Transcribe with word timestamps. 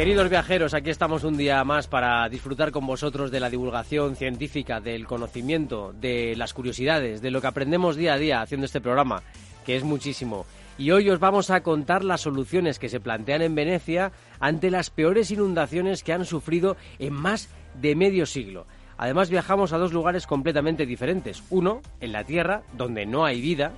Queridos 0.00 0.30
viajeros, 0.30 0.72
aquí 0.72 0.88
estamos 0.88 1.24
un 1.24 1.36
día 1.36 1.62
más 1.62 1.86
para 1.86 2.26
disfrutar 2.30 2.70
con 2.72 2.86
vosotros 2.86 3.30
de 3.30 3.38
la 3.38 3.50
divulgación 3.50 4.16
científica, 4.16 4.80
del 4.80 5.06
conocimiento, 5.06 5.92
de 5.92 6.34
las 6.36 6.54
curiosidades, 6.54 7.20
de 7.20 7.30
lo 7.30 7.42
que 7.42 7.48
aprendemos 7.48 7.96
día 7.96 8.14
a 8.14 8.16
día 8.16 8.40
haciendo 8.40 8.64
este 8.64 8.80
programa, 8.80 9.22
que 9.66 9.76
es 9.76 9.84
muchísimo. 9.84 10.46
Y 10.78 10.90
hoy 10.92 11.10
os 11.10 11.20
vamos 11.20 11.50
a 11.50 11.62
contar 11.62 12.02
las 12.02 12.22
soluciones 12.22 12.78
que 12.78 12.88
se 12.88 12.98
plantean 12.98 13.42
en 13.42 13.54
Venecia 13.54 14.10
ante 14.38 14.70
las 14.70 14.88
peores 14.88 15.30
inundaciones 15.32 16.02
que 16.02 16.14
han 16.14 16.24
sufrido 16.24 16.78
en 16.98 17.12
más 17.12 17.50
de 17.74 17.94
medio 17.94 18.24
siglo. 18.24 18.66
Además 18.96 19.28
viajamos 19.28 19.74
a 19.74 19.78
dos 19.78 19.92
lugares 19.92 20.26
completamente 20.26 20.86
diferentes. 20.86 21.42
Uno, 21.50 21.82
en 22.00 22.12
la 22.12 22.24
Tierra, 22.24 22.62
donde 22.72 23.04
no 23.04 23.26
hay 23.26 23.42
vida. 23.42 23.72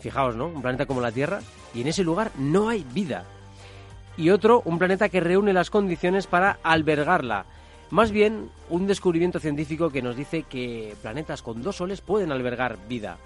Fijaos, 0.00 0.36
¿no? 0.36 0.48
Un 0.48 0.60
planeta 0.60 0.84
como 0.84 1.00
la 1.00 1.12
Tierra. 1.12 1.40
Y 1.74 1.80
en 1.80 1.86
ese 1.86 2.04
lugar 2.04 2.30
no 2.36 2.68
hay 2.68 2.84
vida 2.92 3.24
y 4.16 4.30
otro 4.30 4.62
un 4.64 4.78
planeta 4.78 5.08
que 5.08 5.20
reúne 5.20 5.52
las 5.52 5.70
condiciones 5.70 6.26
para 6.26 6.58
albergarla. 6.62 7.46
Más 7.90 8.10
bien, 8.10 8.50
un 8.68 8.86
descubrimiento 8.86 9.38
científico 9.38 9.90
que 9.90 10.02
nos 10.02 10.16
dice 10.16 10.42
que 10.42 10.94
planetas 11.02 11.42
con 11.42 11.62
dos 11.62 11.76
soles 11.76 12.00
pueden 12.00 12.32
albergar 12.32 12.78
vida. 12.88 13.18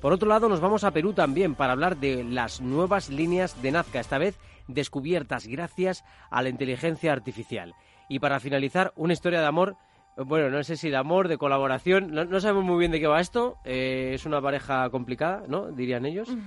Por 0.00 0.12
otro 0.12 0.28
lado, 0.28 0.48
nos 0.48 0.60
vamos 0.60 0.84
a 0.84 0.90
Perú 0.90 1.12
también 1.12 1.54
para 1.54 1.72
hablar 1.72 1.96
de 1.96 2.24
las 2.24 2.60
nuevas 2.60 3.10
líneas 3.10 3.60
de 3.62 3.72
Nazca, 3.72 4.00
esta 4.00 4.18
vez 4.18 4.38
descubiertas 4.68 5.46
gracias 5.46 6.04
a 6.30 6.42
la 6.42 6.48
inteligencia 6.48 7.12
artificial. 7.12 7.74
Y 8.08 8.18
para 8.18 8.40
finalizar, 8.40 8.92
una 8.96 9.12
historia 9.12 9.40
de 9.40 9.46
amor 9.46 9.76
bueno, 10.24 10.48
no 10.48 10.62
sé 10.64 10.76
si 10.76 10.88
de 10.88 10.96
amor, 10.96 11.28
de 11.28 11.36
colaboración, 11.36 12.10
no, 12.12 12.40
sabemos 12.40 12.64
muy 12.64 12.78
bien 12.78 12.90
de 12.90 13.00
qué 13.00 13.06
va 13.06 13.20
esto. 13.20 13.58
Eh, 13.64 14.12
es 14.14 14.24
una 14.24 14.40
pareja 14.40 14.88
complicada, 14.88 15.42
¿no? 15.46 15.70
Dirían 15.70 16.06
ellos. 16.06 16.28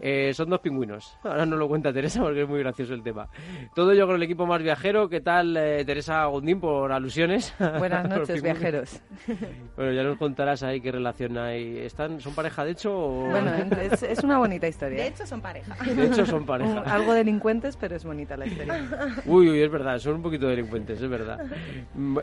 Eh, 0.00 0.32
son 0.32 0.48
dos 0.48 0.60
pingüinos. 0.60 1.18
Ahora 1.24 1.44
no 1.44 1.56
lo 1.56 1.66
cuenta 1.68 1.92
Teresa 1.92 2.20
porque 2.20 2.42
es 2.42 2.48
muy 2.48 2.60
gracioso 2.60 2.94
el 2.94 3.02
tema. 3.02 3.28
Todo 3.74 3.92
ello 3.92 4.06
con 4.06 4.16
el 4.16 4.22
equipo 4.22 4.46
más 4.46 4.62
viajero. 4.62 5.08
¿Qué 5.08 5.20
tal, 5.20 5.56
eh, 5.56 5.84
Teresa 5.84 6.24
Gondín, 6.26 6.60
por 6.60 6.92
alusiones? 6.92 7.54
Buenas 7.78 8.08
noches, 8.08 8.42
viajeros. 8.42 9.00
Bueno, 9.76 9.92
ya 9.92 10.02
nos 10.02 10.18
contarás 10.18 10.62
ahí 10.62 10.80
qué 10.80 10.90
relación 10.90 11.38
hay. 11.38 11.78
¿Están, 11.78 12.20
¿Son 12.20 12.34
pareja 12.34 12.64
de 12.64 12.72
hecho? 12.72 12.90
Bueno, 12.98 13.52
es, 13.80 14.24
una 14.24 14.38
bonita 14.38 14.66
historia. 14.66 15.02
De 15.02 15.08
hecho, 15.08 15.26
son 15.26 15.40
pareja. 15.40 15.76
De 15.84 16.06
hecho, 16.06 16.26
son 16.26 16.44
pareja. 16.44 16.80
algo 16.80 17.12
delincuentes, 17.12 17.76
pero 17.76 17.94
es 17.94 18.04
bonita 18.04 18.36
la 18.36 18.46
historia. 18.46 18.88
Uy, 19.26 19.48
uy, 19.48 19.62
es 19.62 19.70
verdad, 19.70 19.98
son 19.98 20.16
un 20.16 20.22
poquito 20.22 20.48
delincuentes, 20.48 21.00
es 21.00 21.08
verdad. 21.08 21.46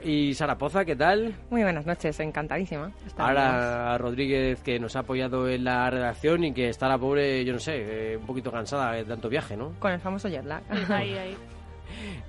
Y 0.04 0.34
Sara 0.34 0.58
Poza, 0.58 0.85
¿qué 0.86 0.96
tal? 0.96 1.34
Muy 1.50 1.64
buenas 1.64 1.86
noches, 1.86 2.20
encantadísima. 2.20 2.92
Ahora 3.18 3.98
Rodríguez, 3.98 4.62
que 4.62 4.80
nos 4.80 4.96
ha 4.96 5.00
apoyado 5.00 5.50
en 5.50 5.64
la 5.64 5.90
redacción 5.90 6.44
y 6.44 6.54
que 6.54 6.70
está 6.70 6.88
la 6.88 6.98
pobre, 6.98 7.44
yo 7.44 7.54
no 7.54 7.60
sé, 7.60 8.14
eh, 8.14 8.18
un 8.18 8.26
poquito 8.26 8.52
cansada 8.52 8.92
de 8.92 9.04
tanto 9.04 9.28
viaje, 9.28 9.58
¿no? 9.58 9.74
Con 9.80 9.92
el 9.92 10.00
famoso 10.00 10.30
jet 10.30 10.46
lag. 10.46 10.64
Ahí, 10.92 11.18
ahí. 11.18 11.38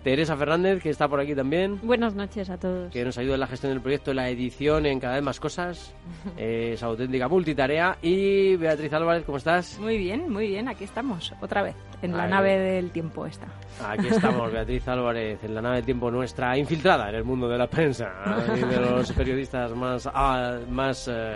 Teresa 0.02 0.36
Fernández, 0.36 0.82
que 0.82 0.90
está 0.90 1.08
por 1.08 1.18
aquí 1.18 1.34
también. 1.34 1.80
Buenas 1.82 2.14
noches 2.14 2.48
a 2.48 2.58
todos. 2.58 2.92
Que 2.92 3.04
nos 3.04 3.18
ayuda 3.18 3.34
en 3.34 3.40
la 3.40 3.46
gestión 3.48 3.72
del 3.72 3.82
proyecto, 3.82 4.12
en 4.12 4.16
la 4.18 4.28
edición, 4.28 4.86
en 4.86 5.00
cada 5.00 5.14
vez 5.14 5.22
más 5.24 5.40
cosas. 5.40 5.94
es 6.36 6.82
auténtica 6.82 7.28
multitarea. 7.28 7.98
Y 8.02 8.56
Beatriz 8.56 8.92
Álvarez, 8.92 9.24
¿cómo 9.24 9.38
estás? 9.38 9.78
Muy 9.80 9.98
bien, 9.98 10.30
muy 10.30 10.46
bien. 10.46 10.68
Aquí 10.68 10.84
estamos, 10.84 11.32
otra 11.40 11.62
vez, 11.62 11.74
en 12.02 12.16
la 12.16 12.28
nave 12.28 12.56
del 12.56 12.90
tiempo 12.92 13.26
esta. 13.26 13.48
Aquí 13.84 14.06
estamos, 14.08 14.52
Beatriz 14.52 14.86
Álvarez, 14.86 15.42
en 15.42 15.54
la 15.54 15.62
nave 15.62 15.76
del 15.76 15.84
tiempo 15.84 16.10
nuestra, 16.10 16.56
infiltrada 16.56 17.08
en 17.08 17.16
el 17.16 17.24
mundo 17.24 17.48
de 17.48 17.58
la 17.58 17.66
prensa 17.66 18.12
y 18.56 18.60
de 18.60 18.80
los 18.80 19.10
periodistas 19.16 19.74
más, 19.74 20.08
ah, 20.12 20.58
más 20.70 21.08
eh, 21.08 21.34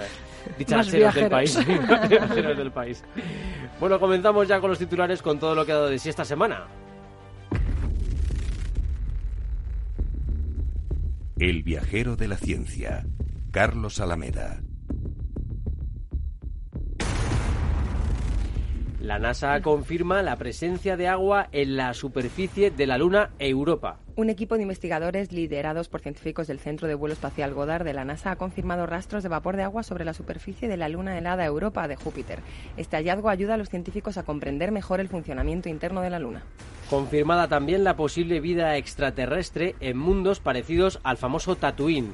dichacheros 0.58 1.14
del 1.14 1.28
país. 1.28 1.58
del 1.66 2.70
país. 2.70 3.04
Bueno, 3.80 3.98
comenzamos 3.98 4.47
ya 4.47 4.60
con 4.60 4.70
los 4.70 4.78
titulares 4.78 5.22
con 5.22 5.38
todo 5.38 5.54
lo 5.54 5.66
que 5.66 5.72
ha 5.72 5.76
dado 5.76 5.88
de 5.88 5.98
sí 5.98 6.08
esta 6.08 6.24
semana. 6.24 6.66
El 11.40 11.62
viajero 11.62 12.16
de 12.16 12.28
la 12.28 12.36
ciencia, 12.36 13.06
Carlos 13.50 13.98
Alameda. 13.98 14.60
La 19.00 19.18
NASA 19.18 19.62
confirma 19.62 20.22
la 20.22 20.36
presencia 20.36 20.94
de 20.98 21.08
agua 21.08 21.48
en 21.52 21.74
la 21.74 21.94
superficie 21.94 22.70
de 22.70 22.86
la 22.86 22.98
Luna 22.98 23.30
Europa. 23.38 23.98
Un 24.14 24.28
equipo 24.28 24.56
de 24.56 24.62
investigadores 24.62 25.32
liderados 25.32 25.88
por 25.88 26.02
científicos 26.02 26.46
del 26.48 26.58
Centro 26.58 26.86
de 26.86 26.94
Vuelo 26.94 27.14
Espacial 27.14 27.54
Goddard 27.54 27.82
de 27.82 27.94
la 27.94 28.04
NASA 28.04 28.30
ha 28.30 28.36
confirmado 28.36 28.84
rastros 28.84 29.22
de 29.22 29.30
vapor 29.30 29.56
de 29.56 29.62
agua 29.62 29.84
sobre 29.84 30.04
la 30.04 30.12
superficie 30.12 30.68
de 30.68 30.76
la 30.76 30.90
Luna 30.90 31.16
helada 31.16 31.46
Europa 31.46 31.88
de 31.88 31.96
Júpiter. 31.96 32.40
Este 32.76 32.98
hallazgo 32.98 33.30
ayuda 33.30 33.54
a 33.54 33.56
los 33.56 33.70
científicos 33.70 34.18
a 34.18 34.24
comprender 34.24 34.70
mejor 34.70 35.00
el 35.00 35.08
funcionamiento 35.08 35.70
interno 35.70 36.02
de 36.02 36.10
la 36.10 36.18
Luna. 36.18 36.42
Confirmada 36.90 37.48
también 37.48 37.84
la 37.84 37.96
posible 37.96 38.38
vida 38.40 38.76
extraterrestre 38.76 39.76
en 39.80 39.96
mundos 39.96 40.40
parecidos 40.40 41.00
al 41.04 41.16
famoso 41.16 41.56
Tatooine. 41.56 42.12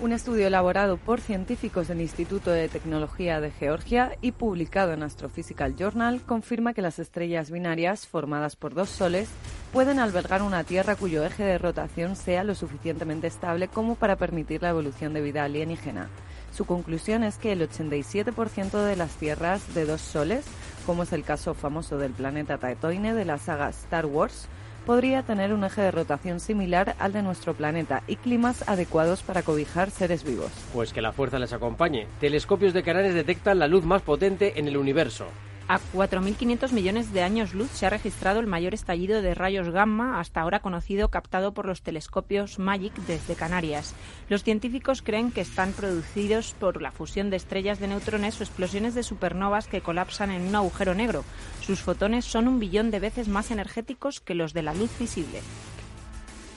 Un 0.00 0.10
estudio 0.10 0.48
elaborado 0.48 0.96
por 0.96 1.20
científicos 1.20 1.86
del 1.86 2.00
Instituto 2.00 2.50
de 2.50 2.68
Tecnología 2.68 3.40
de 3.40 3.52
Georgia 3.52 4.18
y 4.20 4.32
publicado 4.32 4.92
en 4.92 5.04
Astrophysical 5.04 5.76
Journal 5.76 6.20
confirma 6.20 6.74
que 6.74 6.82
las 6.82 6.98
estrellas 6.98 7.52
binarias, 7.52 8.08
formadas 8.08 8.56
por 8.56 8.74
dos 8.74 8.90
soles, 8.90 9.28
pueden 9.72 10.00
albergar 10.00 10.42
una 10.42 10.64
Tierra 10.64 10.96
cuyo 10.96 11.24
eje 11.24 11.44
de 11.44 11.58
rotación 11.58 12.16
sea 12.16 12.42
lo 12.42 12.56
suficientemente 12.56 13.28
estable 13.28 13.68
como 13.68 13.94
para 13.94 14.16
permitir 14.16 14.62
la 14.62 14.70
evolución 14.70 15.14
de 15.14 15.22
vida 15.22 15.44
alienígena. 15.44 16.08
Su 16.52 16.64
conclusión 16.66 17.22
es 17.22 17.38
que 17.38 17.52
el 17.52 17.68
87% 17.68 18.84
de 18.84 18.96
las 18.96 19.12
tierras 19.12 19.74
de 19.74 19.86
dos 19.86 20.00
soles, 20.00 20.44
como 20.86 21.04
es 21.04 21.12
el 21.12 21.22
caso 21.22 21.54
famoso 21.54 21.98
del 21.98 22.12
planeta 22.12 22.58
Tatooine 22.58 23.14
de 23.14 23.24
la 23.24 23.38
saga 23.38 23.68
Star 23.68 24.06
Wars, 24.06 24.48
podría 24.84 25.22
tener 25.22 25.52
un 25.52 25.64
eje 25.64 25.82
de 25.82 25.90
rotación 25.90 26.40
similar 26.40 26.94
al 26.98 27.12
de 27.12 27.22
nuestro 27.22 27.54
planeta 27.54 28.02
y 28.06 28.16
climas 28.16 28.68
adecuados 28.68 29.22
para 29.22 29.42
cobijar 29.42 29.90
seres 29.90 30.24
vivos. 30.24 30.50
Pues 30.72 30.92
que 30.92 31.02
la 31.02 31.12
fuerza 31.12 31.38
les 31.38 31.52
acompañe. 31.52 32.06
Telescopios 32.20 32.72
de 32.72 32.82
Canales 32.82 33.14
detectan 33.14 33.58
la 33.58 33.68
luz 33.68 33.84
más 33.84 34.02
potente 34.02 34.58
en 34.58 34.68
el 34.68 34.76
universo. 34.76 35.26
A 35.66 35.80
4.500 35.94 36.72
millones 36.72 37.12
de 37.14 37.22
años 37.22 37.54
luz 37.54 37.70
se 37.70 37.86
ha 37.86 37.90
registrado 37.90 38.38
el 38.38 38.46
mayor 38.46 38.74
estallido 38.74 39.22
de 39.22 39.34
rayos 39.34 39.70
gamma 39.70 40.20
hasta 40.20 40.42
ahora 40.42 40.60
conocido 40.60 41.08
captado 41.08 41.54
por 41.54 41.64
los 41.64 41.80
telescopios 41.80 42.58
MAGIC 42.58 42.94
desde 43.06 43.34
Canarias. 43.34 43.94
Los 44.28 44.44
científicos 44.44 45.00
creen 45.00 45.32
que 45.32 45.40
están 45.40 45.72
producidos 45.72 46.54
por 46.60 46.82
la 46.82 46.92
fusión 46.92 47.30
de 47.30 47.36
estrellas 47.36 47.80
de 47.80 47.88
neutrones 47.88 48.38
o 48.38 48.44
explosiones 48.44 48.94
de 48.94 49.02
supernovas 49.02 49.66
que 49.66 49.80
colapsan 49.80 50.30
en 50.30 50.42
un 50.42 50.54
agujero 50.54 50.94
negro. 50.94 51.24
Sus 51.62 51.80
fotones 51.80 52.26
son 52.26 52.46
un 52.46 52.60
billón 52.60 52.90
de 52.90 53.00
veces 53.00 53.28
más 53.28 53.50
energéticos 53.50 54.20
que 54.20 54.34
los 54.34 54.52
de 54.52 54.62
la 54.62 54.74
luz 54.74 54.90
visible. 54.98 55.40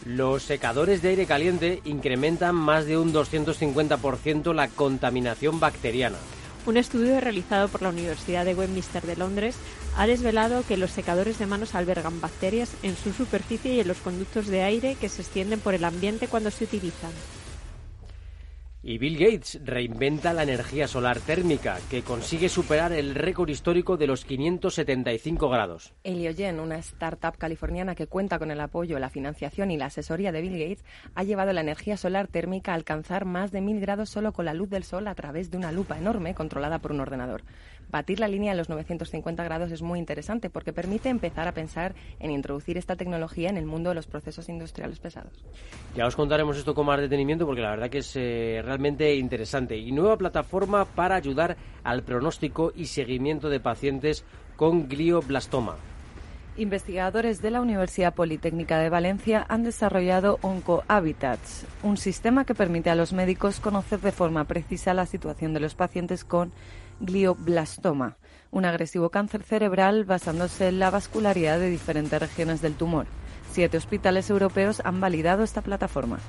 Los 0.03 0.43
secadores 0.43 1.01
de 1.01 1.09
aire 1.09 1.25
caliente 1.25 1.81
incrementan 1.85 2.55
más 2.55 2.85
de 2.85 2.97
un 2.97 3.13
250% 3.13 4.53
la 4.53 4.67
contaminación 4.67 5.61
bacteriana. 5.61 6.17
Un 6.67 6.75
estudio 6.75 7.21
realizado 7.21 7.69
por 7.69 7.81
la 7.81 7.87
Universidad 7.87 8.43
de 8.43 8.53
Westminster 8.53 9.01
de 9.03 9.15
Londres 9.15 9.55
ha 9.95 10.05
desvelado 10.05 10.65
que 10.67 10.75
los 10.75 10.91
secadores 10.91 11.39
de 11.39 11.45
manos 11.45 11.75
albergan 11.75 12.19
bacterias 12.19 12.71
en 12.83 12.97
su 12.97 13.13
superficie 13.13 13.73
y 13.73 13.79
en 13.79 13.87
los 13.87 13.99
conductos 13.99 14.47
de 14.47 14.63
aire 14.63 14.95
que 14.99 15.07
se 15.07 15.21
extienden 15.21 15.61
por 15.61 15.75
el 15.75 15.85
ambiente 15.85 16.27
cuando 16.27 16.51
se 16.51 16.65
utilizan. 16.65 17.11
Y 18.87 18.99
Bill 18.99 19.17
Gates 19.17 19.59
reinventa 19.65 20.31
la 20.31 20.43
energía 20.43 20.87
solar 20.87 21.19
térmica, 21.19 21.77
que 21.89 22.03
consigue 22.03 22.47
superar 22.47 22.93
el 22.93 23.15
récord 23.15 23.49
histórico 23.49 23.97
de 23.97 24.07
los 24.07 24.23
575 24.23 25.49
grados. 25.49 25.93
Heliogen, 26.05 26.61
una 26.61 26.77
startup 26.77 27.37
californiana 27.37 27.95
que 27.95 28.07
cuenta 28.07 28.39
con 28.39 28.49
el 28.49 28.61
apoyo, 28.61 28.97
la 28.97 29.09
financiación 29.09 29.71
y 29.71 29.77
la 29.77 29.87
asesoría 29.87 30.31
de 30.31 30.39
Bill 30.39 30.57
Gates, 30.57 30.85
ha 31.15 31.25
llevado 31.25 31.51
la 31.51 31.59
energía 31.59 31.97
solar 31.97 32.29
térmica 32.29 32.71
a 32.71 32.75
alcanzar 32.75 33.25
más 33.25 33.51
de 33.51 33.59
1000 33.59 33.81
grados 33.81 34.09
solo 34.09 34.31
con 34.31 34.45
la 34.45 34.53
luz 34.53 34.69
del 34.69 34.85
sol 34.85 35.09
a 35.09 35.15
través 35.15 35.51
de 35.51 35.57
una 35.57 35.73
lupa 35.73 35.97
enorme 35.97 36.33
controlada 36.33 36.79
por 36.79 36.93
un 36.93 37.01
ordenador. 37.01 37.43
Batir 37.89 38.19
la 38.19 38.27
línea 38.27 38.51
de 38.51 38.57
los 38.57 38.69
950 38.69 39.43
grados 39.43 39.71
es 39.71 39.81
muy 39.81 39.99
interesante 39.99 40.49
porque 40.49 40.73
permite 40.73 41.09
empezar 41.09 41.47
a 41.47 41.53
pensar 41.53 41.95
en 42.19 42.31
introducir 42.31 42.77
esta 42.77 42.95
tecnología 42.95 43.49
en 43.49 43.57
el 43.57 43.65
mundo 43.65 43.89
de 43.89 43.95
los 43.95 44.07
procesos 44.07 44.49
industriales 44.49 44.99
pesados. 44.99 45.33
Ya 45.95 46.05
os 46.05 46.15
contaremos 46.15 46.57
esto 46.57 46.73
con 46.73 46.85
más 46.85 46.99
detenimiento 46.99 47.45
porque 47.45 47.61
la 47.61 47.71
verdad 47.71 47.89
que 47.89 47.99
es 47.99 48.15
eh, 48.15 48.61
realmente 48.63 49.15
interesante. 49.15 49.77
Y 49.77 49.91
nueva 49.91 50.17
plataforma 50.17 50.85
para 50.85 51.15
ayudar 51.15 51.57
al 51.83 52.03
pronóstico 52.03 52.71
y 52.75 52.85
seguimiento 52.85 53.49
de 53.49 53.59
pacientes 53.59 54.25
con 54.55 54.87
glioblastoma. 54.87 55.75
Investigadores 56.57 57.43
de 57.43 57.51
la 57.51 57.61
Universidad 57.61 58.15
Politécnica 58.15 58.79
de 58.79 58.89
Valencia 58.89 59.45
han 59.47 59.63
desarrollado 59.63 60.39
OncoHabitats, 60.41 61.67
un 61.83 61.97
sistema 61.97 62.45
que 62.45 62.55
permite 62.55 62.89
a 62.89 62.95
los 62.95 63.13
médicos 63.13 63.59
conocer 63.59 63.99
de 63.99 64.11
forma 64.11 64.43
precisa 64.45 64.95
la 64.95 65.05
situación 65.05 65.53
de 65.53 65.59
los 65.59 65.75
pacientes 65.75 66.23
con 66.23 66.51
glioblastoma, 66.99 68.17
un 68.51 68.65
agresivo 68.65 69.09
cáncer 69.09 69.43
cerebral 69.43 70.05
basándose 70.05 70.67
en 70.67 70.79
la 70.79 70.89
vascularidad 70.89 71.59
de 71.59 71.69
diferentes 71.69 72.19
regiones 72.19 72.61
del 72.61 72.75
tumor. 72.75 73.05
Siete 73.51 73.77
hospitales 73.77 74.29
europeos 74.29 74.81
han 74.83 74.99
validado 74.99 75.43
esta 75.43 75.61
plataforma. 75.61 76.19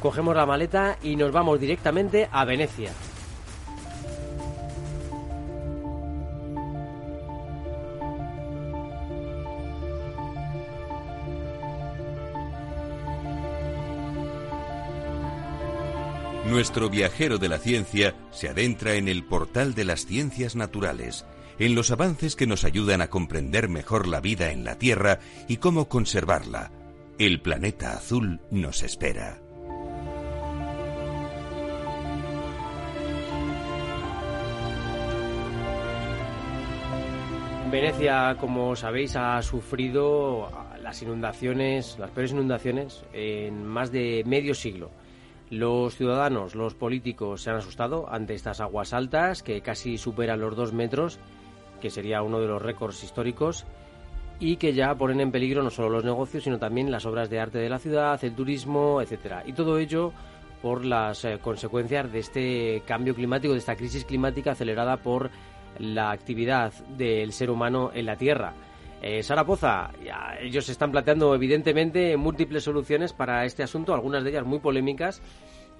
Cogemos 0.00 0.34
la 0.34 0.46
maleta 0.46 0.98
y 1.02 1.16
nos 1.16 1.32
vamos 1.32 1.60
directamente 1.60 2.28
a 2.32 2.44
Venecia. 2.44 2.90
Nuestro 16.52 16.90
viajero 16.90 17.38
de 17.38 17.48
la 17.48 17.56
ciencia 17.56 18.14
se 18.30 18.46
adentra 18.46 18.96
en 18.96 19.08
el 19.08 19.24
portal 19.24 19.74
de 19.74 19.86
las 19.86 20.04
ciencias 20.04 20.54
naturales, 20.54 21.24
en 21.58 21.74
los 21.74 21.90
avances 21.90 22.36
que 22.36 22.46
nos 22.46 22.64
ayudan 22.64 23.00
a 23.00 23.08
comprender 23.08 23.70
mejor 23.70 24.06
la 24.06 24.20
vida 24.20 24.52
en 24.52 24.62
la 24.62 24.76
Tierra 24.76 25.18
y 25.48 25.56
cómo 25.56 25.88
conservarla. 25.88 26.70
El 27.18 27.40
planeta 27.40 27.94
azul 27.94 28.42
nos 28.50 28.82
espera. 28.82 29.40
Venecia, 37.70 38.36
como 38.38 38.76
sabéis, 38.76 39.16
ha 39.16 39.40
sufrido 39.40 40.50
las 40.82 41.00
inundaciones, 41.00 41.96
las 41.98 42.10
peores 42.10 42.32
inundaciones 42.32 43.04
en 43.14 43.64
más 43.64 43.90
de 43.90 44.22
medio 44.26 44.54
siglo. 44.54 44.90
Los 45.52 45.96
ciudadanos, 45.96 46.54
los 46.54 46.74
políticos 46.74 47.42
se 47.42 47.50
han 47.50 47.56
asustado 47.56 48.10
ante 48.10 48.32
estas 48.32 48.62
aguas 48.62 48.94
altas 48.94 49.42
que 49.42 49.60
casi 49.60 49.98
superan 49.98 50.40
los 50.40 50.56
dos 50.56 50.72
metros, 50.72 51.18
que 51.78 51.90
sería 51.90 52.22
uno 52.22 52.40
de 52.40 52.46
los 52.46 52.62
récords 52.62 53.04
históricos, 53.04 53.66
y 54.40 54.56
que 54.56 54.72
ya 54.72 54.94
ponen 54.94 55.20
en 55.20 55.30
peligro 55.30 55.62
no 55.62 55.68
solo 55.68 55.90
los 55.90 56.04
negocios, 56.04 56.44
sino 56.44 56.58
también 56.58 56.90
las 56.90 57.04
obras 57.04 57.28
de 57.28 57.38
arte 57.38 57.58
de 57.58 57.68
la 57.68 57.78
ciudad, 57.78 58.18
el 58.24 58.34
turismo, 58.34 59.02
etcétera. 59.02 59.42
Y 59.44 59.52
todo 59.52 59.76
ello 59.76 60.14
por 60.62 60.86
las 60.86 61.22
eh, 61.26 61.38
consecuencias 61.38 62.10
de 62.10 62.18
este 62.20 62.82
cambio 62.86 63.14
climático, 63.14 63.52
de 63.52 63.58
esta 63.58 63.76
crisis 63.76 64.06
climática 64.06 64.52
acelerada 64.52 64.96
por 64.96 65.28
la 65.78 66.12
actividad 66.12 66.72
del 66.96 67.30
ser 67.34 67.50
humano 67.50 67.90
en 67.92 68.06
la 68.06 68.16
Tierra. 68.16 68.54
Eh, 69.02 69.20
Sara 69.24 69.44
Poza, 69.44 69.90
ellos 70.40 70.68
están 70.68 70.92
planteando 70.92 71.34
evidentemente 71.34 72.16
múltiples 72.16 72.62
soluciones 72.62 73.12
para 73.12 73.44
este 73.44 73.64
asunto, 73.64 73.92
algunas 73.92 74.22
de 74.22 74.30
ellas 74.30 74.44
muy 74.44 74.60
polémicas 74.60 75.20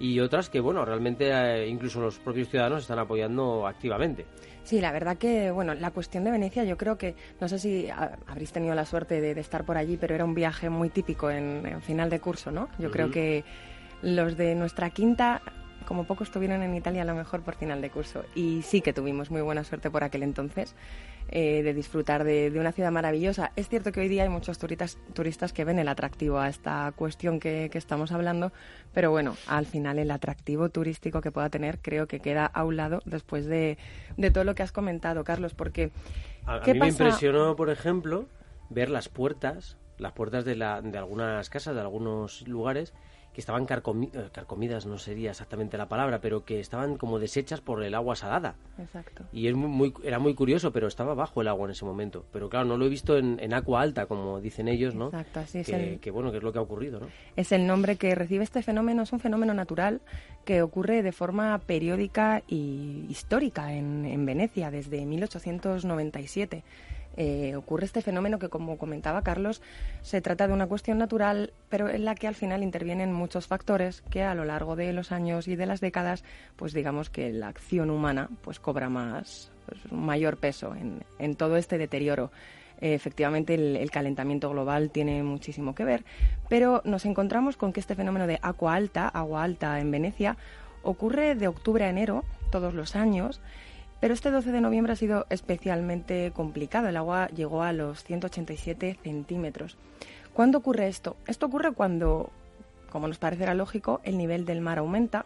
y 0.00 0.18
otras 0.18 0.50
que, 0.50 0.58
bueno, 0.58 0.84
realmente 0.84 1.30
eh, 1.30 1.68
incluso 1.68 2.00
los 2.00 2.18
propios 2.18 2.48
ciudadanos 2.48 2.82
están 2.82 2.98
apoyando 2.98 3.68
activamente. 3.68 4.26
Sí, 4.64 4.80
la 4.80 4.90
verdad 4.90 5.18
que, 5.18 5.52
bueno, 5.52 5.72
la 5.74 5.92
cuestión 5.92 6.24
de 6.24 6.32
Venecia, 6.32 6.64
yo 6.64 6.76
creo 6.76 6.98
que, 6.98 7.14
no 7.40 7.46
sé 7.46 7.60
si 7.60 7.88
habréis 8.26 8.50
tenido 8.50 8.74
la 8.74 8.84
suerte 8.84 9.20
de, 9.20 9.38
estar 9.40 9.64
por 9.64 9.76
allí, 9.76 9.96
pero 9.96 10.16
era 10.16 10.24
un 10.24 10.34
viaje 10.34 10.68
muy 10.68 10.88
típico 10.88 11.30
en, 11.30 11.80
final 11.82 12.10
de 12.10 12.18
curso, 12.18 12.50
¿no? 12.50 12.70
Yo 12.80 12.90
creo 12.90 13.12
que 13.12 13.44
los 14.02 14.36
de 14.36 14.56
nuestra 14.56 14.90
quinta 14.90 15.42
como 15.86 16.04
poco 16.04 16.24
estuvieron 16.24 16.62
en 16.62 16.74
Italia 16.74 17.02
a 17.02 17.04
lo 17.04 17.14
mejor 17.14 17.42
por 17.42 17.54
final 17.54 17.80
de 17.80 17.90
curso. 17.90 18.24
Y 18.34 18.62
sí 18.62 18.80
que 18.80 18.92
tuvimos 18.92 19.30
muy 19.30 19.42
buena 19.42 19.62
suerte 19.62 19.90
por 19.90 20.02
aquel 20.02 20.22
entonces 20.22 20.74
eh, 21.28 21.62
de 21.62 21.74
disfrutar 21.74 22.24
de, 22.24 22.52
una 22.58 22.72
ciudad 22.72 22.90
maravillosa. 22.90 23.52
Es 23.56 23.68
cierto 23.68 23.92
que 23.92 24.00
hoy 24.00 24.08
día 24.08 24.24
hay 24.24 24.28
muchos 24.28 24.58
turistas, 24.58 24.98
turistas 25.14 25.52
que 25.52 25.64
ven 25.64 25.78
el 25.78 25.88
atractivo 25.88 26.38
a 26.38 26.48
esta 26.48 26.92
cuestión 26.96 27.40
que, 27.40 27.70
estamos 27.72 28.12
hablando, 28.12 28.52
pero 28.92 29.10
bueno, 29.10 29.36
al 29.46 29.66
final 29.66 29.98
el 29.98 30.10
atractivo 30.10 30.68
turístico 30.68 31.20
que 31.20 31.30
pueda 31.30 31.48
tener 31.48 31.78
creo 31.80 32.06
que 32.06 32.20
queda 32.20 32.46
a 32.46 32.64
un 32.64 32.76
lado 32.76 33.02
después 33.04 33.46
de, 33.46 33.78
todo 34.32 34.44
lo 34.44 34.54
que 34.54 34.62
has 34.62 34.72
comentado, 34.72 35.24
Carlos, 35.24 35.54
porque... 35.54 35.90
A, 36.44 36.58
mí 36.58 36.74
me 36.78 36.88
impresionó, 36.88 37.56
por 37.56 37.70
ejemplo, 37.70 38.26
ver 38.68 38.90
las 38.90 39.08
puertas, 39.08 39.76
las 39.98 40.12
puertas 40.12 40.44
de, 40.44 40.56
la, 40.56 40.82
de 40.82 40.98
algunas 40.98 41.48
casas, 41.50 41.74
de 41.74 41.80
algunos 41.80 42.46
lugares, 42.46 42.92
que 43.32 43.40
estaban 43.40 43.64
eh, 43.64 44.28
carcomidas, 44.32 44.86
no 44.86 44.98
sería 44.98 45.30
exactamente 45.30 45.78
la 45.78 45.88
palabra, 45.88 46.20
pero 46.20 46.44
que 46.44 46.60
estaban 46.60 46.96
como 46.96 47.18
deshechas 47.18 47.60
por 47.60 47.82
el 47.82 47.94
agua 47.94 48.14
salada. 48.14 48.56
Exacto. 48.78 49.24
Y 49.32 49.48
es 49.48 49.54
muy, 49.54 49.94
era 50.04 50.18
muy 50.18 50.34
curioso, 50.34 50.72
pero 50.72 50.86
estaba 50.86 51.14
bajo 51.14 51.40
el 51.40 51.48
agua 51.48 51.66
en 51.66 51.70
ese 51.70 51.84
momento. 51.84 52.26
Pero 52.32 52.50
claro, 52.50 52.66
no 52.66 52.76
lo 52.76 52.84
he 52.84 52.88
visto 52.90 53.16
en, 53.16 53.38
en 53.40 53.54
agua 53.54 53.80
alta, 53.80 54.06
como 54.06 54.40
dicen 54.40 54.68
ellos, 54.68 54.94
¿no? 54.94 55.06
Exacto, 55.06 55.40
así 55.40 55.58
es. 55.58 55.66
Que, 55.66 55.98
que, 56.00 56.10
bueno, 56.10 56.30
que 56.30 56.38
es 56.38 56.42
lo 56.42 56.52
que 56.52 56.58
ha 56.58 56.62
ocurrido, 56.62 57.00
¿no? 57.00 57.06
Es 57.36 57.52
el 57.52 57.66
nombre 57.66 57.96
que 57.96 58.14
recibe 58.14 58.44
este 58.44 58.62
fenómeno, 58.62 59.02
es 59.02 59.12
un 59.12 59.20
fenómeno 59.20 59.54
natural 59.54 60.02
que 60.44 60.60
ocurre 60.60 61.02
de 61.02 61.12
forma 61.12 61.58
periódica 61.58 62.42
y 62.48 63.06
histórica 63.08 63.72
en, 63.72 64.04
en 64.04 64.26
Venecia 64.26 64.70
desde 64.70 65.06
1897. 65.06 66.64
Eh, 67.16 67.54
ocurre 67.56 67.84
este 67.84 68.02
fenómeno 68.02 68.38
que, 68.38 68.48
como 68.48 68.78
comentaba 68.78 69.22
Carlos, 69.22 69.60
se 70.00 70.20
trata 70.20 70.46
de 70.46 70.54
una 70.54 70.66
cuestión 70.66 70.98
natural, 70.98 71.52
pero 71.68 71.88
en 71.88 72.04
la 72.04 72.14
que 72.14 72.26
al 72.26 72.34
final 72.34 72.62
intervienen 72.62 73.12
muchos 73.12 73.46
factores 73.46 74.02
que 74.10 74.22
a 74.22 74.34
lo 74.34 74.44
largo 74.44 74.76
de 74.76 74.92
los 74.92 75.12
años 75.12 75.48
y 75.48 75.56
de 75.56 75.66
las 75.66 75.80
décadas, 75.80 76.24
pues 76.56 76.72
digamos 76.72 77.10
que 77.10 77.32
la 77.32 77.48
acción 77.48 77.90
humana 77.90 78.30
pues 78.42 78.60
cobra 78.60 78.88
más, 78.88 79.52
pues, 79.66 79.92
mayor 79.92 80.38
peso 80.38 80.74
en, 81.18 81.36
todo 81.36 81.56
este 81.56 81.78
deterioro. 81.78 82.30
Eh, 82.80 82.94
efectivamente, 82.94 83.54
el, 83.54 83.90
calentamiento 83.90 84.50
global 84.50 84.90
tiene 84.90 85.22
muchísimo 85.22 85.74
que 85.74 85.84
ver, 85.84 86.04
pero 86.48 86.82
nos 86.84 87.04
encontramos 87.04 87.56
con 87.56 87.72
que 87.72 87.80
este 87.80 87.94
fenómeno 87.94 88.26
de 88.26 88.38
agua 88.42 88.74
alta, 88.74 89.06
agua 89.08 89.44
alta 89.44 89.78
en 89.78 89.90
Venecia, 89.90 90.36
ocurre 90.82 91.36
de 91.36 91.46
octubre 91.46 91.84
a 91.84 91.90
enero 91.90 92.24
todos 92.50 92.74
los 92.74 92.96
años 92.96 93.40
pero 94.02 94.14
este 94.14 94.32
12 94.32 94.50
de 94.50 94.60
noviembre 94.60 94.94
ha 94.94 94.96
sido 94.96 95.26
especialmente 95.30 96.32
complicado. 96.34 96.88
El 96.88 96.96
agua 96.96 97.28
llegó 97.28 97.62
a 97.62 97.72
los 97.72 98.02
187 98.02 98.98
centímetros. 99.00 99.78
¿Cuándo 100.32 100.58
ocurre 100.58 100.88
esto? 100.88 101.16
Esto 101.28 101.46
ocurre 101.46 101.70
cuando, 101.70 102.32
como 102.90 103.06
nos 103.06 103.18
parecerá 103.18 103.54
lógico, 103.54 104.00
el 104.02 104.18
nivel 104.18 104.44
del 104.44 104.60
mar 104.60 104.78
aumenta, 104.78 105.24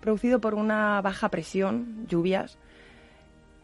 producido 0.00 0.40
por 0.40 0.56
una 0.56 1.00
baja 1.00 1.28
presión, 1.28 2.08
lluvias 2.08 2.58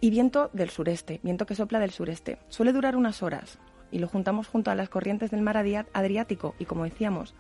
y 0.01 0.11
viento 0.11 0.51
del 0.53 0.71
sureste, 0.71 1.19
viento 1.25 1.47
que 1.47 1.57
sopla 1.57 1.81
del 1.81 1.91
sureste. 1.91 2.39
Suele 2.49 2.73
durar 2.73 2.95
unas 2.95 3.25
horas 3.25 3.59
y 3.91 3.99
lo 3.99 4.07
juntamos 4.07 4.47
junto 4.47 4.71
a 4.71 4.77
las 4.77 4.89
corrientes 4.89 5.33
del 5.33 5.43
mar 5.43 5.57
Adriático 5.57 6.55
y, 6.61 6.65
como 6.67 6.85
decíamos, 6.85 7.35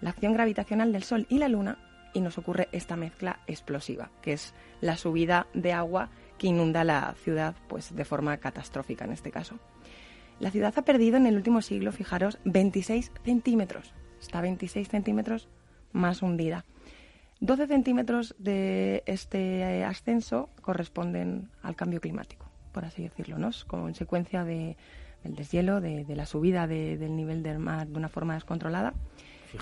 la 0.00 0.10
acción 0.10 0.32
gravitacional 0.32 0.92
del 0.92 1.04
Sol 1.04 1.26
y 1.28 1.38
la 1.38 1.48
Luna 1.48 1.78
y 2.12 2.22
nos 2.22 2.38
ocurre 2.38 2.68
esta 2.72 2.96
mezcla 2.96 3.38
explosiva, 3.46 4.10
que 4.20 4.32
es 4.32 4.52
la 4.80 4.96
subida 4.96 5.46
de 5.54 5.72
agua 5.72 6.10
que 6.40 6.46
inunda 6.46 6.84
la 6.84 7.14
ciudad 7.22 7.54
pues 7.68 7.94
de 7.94 8.04
forma 8.06 8.38
catastrófica 8.38 9.04
en 9.04 9.12
este 9.12 9.30
caso. 9.30 9.58
La 10.40 10.50
ciudad 10.50 10.72
ha 10.74 10.82
perdido 10.82 11.18
en 11.18 11.26
el 11.26 11.36
último 11.36 11.60
siglo, 11.60 11.92
fijaros, 11.92 12.38
26 12.46 13.12
centímetros. 13.22 13.92
Está 14.22 14.40
26 14.40 14.88
centímetros 14.88 15.48
más 15.92 16.22
hundida. 16.22 16.64
12 17.40 17.66
centímetros 17.66 18.34
de 18.38 19.02
este 19.04 19.58
eh, 19.60 19.84
ascenso 19.84 20.48
corresponden 20.62 21.50
al 21.62 21.76
cambio 21.76 22.00
climático, 22.00 22.50
por 22.72 22.86
así 22.86 23.02
decirlo, 23.02 23.36
¿no? 23.36 23.50
consecuencia 23.66 24.42
de, 24.42 24.78
del 25.22 25.34
deshielo, 25.36 25.82
de, 25.82 26.06
la 26.08 26.24
subida 26.24 26.66
del 26.66 27.16
nivel 27.16 27.42
del 27.42 27.58
mar 27.58 27.86
de 27.86 27.98
una 27.98 28.08
forma 28.08 28.32
descontrolada. 28.32 28.94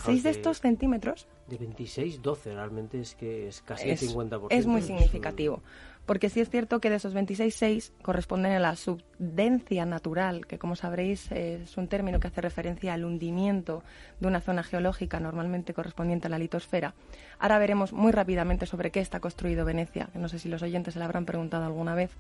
6 0.05 0.23
de 0.23 0.31
estos 0.31 0.61
centímetros. 0.61 1.27
De 1.49 1.57
26, 1.57 2.23
12, 2.23 2.55
realmente 2.55 3.01
es 3.01 3.15
que 3.15 3.49
es 3.49 3.63
casi 3.63 3.91
el 3.91 3.99
50%. 3.99 4.47
Es 4.51 4.67
muy 4.67 4.83
significativo 4.83 5.63
porque 6.09 6.31
sí 6.31 6.41
es 6.41 6.49
cierto 6.49 6.81
que 6.81 6.89
de 6.89 6.97
esos 6.97 7.15
26,6 7.15 7.93
corresponden 8.01 8.53
a 8.53 8.59
la 8.59 8.77
subdencia 8.77 9.85
natural, 9.85 10.47
que 10.47 10.59
como 10.59 10.75
sabréis 10.75 11.31
es 11.33 11.77
un 11.77 11.87
término 11.87 12.19
que 12.19 12.29
hace 12.29 12.41
referencia 12.41 12.95
al 12.95 13.05
hundimiento 13.05 13.83
de 14.19 14.27
una 14.27 14.41
zona 14.41 14.63
geológica 14.63 15.21
normalmente 15.21 15.75
correspondiente 15.75 16.27
a 16.27 16.31
la 16.31 16.39
litosfera. 16.39 16.95
Ahora 17.39 17.59
veremos 17.59 17.93
muy 17.93 18.11
rápidamente 18.11 18.65
sobre 18.65 18.91
qué 18.91 19.01
está 19.01 19.21
construido 19.21 19.67
Venecia, 19.67 20.09
no 20.15 20.31
sé 20.31 20.39
si 20.39 20.49
los 20.49 20.63
oyentes 20.63 20.95
se 20.95 20.99
la 20.99 21.05
habrán 21.05 21.27
preguntado 21.27 21.67
alguna 21.67 21.95
vez, 21.95 22.11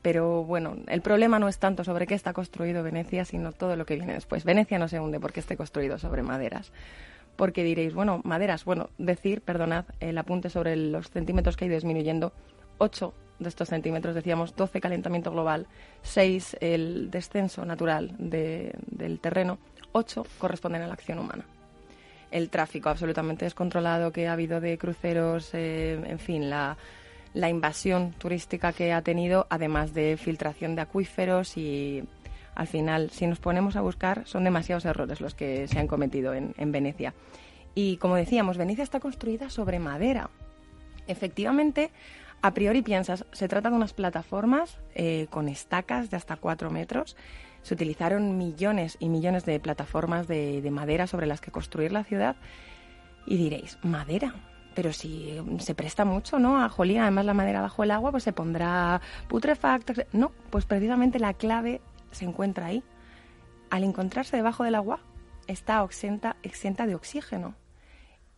pero 0.00 0.42
bueno, 0.42 0.78
el 0.86 1.02
problema 1.02 1.38
no 1.38 1.48
es 1.48 1.58
tanto 1.58 1.84
sobre 1.84 2.06
qué 2.06 2.14
está 2.14 2.32
construido 2.32 2.82
Venecia, 2.82 3.26
sino 3.26 3.52
todo 3.52 3.76
lo 3.76 3.84
que 3.84 3.96
viene 3.96 4.14
después. 4.14 4.44
Venecia 4.44 4.78
no 4.78 4.88
se 4.88 4.98
hunde 4.98 5.20
porque 5.20 5.40
esté 5.40 5.58
construido 5.58 5.98
sobre 5.98 6.22
maderas 6.22 6.72
porque 7.36 7.62
diréis, 7.62 7.92
bueno, 7.92 8.22
maderas, 8.24 8.64
bueno, 8.64 8.88
decir, 8.96 9.42
perdonad, 9.42 9.84
el 10.00 10.16
apunte 10.16 10.48
sobre 10.48 10.74
los 10.74 11.10
centímetros 11.10 11.54
que 11.54 11.66
ha 11.66 11.68
ido 11.68 11.74
disminuyendo, 11.74 12.32
8 12.78 13.12
de 13.38 13.48
estos 13.48 13.68
centímetros, 13.68 14.14
decíamos 14.14 14.54
12 14.56 14.80
calentamiento 14.80 15.30
global, 15.30 15.66
6 16.02 16.58
el 16.60 17.10
descenso 17.10 17.64
natural 17.64 18.14
del 18.18 19.18
terreno, 19.20 19.58
8 19.92 20.26
corresponden 20.38 20.82
a 20.82 20.86
la 20.86 20.94
acción 20.94 21.18
humana. 21.18 21.44
El 22.30 22.50
tráfico 22.50 22.88
absolutamente 22.88 23.44
descontrolado 23.44 24.12
que 24.12 24.26
ha 24.26 24.32
habido 24.32 24.60
de 24.60 24.78
cruceros, 24.78 25.50
eh, 25.54 26.00
en 26.04 26.18
fin, 26.18 26.50
la, 26.50 26.76
la 27.34 27.48
invasión 27.48 28.12
turística 28.12 28.72
que 28.72 28.92
ha 28.92 29.02
tenido, 29.02 29.46
además 29.50 29.94
de 29.94 30.16
filtración 30.16 30.74
de 30.74 30.82
acuíferos 30.82 31.56
y 31.56 32.02
al 32.56 32.66
final, 32.66 33.10
si 33.10 33.26
nos 33.26 33.38
ponemos 33.38 33.76
a 33.76 33.82
buscar, 33.82 34.22
son 34.26 34.44
demasiados 34.44 34.86
errores 34.86 35.20
los 35.20 35.34
que 35.34 35.68
se 35.68 35.78
han 35.78 35.86
cometido 35.86 36.32
en, 36.32 36.72
Venecia. 36.72 37.12
Y 37.74 37.98
como 37.98 38.16
decíamos, 38.16 38.56
Venecia 38.56 38.82
está 38.82 38.98
construida 38.98 39.50
sobre 39.50 39.78
madera. 39.78 40.30
Efectivamente, 41.06 41.90
a 42.42 42.54
priori 42.54 42.82
piensas, 42.82 43.24
se 43.32 43.48
trata 43.48 43.70
de 43.70 43.76
unas 43.76 43.92
plataformas 43.92 44.78
eh, 44.94 45.26
con 45.30 45.48
estacas 45.48 46.10
de 46.10 46.16
hasta 46.16 46.36
cuatro 46.36 46.70
metros. 46.70 47.16
Se 47.62 47.74
utilizaron 47.74 48.38
millones 48.38 48.96
y 49.00 49.08
millones 49.08 49.44
de 49.44 49.58
plataformas 49.58 50.28
de, 50.28 50.62
de 50.62 50.70
madera 50.70 51.06
sobre 51.06 51.26
las 51.26 51.40
que 51.40 51.50
construir 51.50 51.92
la 51.92 52.04
ciudad. 52.04 52.36
Y 53.26 53.36
diréis, 53.36 53.78
¿madera? 53.82 54.34
pero 54.76 54.92
si 54.92 55.42
se 55.58 55.74
presta 55.74 56.04
mucho, 56.04 56.38
¿no? 56.38 56.62
A 56.62 56.68
jolía, 56.68 57.04
además 57.04 57.24
la 57.24 57.32
madera 57.32 57.62
bajo 57.62 57.82
el 57.82 57.90
agua, 57.90 58.10
pues 58.10 58.24
se 58.24 58.34
pondrá 58.34 59.00
putrefacta. 59.26 59.94
No, 60.12 60.32
pues 60.50 60.66
precisamente 60.66 61.18
la 61.18 61.32
clave 61.32 61.80
se 62.10 62.26
encuentra 62.26 62.66
ahí. 62.66 62.84
Al 63.70 63.84
encontrarse 63.84 64.36
debajo 64.36 64.64
del 64.64 64.74
agua, 64.74 65.00
está 65.46 65.82
exenta, 65.82 66.36
exenta 66.42 66.86
de 66.86 66.94
oxígeno. 66.94 67.54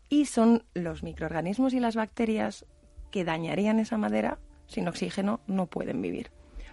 Y 0.08 0.26
son 0.26 0.62
los 0.74 1.02
microorganismos 1.02 1.74
y 1.74 1.80
las 1.80 1.96
bacterias 1.96 2.66
que 3.10 3.24
dañarían 3.24 3.78
esa 3.78 3.98
madera, 3.98 4.38
sin 4.66 4.88
oxígeno 4.88 5.40
no 5.46 5.66
pueden 5.66 6.02
vivir. 6.02 6.30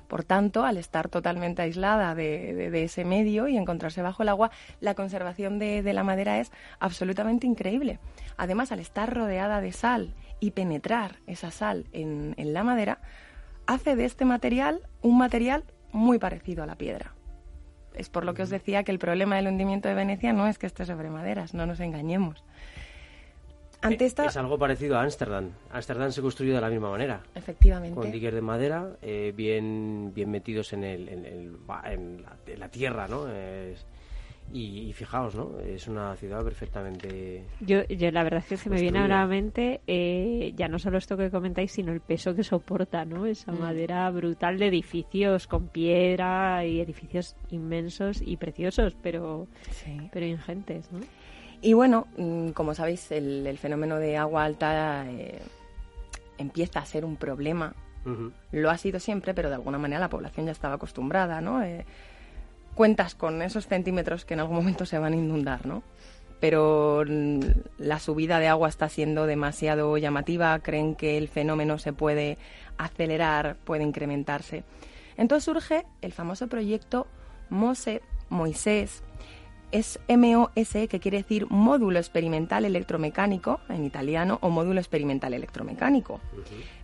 Por 0.08 0.24
tanto, 0.24 0.66
al 0.66 0.78
estar 0.78 1.10
totalmente 1.10 1.62
aislada 1.64 2.14
de, 2.14 2.84
ese 2.84 3.06
medio 3.06 3.48
y 3.48 3.58
encontrarse 3.58 4.02
bajo 4.02 4.24
el 4.24 4.30
agua, 4.30 4.52
la 4.80 4.94
conservación 4.94 5.58
de, 5.58 5.82
la 5.94 6.04
madera 6.04 6.40
es 6.40 6.52
absolutamente 6.80 7.48
increíble. 7.48 8.00
Además, 8.38 8.72
al 8.72 8.80
estar 8.80 9.14
rodeada 9.14 9.62
de 9.62 9.72
sal 9.72 10.14
y 10.40 10.52
penetrar 10.52 11.18
esa 11.26 11.50
sal 11.50 11.86
en, 11.92 12.36
la 12.38 12.64
madera, 12.64 13.00
hace 13.66 13.96
de 13.96 14.06
este 14.06 14.26
material 14.26 14.82
un 15.02 15.18
material 15.18 15.64
muy 15.92 16.20
parecido 16.20 16.64
a 16.64 16.68
la 16.68 16.76
piedra. 16.76 17.14
Es 17.96 18.10
por 18.10 18.26
lo 18.26 18.34
que 18.34 18.44
os 18.44 18.50
decía 18.50 18.84
que 18.84 18.92
el 18.92 19.00
problema 19.00 19.38
del 19.38 19.48
hundimiento 19.48 19.88
de 19.88 19.96
Venecia 19.96 20.34
no 20.34 20.48
es 20.48 20.60
que 20.60 20.68
esté 20.68 20.86
sobre 20.86 21.10
maderas, 21.10 21.54
no 21.54 21.66
nos 21.66 21.80
engañemos. 21.80 22.44
Eh, 23.84 23.98
es 24.00 24.38
algo 24.38 24.58
parecido 24.58 24.98
a 24.98 25.04
Ámsterdam. 25.04 25.52
Ámsterdam 25.72 26.12
se 26.12 26.22
construyó 26.22 26.56
de 26.56 26.62
la 26.62 26.70
misma 26.70 26.90
manera. 26.90 27.22
Efectivamente. 27.36 27.96
Con 27.96 28.12
diques 28.12 28.34
de 28.34 28.42
madera 28.42 28.98
eh, 29.02 29.34
bien, 29.36 30.12
bien 30.14 30.32
metidos 30.32 30.74
en, 30.74 30.84
el, 30.84 31.10
en, 31.10 32.24
la, 32.58 32.70
tierra, 32.70 33.08
¿no? 33.08 33.28
y, 34.54 34.94
fijaos, 34.94 35.36
¿no? 35.36 35.60
Es 35.60 35.88
una 35.88 36.16
ciudad 36.16 36.44
perfectamente... 36.44 37.44
Yo, 37.60 37.84
yo 37.88 38.12
la 38.12 38.24
verdad 38.24 38.40
es 38.40 38.48
que 38.48 38.58
se 38.58 38.70
me 38.70 38.80
viene 38.80 39.00
ahora 39.00 39.20
a 39.20 39.22
la 39.22 39.28
mente 39.28 39.82
eh, 39.88 40.54
ya 40.56 40.68
no 40.68 40.80
solo 40.80 40.98
esto 40.98 41.18
que 41.18 41.30
comentáis, 41.30 41.72
sino 41.72 41.92
el 41.92 42.02
peso 42.02 42.36
que 42.36 42.44
soporta, 42.44 43.06
¿no? 43.06 43.26
Esa 43.26 43.52
mm. 43.52 43.60
madera 43.60 44.10
brutal 44.12 44.60
de 44.60 44.68
edificios 44.68 45.48
con 45.48 45.68
piedra 45.68 46.66
y 46.66 46.80
edificios 46.80 47.36
inmensos 47.50 48.22
y 48.22 48.38
preciosos, 48.38 48.96
pero, 49.02 49.48
pero 50.12 50.26
ingentes, 50.26 50.92
¿no? 50.92 51.00
Y 51.66 51.74
bueno, 51.74 52.06
mm, 52.16 52.50
como 52.50 52.76
sabéis, 52.76 53.12
el, 53.12 53.58
fenómeno 53.58 53.98
de 53.98 54.18
agua 54.18 54.44
alta 54.44 55.04
eh, 55.08 55.42
empieza 56.38 56.80
a 56.80 56.86
ser 56.86 57.04
un 57.04 57.16
problema. 57.16 57.74
Lo 58.52 58.70
ha 58.70 58.78
sido 58.78 59.00
siempre, 59.00 59.34
pero 59.34 59.50
de 59.50 59.56
alguna 59.56 59.80
manera 59.80 60.00
la 60.00 60.12
población 60.12 60.46
ya 60.46 60.52
estaba 60.52 60.76
acostumbrada, 60.76 61.42
¿no? 61.42 61.64
Eh, 61.64 61.84
cuentas 62.76 63.16
con 63.16 63.42
esos 63.42 63.66
centímetros 63.66 64.26
que 64.26 64.36
en 64.36 64.42
algún 64.42 64.58
momento 64.58 64.86
se 64.86 65.00
van 65.00 65.14
a 65.14 65.16
inundar, 65.16 65.66
¿no? 65.66 65.82
Pero 66.40 67.04
mm, 67.04 67.40
la 67.80 67.98
subida 67.98 68.38
de 68.38 68.48
agua 68.48 68.70
está 68.70 68.88
siendo 68.88 69.26
demasiado 69.26 69.98
llamativa, 69.98 70.60
creen 70.60 70.94
que 70.94 71.18
el 71.18 71.30
fenómeno 71.30 71.80
se 71.80 71.94
puede 71.94 72.38
acelerar, 72.78 73.56
puede 73.64 73.82
incrementarse. 73.82 74.64
Entonces 75.18 75.46
surge 75.46 75.84
el 76.04 76.14
famoso 76.14 76.48
proyecto 76.48 77.08
MOSE, 77.50 78.04
Moisés, 78.30 79.02
es 79.76 80.00
MOS, 80.08 80.88
que 80.88 81.00
quiere 81.02 81.18
decir 81.18 81.48
módulo 81.50 82.00
experimental 82.00 82.64
electromecánico 82.64 83.60
en 83.68 83.84
italiano 83.84 84.40
o 84.42 84.50
módulo 84.50 84.80
experimental 84.80 85.34
electromecánico. 85.34 86.22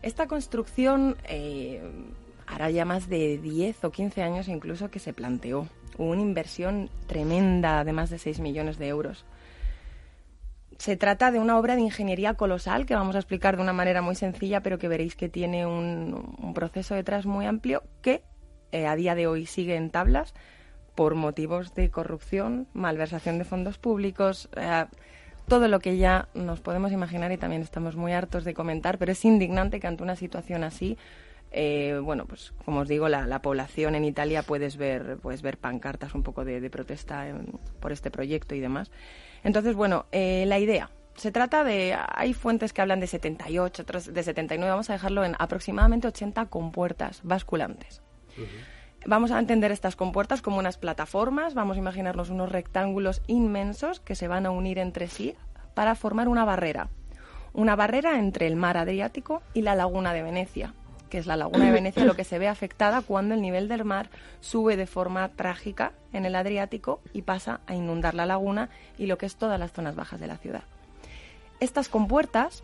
Esta 0.02 0.28
construcción 0.28 1.16
eh, 1.24 1.82
hará 2.48 2.70
ya 2.70 2.84
más 2.84 3.08
de 3.08 3.38
10 3.38 3.86
o 3.86 3.92
15 3.92 4.24
años 4.24 4.50
incluso 4.50 4.92
que 4.92 5.00
se 5.00 5.14
planteó. 5.14 5.68
Hubo 5.98 6.12
una 6.12 6.22
inversión 6.22 6.90
tremenda 7.08 7.86
de 7.86 7.94
más 7.94 8.10
de 8.10 8.18
6 8.18 8.42
millones 8.42 8.78
de 8.78 8.90
euros. 8.90 9.24
Se 10.78 10.98
trata 10.98 11.32
de 11.32 11.40
una 11.40 11.58
obra 11.58 11.76
de 11.76 11.82
ingeniería 11.82 12.34
colosal 12.34 12.86
que 12.86 12.96
vamos 12.96 13.16
a 13.16 13.20
explicar 13.20 13.56
de 13.56 13.62
una 13.62 13.72
manera 13.72 14.02
muy 14.02 14.16
sencilla, 14.16 14.64
pero 14.64 14.80
que 14.80 14.90
veréis 14.90 15.16
que 15.16 15.30
tiene 15.30 15.66
un, 15.66 16.52
proceso 16.54 16.96
detrás 16.96 17.26
muy 17.26 17.46
amplio 17.46 17.84
que 18.02 18.24
eh, 18.74 18.86
a 18.86 18.96
día 18.98 19.16
de 19.16 19.28
hoy 19.28 19.46
sigue 19.46 19.76
en 19.78 19.92
tablas 19.92 20.34
por 20.96 21.16
motivos 21.16 21.74
de 21.74 21.90
corrupción, 21.90 22.68
malversación 22.74 23.38
de 23.38 23.46
fondos 23.46 23.78
públicos, 23.78 24.50
eh, 24.56 24.86
todo 25.48 25.68
lo 25.68 25.80
que 25.80 25.98
ya 25.98 26.28
nos 26.34 26.60
podemos 26.62 26.92
imaginar 26.92 27.32
y 27.32 27.38
también 27.38 27.62
estamos 27.62 27.96
muy 27.96 28.14
hartos 28.14 28.44
de 28.44 28.54
comentar, 28.54 28.98
pero 28.98 29.12
es 29.12 29.26
indignante 29.26 29.80
que 29.80 29.88
ante 29.88 30.04
una 30.04 30.16
situación 30.16 30.64
así, 30.64 30.98
eh, 31.52 32.00
bueno, 32.02 32.26
pues 32.26 32.54
como 32.64 32.82
os 32.82 32.88
digo, 32.88 33.10
la, 33.10 33.42
población 33.42 33.96
en 33.96 34.06
Italia 34.06 34.44
puedes 34.44 34.78
ver, 34.78 35.18
puedes 35.18 35.42
ver 35.42 35.58
pancartas 35.58 36.16
un 36.16 36.24
poco 36.24 36.46
de, 36.46 36.70
protesta 36.70 37.28
por 37.80 37.92
este 37.92 38.12
proyecto 38.12 38.56
y 38.56 38.60
demás. 38.60 38.92
Entonces, 39.44 39.76
bueno, 39.76 40.06
eh, 40.12 40.46
la 40.48 40.60
idea. 40.60 40.90
Se 41.16 41.32
trata 41.32 41.66
de, 41.66 41.98
hay 42.08 42.34
fuentes 42.34 42.72
que 42.72 42.82
hablan 42.82 43.02
de 43.02 43.08
78, 43.08 43.82
otras 43.82 44.14
de 44.14 44.24
79, 44.24 44.70
vamos 44.70 44.90
a 44.90 44.94
dejarlo 44.94 45.26
en 45.26 45.36
aproximadamente 45.38 46.08
80 46.08 46.46
compuertas 46.46 47.20
basculantes. 47.24 48.02
Vamos 49.06 49.32
a 49.32 49.40
entender 49.40 49.72
estas 49.72 49.96
compuertas 49.96 50.44
como 50.44 50.60
unas 50.60 50.78
plataformas, 50.78 51.56
vamos 51.56 51.76
a 51.76 51.80
imaginarnos 51.80 52.30
unos 52.30 52.52
rectángulos 52.52 53.24
inmensos 53.26 54.00
que 54.00 54.14
se 54.14 54.28
van 54.28 54.46
a 54.46 54.52
unir 54.52 54.78
entre 54.78 55.08
sí 55.08 55.36
para 55.74 55.96
formar 55.96 56.28
una 56.28 56.46
barrera. 56.46 56.90
Una 57.54 57.76
barrera 57.76 58.20
entre 58.20 58.46
el 58.46 58.56
mar 58.56 58.78
Adriático 58.78 59.42
y 59.56 59.64
la 59.64 59.74
laguna 59.74 60.14
de 60.14 60.22
Venecia, 60.22 60.76
que 61.10 61.18
es 61.18 61.26
la 61.26 61.36
laguna 61.36 61.66
de 61.66 61.72
Venecia 61.72 62.06
lo 62.06 62.16
que 62.16 62.24
se 62.24 62.38
ve 62.38 62.48
afectada 62.48 63.02
cuando 63.02 63.34
el 63.34 63.42
nivel 63.42 63.68
del 63.68 63.86
mar 63.86 64.10
sube 64.40 64.78
de 64.78 64.86
forma 64.86 65.28
trágica 65.30 65.94
en 66.14 66.26
el 66.26 66.36
Adriático 66.36 67.02
y 67.12 67.24
pasa 67.24 67.62
a 67.66 67.74
inundar 67.74 68.14
la 68.14 68.28
laguna 68.28 68.70
y 69.00 69.08
lo 69.08 69.18
que 69.18 69.26
es 69.26 69.36
todas 69.36 69.60
las 69.60 69.72
zonas 69.72 69.96
bajas 69.96 70.20
de 70.20 70.28
la 70.28 70.38
ciudad. 70.38 70.64
Estas 71.60 71.90
compuertas 71.90 72.64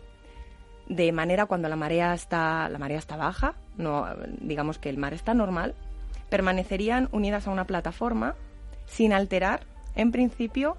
de 0.88 1.10
manera 1.10 1.46
cuando 1.46 1.68
la 1.68 1.76
marea 1.76 2.14
está 2.14 2.68
la 2.68 2.78
marea 2.78 2.98
está 2.98 3.16
baja, 3.16 3.54
no 3.76 4.06
digamos 4.40 4.78
que 4.78 4.88
el 4.88 4.98
mar 4.98 5.12
está 5.12 5.34
normal, 5.34 5.74
permanecerían 6.28 7.08
unidas 7.12 7.46
a 7.46 7.50
una 7.50 7.66
plataforma 7.66 8.36
sin 8.86 9.12
alterar, 9.12 9.66
en 9.94 10.12
principio, 10.12 10.76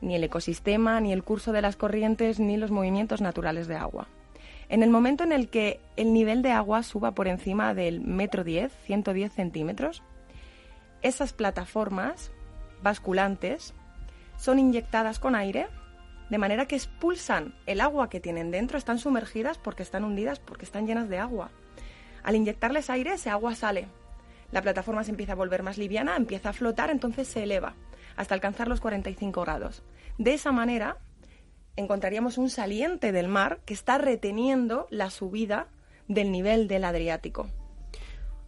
ni 0.00 0.14
el 0.14 0.24
ecosistema, 0.24 1.00
ni 1.00 1.12
el 1.12 1.22
curso 1.22 1.52
de 1.52 1.62
las 1.62 1.76
corrientes, 1.76 2.40
ni 2.40 2.56
los 2.56 2.70
movimientos 2.70 3.20
naturales 3.20 3.66
de 3.68 3.76
agua. 3.76 4.08
En 4.68 4.82
el 4.82 4.90
momento 4.90 5.24
en 5.24 5.32
el 5.32 5.48
que 5.48 5.80
el 5.96 6.12
nivel 6.12 6.42
de 6.42 6.52
agua 6.52 6.82
suba 6.82 7.12
por 7.12 7.28
encima 7.28 7.74
del 7.74 8.00
metro 8.00 8.44
10, 8.44 8.72
110 8.86 9.32
centímetros, 9.32 10.02
esas 11.02 11.32
plataformas 11.32 12.32
basculantes 12.82 13.74
son 14.36 14.58
inyectadas 14.58 15.18
con 15.18 15.34
aire, 15.34 15.66
de 16.30 16.38
manera 16.38 16.66
que 16.66 16.76
expulsan 16.76 17.54
el 17.66 17.80
agua 17.80 18.08
que 18.08 18.20
tienen 18.20 18.50
dentro, 18.50 18.78
están 18.78 18.98
sumergidas 18.98 19.58
porque 19.58 19.82
están 19.82 20.04
hundidas, 20.04 20.40
porque 20.40 20.64
están 20.64 20.86
llenas 20.86 21.08
de 21.08 21.18
agua. 21.18 21.50
Al 22.22 22.36
inyectarles 22.36 22.88
aire, 22.88 23.12
ese 23.14 23.28
agua 23.28 23.54
sale 23.54 23.86
la 24.54 24.62
plataforma 24.62 25.02
se 25.02 25.10
empieza 25.10 25.32
a 25.32 25.34
volver 25.34 25.64
más 25.64 25.78
liviana, 25.78 26.16
empieza 26.16 26.50
a 26.50 26.52
flotar, 26.52 26.88
entonces 26.90 27.26
se 27.26 27.42
eleva 27.42 27.74
hasta 28.16 28.36
alcanzar 28.36 28.68
los 28.68 28.80
45 28.80 29.40
grados. 29.42 29.82
De 30.16 30.32
esa 30.32 30.52
manera 30.52 30.98
encontraríamos 31.74 32.38
un 32.38 32.48
saliente 32.48 33.10
del 33.10 33.26
mar 33.26 33.58
que 33.64 33.74
está 33.74 33.98
reteniendo 33.98 34.86
la 34.90 35.10
subida 35.10 35.66
del 36.06 36.30
nivel 36.30 36.68
del 36.68 36.84
Adriático. 36.84 37.50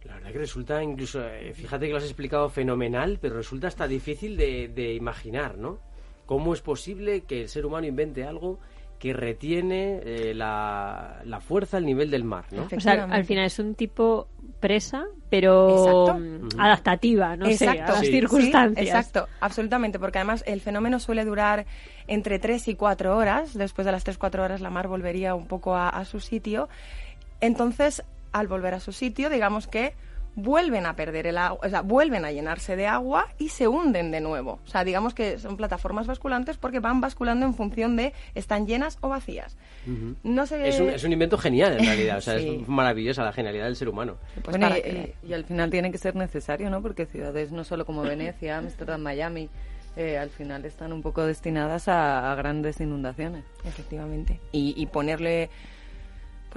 La 0.05 0.13
verdad 0.13 0.31
que 0.31 0.37
resulta 0.37 0.81
incluso, 0.81 1.27
eh, 1.27 1.53
fíjate 1.53 1.87
que 1.87 1.91
lo 1.91 1.97
has 1.97 2.05
explicado 2.05 2.49
fenomenal, 2.49 3.19
pero 3.21 3.35
resulta 3.35 3.67
hasta 3.67 3.85
difícil 3.85 4.37
de, 4.37 4.69
de 4.69 4.93
imaginar, 4.93 5.57
¿no? 5.57 5.79
¿Cómo 6.25 6.53
es 6.53 6.61
posible 6.61 7.25
que 7.25 7.41
el 7.41 7.49
ser 7.49 7.65
humano 7.65 7.85
invente 7.85 8.23
algo 8.23 8.59
que 8.99 9.13
retiene 9.13 9.99
eh, 10.03 10.33
la, 10.33 11.39
fuerza 11.45 11.77
al 11.77 11.85
nivel 11.85 12.09
del 12.09 12.23
mar, 12.23 12.45
¿no? 12.51 12.67
O 12.75 12.79
sea, 12.79 13.03
al 13.03 13.25
final 13.25 13.45
es 13.45 13.59
un 13.59 13.75
tipo 13.75 14.27
presa, 14.59 15.05
pero 15.29 16.15
mm, 16.17 16.59
adaptativa, 16.59 17.35
no 17.35 17.51
sé, 17.51 17.67
a 17.67 17.75
las 17.75 18.01
circunstancias. 18.01 18.87
exacto, 18.87 19.27
absolutamente, 19.39 19.99
porque 19.99 20.17
además 20.17 20.43
el 20.47 20.61
fenómeno 20.61 20.99
suele 20.99 21.25
durar 21.25 21.65
entre 22.07 22.39
3 22.39 22.69
y 22.69 22.75
4 22.75 23.15
horas, 23.15 23.53
después 23.53 23.85
de 23.85 23.91
las 23.91 24.05
3-4 24.05 24.39
horas 24.39 24.61
la 24.61 24.69
mar 24.69 24.87
volvería 24.87 25.35
un 25.35 25.47
poco 25.47 25.75
a, 25.75 26.03
su 26.05 26.19
sitio, 26.19 26.69
entonces 27.39 28.03
al 28.31 28.47
volver 28.47 28.73
a 28.73 28.79
su 28.79 28.91
sitio, 28.91 29.29
digamos 29.29 29.67
que 29.67 29.93
vuelven 30.37 30.85
a 30.85 30.95
perder 30.95 31.25
el 31.25 31.37
agua, 31.37 31.59
o 31.65 31.69
sea, 31.69 31.81
vuelven 31.81 32.23
a 32.23 32.31
llenarse 32.31 32.75
de 32.75 32.85
agua 32.85 33.27
y 33.39 33.49
se 33.49 33.67
hunden 33.67 34.11
de 34.11 34.21
nuevo. 34.21 34.59
O 34.63 34.67
sea, 34.67 34.83
digamos 34.83 35.15
que 35.15 35.39
son 35.39 35.57
plataformas 35.57 36.05
basculantes 36.05 36.57
porque 36.57 36.79
van 36.79 37.01
basculando 37.01 37.45
en 37.45 37.55
función 37.55 37.95
de 37.97 38.13
están 38.35 38.67
llenas 38.67 38.99
o 39.01 39.09
vacías. 39.09 39.57
no 40.23 40.45
sé... 40.45 40.69
es, 40.69 40.79
un, 40.79 40.89
es 40.89 41.03
un 41.03 41.11
invento 41.11 41.39
genial 41.39 41.73
en 41.79 41.85
realidad, 41.85 42.19
o 42.19 42.21
sea, 42.21 42.35
es 42.37 42.67
maravillosa 42.67 43.23
la 43.23 43.33
genialidad 43.33 43.65
del 43.65 43.75
ser 43.75 43.89
humano. 43.89 44.17
Pues 44.43 44.57
y, 45.23 45.33
al 45.33 45.43
final 45.43 45.71
tiene 45.71 45.91
que 45.91 45.97
ser 45.97 46.15
necesario, 46.15 46.69
¿no? 46.69 46.83
Porque 46.83 47.07
ciudades 47.07 47.51
no 47.51 47.63
solo 47.63 47.85
como 47.85 48.03
Venecia, 48.03 48.59
Amsterdam, 48.59 49.01
Miami, 49.01 49.49
eh, 49.95 50.19
al 50.19 50.29
final 50.29 50.65
están 50.65 50.93
un 50.93 51.01
poco 51.01 51.25
destinadas 51.25 51.87
a, 51.87 52.35
grandes 52.35 52.79
inundaciones. 52.79 53.43
Efectivamente. 53.65 54.39
y 54.51 54.85
ponerle 54.85 55.49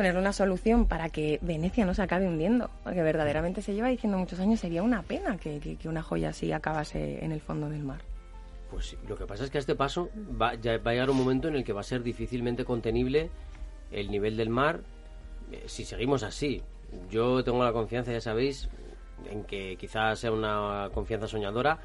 ponerle 0.00 0.20
una 0.20 0.32
solución 0.32 0.86
para 0.86 1.10
que 1.10 1.38
Venecia 1.42 1.84
no 1.84 1.92
se 1.92 2.00
acabe 2.00 2.26
hundiendo, 2.26 2.70
porque 2.84 3.02
verdaderamente 3.02 3.60
se 3.60 3.74
lleva 3.74 3.88
diciendo 3.88 4.16
muchos 4.16 4.40
años, 4.40 4.58
sería 4.58 4.82
una 4.82 5.02
pena 5.02 5.36
que, 5.36 5.76
una 5.84 6.02
joya 6.02 6.30
así 6.30 6.50
acabase 6.52 7.22
en 7.22 7.32
el 7.32 7.40
fondo 7.42 7.68
del 7.68 7.82
mar. 7.82 8.00
Pues 8.70 8.96
lo 9.06 9.14
que 9.18 9.26
pasa 9.26 9.44
es 9.44 9.50
que 9.50 9.58
a 9.58 9.60
este 9.60 9.74
paso 9.74 10.08
va, 10.40 10.54
ya 10.54 10.78
va 10.78 10.92
a 10.92 10.94
llegar 10.94 11.10
un 11.10 11.18
momento 11.18 11.48
en 11.48 11.56
el 11.56 11.64
que 11.64 11.74
va 11.74 11.80
a 11.80 11.84
ser 11.84 12.02
difícilmente 12.02 12.64
contenible 12.64 13.28
el 13.90 14.10
nivel 14.10 14.38
del 14.38 14.48
mar 14.48 14.80
eh, 15.52 15.64
si 15.66 15.84
seguimos 15.84 16.22
así. 16.22 16.62
Yo 17.10 17.44
tengo 17.44 17.62
la 17.62 17.74
confianza, 17.74 18.10
ya 18.10 18.22
sabéis, 18.22 18.70
en 19.30 19.44
que 19.44 19.76
quizás 19.76 20.18
sea 20.18 20.32
una 20.32 20.88
confianza 20.94 21.28
soñadora, 21.28 21.78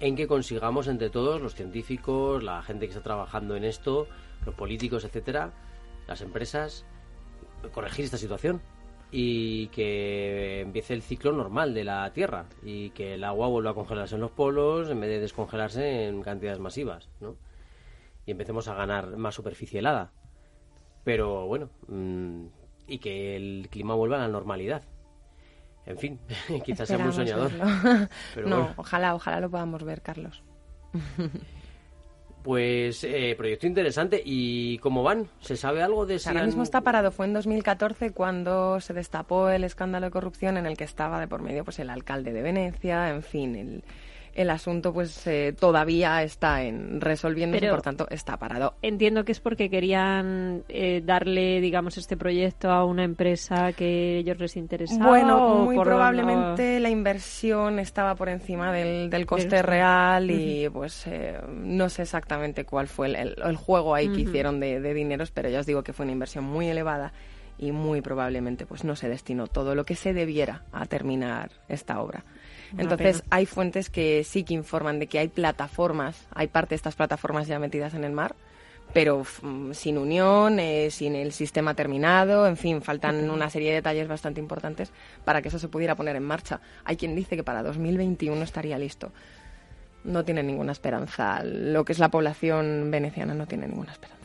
en 0.00 0.16
que 0.16 0.26
consigamos 0.26 0.88
entre 0.88 1.08
todos, 1.08 1.40
los 1.40 1.54
científicos, 1.54 2.42
la 2.42 2.64
gente 2.64 2.86
que 2.86 2.94
está 2.94 3.04
trabajando 3.04 3.54
en 3.54 3.62
esto, 3.62 4.08
los 4.44 4.56
políticos, 4.56 5.04
etcétera, 5.04 5.52
las 6.08 6.20
empresas, 6.20 6.84
corregir 7.72 8.04
esta 8.04 8.18
situación 8.18 8.60
y 9.10 9.68
que 9.68 10.60
empiece 10.60 10.92
el 10.92 11.02
ciclo 11.02 11.32
normal 11.32 11.72
de 11.72 11.84
la 11.84 12.12
Tierra 12.12 12.46
y 12.62 12.90
que 12.90 13.14
el 13.14 13.24
agua 13.24 13.48
vuelva 13.48 13.70
a 13.70 13.74
congelarse 13.74 14.16
en 14.16 14.20
los 14.20 14.32
polos 14.32 14.90
en 14.90 15.00
vez 15.00 15.10
de 15.10 15.20
descongelarse 15.20 16.08
en 16.08 16.22
cantidades 16.22 16.58
masivas, 16.58 17.08
¿no? 17.20 17.36
Y 18.26 18.32
empecemos 18.32 18.66
a 18.66 18.74
ganar 18.74 19.16
más 19.16 19.34
superficie 19.34 19.78
helada. 19.78 20.10
Pero 21.04 21.46
bueno, 21.46 21.70
mm, 21.86 22.46
y 22.88 22.98
que 22.98 23.36
el 23.36 23.68
clima 23.70 23.94
vuelva 23.94 24.16
a 24.16 24.20
la 24.20 24.28
normalidad. 24.28 24.82
En 25.86 25.98
fin, 25.98 26.18
quizás 26.64 26.88
sea 26.88 26.98
muy 26.98 27.12
soñador. 27.12 27.52
no, 28.46 28.72
ojalá, 28.76 29.14
ojalá 29.14 29.40
lo 29.40 29.50
podamos 29.50 29.84
ver, 29.84 30.02
Carlos. 30.02 30.42
Pues 32.44 33.04
eh, 33.04 33.34
proyecto 33.38 33.66
interesante. 33.66 34.20
¿Y 34.22 34.76
cómo 34.78 35.02
van? 35.02 35.28
¿Se 35.40 35.56
sabe 35.56 35.82
algo 35.82 36.04
de 36.04 36.18
si 36.18 36.28
Ahora 36.28 36.44
mismo 36.44 36.62
está 36.62 36.82
parado. 36.82 37.10
Fue 37.10 37.24
en 37.24 37.32
2014 37.32 38.12
cuando 38.12 38.80
se 38.80 38.92
destapó 38.92 39.48
el 39.48 39.64
escándalo 39.64 40.04
de 40.04 40.12
corrupción 40.12 40.58
en 40.58 40.66
el 40.66 40.76
que 40.76 40.84
estaba 40.84 41.18
de 41.18 41.26
por 41.26 41.40
medio 41.40 41.64
pues 41.64 41.78
el 41.78 41.88
alcalde 41.88 42.34
de 42.34 42.42
Venecia, 42.42 43.08
en 43.08 43.22
fin, 43.22 43.56
el 43.56 43.84
el 44.34 44.50
asunto 44.50 44.92
pues 44.92 45.26
eh, 45.26 45.54
todavía 45.58 46.22
está 46.22 46.62
en 46.62 47.00
resolviéndose, 47.00 47.66
y 47.66 47.68
por 47.68 47.82
tanto 47.82 48.06
está 48.10 48.36
parado. 48.36 48.74
Entiendo 48.82 49.24
que 49.24 49.32
es 49.32 49.40
porque 49.40 49.70
querían 49.70 50.64
eh, 50.68 51.02
darle, 51.04 51.60
digamos, 51.60 51.96
este 51.98 52.16
proyecto 52.16 52.70
a 52.70 52.84
una 52.84 53.04
empresa 53.04 53.72
que 53.72 54.18
ellos 54.18 54.38
les 54.38 54.56
interesaba. 54.56 55.06
Bueno, 55.06 55.64
muy 55.64 55.78
probablemente 55.78 56.80
la 56.80 56.90
inversión 56.90 57.78
estaba 57.78 58.14
por 58.14 58.28
encima 58.28 58.72
del, 58.72 59.10
del 59.10 59.26
coste 59.26 59.62
real 59.62 60.30
y 60.30 60.68
pues 60.68 61.06
eh, 61.06 61.40
no 61.48 61.88
sé 61.88 62.02
exactamente 62.02 62.64
cuál 62.64 62.88
fue 62.88 63.06
el, 63.06 63.34
el, 63.42 63.56
juego 63.56 63.94
ahí 63.94 64.08
que 64.08 64.20
hicieron 64.22 64.60
de, 64.60 64.80
de 64.80 64.94
dineros, 64.94 65.30
pero 65.30 65.48
ya 65.48 65.60
os 65.60 65.66
digo 65.66 65.82
que 65.82 65.92
fue 65.92 66.04
una 66.04 66.12
inversión 66.12 66.44
muy 66.44 66.68
elevada 66.68 67.12
y 67.58 67.72
muy 67.72 68.00
probablemente 68.00 68.66
pues 68.66 68.84
no 68.84 68.96
se 68.96 69.08
destinó 69.08 69.46
todo 69.46 69.74
lo 69.74 69.84
que 69.84 69.94
se 69.94 70.12
debiera 70.12 70.62
a 70.72 70.86
terminar 70.86 71.50
esta 71.68 72.00
obra. 72.00 72.24
Entonces, 72.78 73.22
hay 73.30 73.46
fuentes 73.46 73.90
que 73.90 74.24
sí 74.24 74.44
que 74.44 74.54
informan 74.54 74.98
de 74.98 75.06
que 75.06 75.18
hay 75.18 75.28
plataformas, 75.28 76.26
hay 76.34 76.48
parte 76.48 76.70
de 76.70 76.76
estas 76.76 76.96
plataformas 76.96 77.46
ya 77.46 77.58
metidas 77.58 77.94
en 77.94 78.04
el 78.04 78.12
mar, 78.12 78.34
pero 78.92 79.24
mm, 79.42 79.72
sin 79.72 79.98
unión, 79.98 80.58
eh, 80.60 80.90
sin 80.90 81.16
el 81.16 81.32
sistema 81.32 81.74
terminado, 81.74 82.46
en 82.46 82.56
fin, 82.56 82.82
faltan 82.82 83.28
una 83.30 83.50
serie 83.50 83.70
de 83.70 83.76
detalles 83.76 84.08
bastante 84.08 84.40
importantes 84.40 84.92
para 85.24 85.42
que 85.42 85.48
eso 85.48 85.58
se 85.58 85.68
pudiera 85.68 85.96
poner 85.96 86.16
en 86.16 86.24
marcha. 86.24 86.60
Hay 86.84 86.96
quien 86.96 87.14
dice 87.14 87.36
que 87.36 87.44
para 87.44 87.62
2021 87.62 88.42
estaría 88.42 88.78
listo. 88.78 89.12
No 90.04 90.24
tiene 90.24 90.42
ninguna 90.42 90.72
esperanza. 90.72 91.42
Lo 91.42 91.84
que 91.84 91.92
es 91.92 91.98
la 91.98 92.10
población 92.10 92.90
veneciana 92.90 93.34
no 93.34 93.46
tiene 93.46 93.66
ninguna 93.66 93.92
esperanza. 93.92 94.24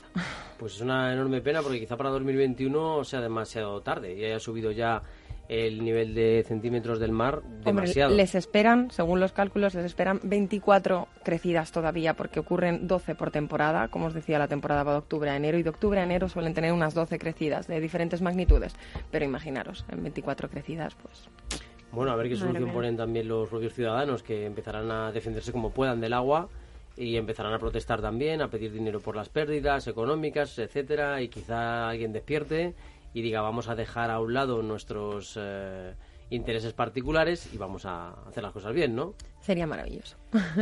Pues 0.57 0.75
es 0.75 0.81
una 0.81 1.13
enorme 1.13 1.41
pena 1.41 1.61
porque 1.61 1.79
quizá 1.79 1.95
para 1.95 2.09
2021 2.09 3.05
sea 3.05 3.21
demasiado 3.21 3.81
tarde 3.81 4.13
y 4.13 4.25
haya 4.25 4.39
subido 4.39 4.71
ya 4.71 5.01
el 5.49 5.83
nivel 5.83 6.13
de 6.13 6.45
centímetros 6.47 6.99
del 6.99 7.11
mar 7.11 7.41
demasiado. 7.65 8.15
les 8.15 8.35
esperan, 8.35 8.91
según 8.91 9.19
los 9.19 9.33
cálculos, 9.33 9.73
les 9.73 9.83
esperan 9.83 10.19
24 10.23 11.07
crecidas 11.23 11.71
todavía 11.71 12.13
porque 12.13 12.39
ocurren 12.39 12.87
12 12.87 13.15
por 13.15 13.31
temporada. 13.31 13.87
Como 13.87 14.05
os 14.05 14.13
decía, 14.13 14.37
la 14.37 14.47
temporada 14.47 14.83
va 14.83 14.91
de 14.93 14.97
octubre 14.99 15.29
a 15.31 15.35
enero 15.35 15.57
y 15.57 15.63
de 15.63 15.71
octubre 15.71 15.99
a 15.99 16.03
enero 16.03 16.29
suelen 16.29 16.53
tener 16.53 16.71
unas 16.71 16.93
12 16.93 17.17
crecidas 17.17 17.67
de 17.67 17.81
diferentes 17.81 18.21
magnitudes. 18.21 18.75
Pero 19.09 19.25
imaginaros, 19.25 19.85
en 19.89 20.03
24 20.03 20.49
crecidas, 20.49 20.95
pues... 21.01 21.27
Bueno, 21.91 22.11
a 22.11 22.15
ver 22.15 22.29
qué 22.29 22.35
solución 22.35 22.71
ponen 22.71 22.95
también 22.95 23.27
los 23.27 23.49
propios 23.49 23.73
ciudadanos 23.73 24.21
que 24.21 24.45
empezarán 24.45 24.91
a 24.91 25.11
defenderse 25.11 25.51
como 25.51 25.71
puedan 25.71 25.99
del 25.99 26.13
agua 26.13 26.47
y 26.95 27.15
empezarán 27.15 27.53
a 27.53 27.59
protestar 27.59 28.01
también, 28.01 28.43
a 28.43 28.49
pedir 28.49 28.71
dinero 28.71 28.99
por 28.99 29.15
las 29.15 29.29
pérdidas 29.29 29.87
económicas, 29.87 30.59
etcétera, 30.59 31.19
y 31.23 31.29
quizá 31.29 31.89
alguien 31.89 32.13
despierte 32.13 32.75
y 33.13 33.21
diga 33.21 33.41
vamos 33.41 33.67
a 33.69 33.75
dejar 33.75 34.11
a 34.11 34.19
un 34.19 34.33
lado 34.33 34.61
nuestros 34.61 35.35
eh, 35.37 35.93
intereses 36.29 36.73
particulares 36.73 37.49
y 37.53 37.57
vamos 37.57 37.85
a 37.85 38.11
hacer 38.27 38.43
las 38.43 38.51
cosas 38.51 38.73
bien, 38.73 38.95
¿no? 38.95 39.13
Sería 39.41 39.65
maravilloso. 39.65 40.17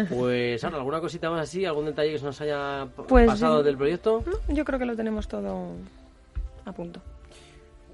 Pues 0.10 0.64
ahora, 0.64 0.78
¿alguna 0.78 1.02
cosita 1.02 1.30
más 1.30 1.42
así? 1.42 1.66
¿Algún 1.66 1.86
detalle 1.86 2.12
que 2.12 2.20
se 2.20 2.26
nos 2.26 2.40
haya 2.42 2.88
pues, 3.08 3.28
pasado 3.28 3.64
del 3.64 3.78
proyecto? 3.78 4.24
Yo 4.48 4.64
creo 4.64 4.80
que 4.80 4.86
lo 4.86 4.96
tenemos 4.96 5.28
todo 5.28 5.72
a 6.66 6.72
punto. 6.72 7.02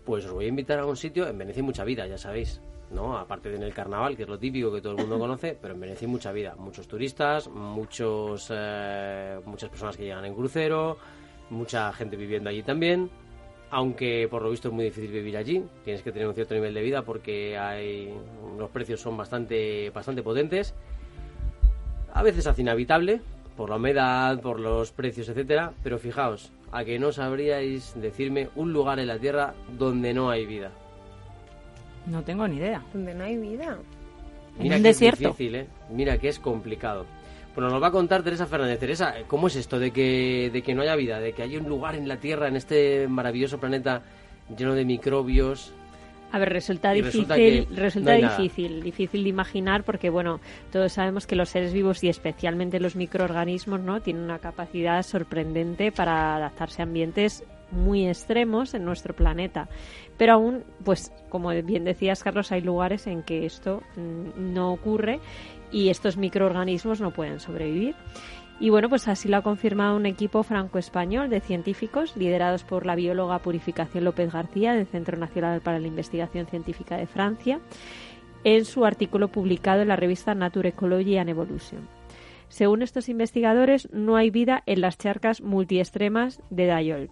Pues 0.06 0.26
os 0.26 0.34
voy 0.34 0.46
a 0.46 0.50
invitar 0.50 0.80
a 0.80 0.86
un 0.86 0.98
sitio, 0.98 1.28
en 1.28 1.38
Venecia 1.38 1.62
hay 1.62 1.66
mucha 1.66 1.86
vida, 1.86 2.06
ya 2.06 2.18
sabéis, 2.18 2.60
¿no? 2.92 3.18
Aparte 3.18 3.50
de 3.50 3.56
en 3.56 3.64
el 3.64 3.74
carnaval, 3.74 4.18
que 4.18 4.24
es 4.24 4.30
lo 4.30 4.38
típico 4.38 4.72
que 4.72 4.82
todo 4.82 4.94
el 4.94 5.00
mundo 5.00 5.18
conoce, 5.18 5.58
pero 5.60 5.74
en 5.74 5.80
Venecia 5.80 6.06
hay 6.06 6.12
mucha 6.12 6.32
vida, 6.34 6.56
muchos 6.58 6.88
turistas, 6.88 7.48
muchos 7.48 8.48
eh, 8.54 9.40
muchas 9.46 9.70
personas 9.70 9.96
que 9.96 10.04
llegan 10.04 10.26
en 10.26 10.36
crucero, 10.36 10.98
mucha 11.50 11.94
gente 11.94 12.18
viviendo 12.18 12.50
allí 12.50 12.64
también 12.64 13.10
aunque 13.74 14.28
por 14.30 14.44
lo 14.44 14.52
visto 14.52 14.68
es 14.68 14.74
muy 14.74 14.86
difícil 14.86 15.12
vivir 15.12 15.36
allí, 15.36 15.64
tienes 15.84 16.04
que 16.04 16.12
tener 16.12 16.28
un 16.28 16.36
cierto 16.36 16.54
nivel 16.54 16.76
de 16.76 16.82
vida 16.84 17.02
porque 17.02 17.58
hay 17.58 18.14
los 18.58 18.70
precios 18.70 19.02
son 19.02 19.18
bastante 19.18 19.90
bastante 19.90 20.22
potentes. 20.22 20.76
A 22.14 22.22
veces 22.22 22.46
hace 22.46 22.62
inhabitable 22.62 23.22
por 23.58 23.72
la 23.72 23.78
humedad, 23.78 24.40
por 24.42 24.60
los 24.60 24.92
precios, 24.92 25.28
etcétera, 25.28 25.74
pero 25.82 25.98
fijaos, 25.98 26.52
a 26.72 26.86
que 26.86 27.00
no 27.00 27.12
sabríais 27.12 28.00
decirme 28.00 28.50
un 28.56 28.74
lugar 28.74 29.00
en 29.00 29.08
la 29.08 29.18
Tierra 29.18 29.56
donde 29.76 30.14
no 30.14 30.30
hay 30.30 30.46
vida. 30.46 30.70
No 32.06 32.22
tengo 32.22 32.48
ni 32.48 32.58
idea. 32.58 32.84
Donde 32.94 33.16
no 33.16 33.24
hay 33.24 33.38
vida. 33.38 33.80
Mira 34.60 34.78
que 34.78 34.84
desierto. 34.84 35.30
es 35.30 35.38
difícil, 35.38 35.56
¿eh? 35.56 35.68
Mira 35.90 36.20
que 36.20 36.28
es 36.28 36.38
complicado. 36.38 37.06
Bueno, 37.56 37.70
nos 37.70 37.82
va 37.82 37.88
a 37.88 37.92
contar 37.92 38.24
Teresa 38.24 38.48
Fernández. 38.48 38.80
Teresa, 38.80 39.14
¿cómo 39.28 39.48
es 39.48 39.56
esto 39.56 39.78
de 39.78 39.92
que, 39.92 40.50
de 40.52 40.64
que 40.64 40.74
no 40.74 40.82
haya 40.82 40.96
vida, 40.96 41.20
de 41.20 41.34
que 41.34 41.44
haya 41.44 41.60
un 41.60 41.70
lugar 41.70 41.96
en 41.96 42.08
la 42.08 42.18
Tierra, 42.18 42.48
en 42.48 42.56
este 42.56 43.08
maravilloso 43.08 43.60
planeta 43.60 44.02
lleno 44.58 44.74
de 44.74 44.86
microbios? 44.86 45.72
A 46.32 46.40
ver, 46.40 46.50
resulta 46.50 46.92
difícil, 46.94 47.68
resulta, 47.76 48.14
difícil, 48.16 48.82
difícil 48.82 49.22
de 49.22 49.30
imaginar 49.30 49.84
porque, 49.84 50.10
bueno, 50.10 50.40
todos 50.72 50.94
sabemos 50.94 51.28
que 51.28 51.36
los 51.36 51.50
seres 51.50 51.74
vivos 51.74 52.04
y 52.04 52.10
especialmente 52.10 52.80
los 52.80 52.96
microorganismos, 52.96 53.82
¿no? 53.82 54.02
Tienen 54.02 54.24
una 54.24 54.40
capacidad 54.40 55.04
sorprendente 55.04 55.92
para 55.92 56.38
adaptarse 56.38 56.82
a 56.82 56.86
ambientes 56.86 57.44
muy 57.70 58.08
extremos 58.08 58.74
en 58.74 58.84
nuestro 58.84 59.14
planeta. 59.16 59.70
Pero 60.18 60.34
aún, 60.34 60.64
pues, 60.84 61.12
como 61.30 61.50
bien 61.50 61.84
decías, 61.84 62.24
Carlos, 62.24 62.52
hay 62.52 62.62
lugares 62.62 63.06
en 63.06 63.22
que 63.22 63.46
esto 63.46 63.84
mm, 63.96 64.54
no 64.54 64.74
ocurre 64.74 65.20
y 65.74 65.90
estos 65.90 66.16
microorganismos 66.16 67.02
no 67.02 67.12
pueden 67.12 67.42
sobrevivir. 67.42 67.96
Y 68.60 68.70
bueno, 68.70 68.88
pues 68.88 69.08
así 69.08 69.28
lo 69.28 69.38
ha 69.38 69.42
confirmado 69.42 69.98
un 69.98 70.06
equipo 70.06 70.44
franco-español 70.44 71.30
de 71.30 71.42
científicos 71.42 72.16
liderados 72.16 72.64
por 72.64 72.86
la 72.86 72.96
bióloga 72.96 73.40
Purificación 73.40 74.06
López 74.06 74.32
García 74.32 74.74
del 74.74 74.86
Centro 74.86 75.18
Nacional 75.18 75.60
para 75.60 75.80
la 75.80 75.88
Investigación 75.88 76.46
Científica 76.46 76.96
de 76.96 77.08
Francia 77.08 77.60
en 78.44 78.64
su 78.64 78.86
artículo 78.86 79.30
publicado 79.30 79.82
en 79.82 79.88
la 79.88 79.96
revista 79.96 80.36
Nature 80.36 80.70
Ecology 80.70 81.18
and 81.18 81.30
Evolution. 81.30 81.90
Según 82.48 82.84
estos 82.84 83.10
investigadores, 83.10 83.92
no 83.92 84.16
hay 84.16 84.30
vida 84.30 84.62
en 84.68 84.82
las 84.82 84.98
charcas 84.98 85.42
multiextremas 85.42 86.40
de 86.52 86.68
Dayol. 86.68 87.10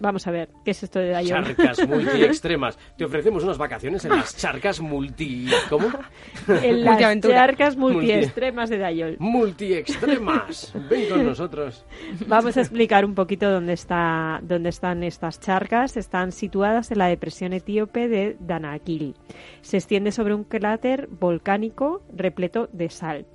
Vamos 0.00 0.26
a 0.26 0.30
ver, 0.30 0.50
¿qué 0.64 0.72
es 0.72 0.82
esto 0.82 0.98
de 0.98 1.10
Dayol? 1.10 1.44
Charcas 1.44 1.88
multi-extremas. 1.88 2.78
Te 2.96 3.04
ofrecemos 3.04 3.44
unas 3.44 3.58
vacaciones 3.58 4.04
en 4.04 4.10
las 4.10 4.36
charcas 4.36 4.80
multi... 4.80 5.48
¿Cómo? 5.68 5.88
En 6.62 6.84
las 6.84 7.20
charcas 7.20 7.76
multi-extremas 7.76 8.70
de 8.70 8.78
Dayol. 8.78 9.16
Multi-extremas. 9.18 10.72
Ven 10.90 11.08
con 11.08 11.24
nosotros. 11.24 11.84
Vamos 12.26 12.56
a 12.56 12.60
explicar 12.60 13.04
un 13.04 13.14
poquito 13.14 13.50
dónde, 13.50 13.72
está, 13.72 14.40
dónde 14.42 14.68
están 14.68 15.02
estas 15.02 15.40
charcas. 15.40 15.96
Están 15.96 16.32
situadas 16.32 16.90
en 16.90 16.98
la 16.98 17.06
depresión 17.06 17.52
etíope 17.52 18.08
de 18.08 18.36
Danakil. 18.40 19.14
Se 19.62 19.76
extiende 19.76 20.12
sobre 20.12 20.34
un 20.34 20.44
cráter 20.44 21.08
volcánico 21.08 22.02
repleto 22.12 22.68
de 22.72 22.90
sal 22.90 23.26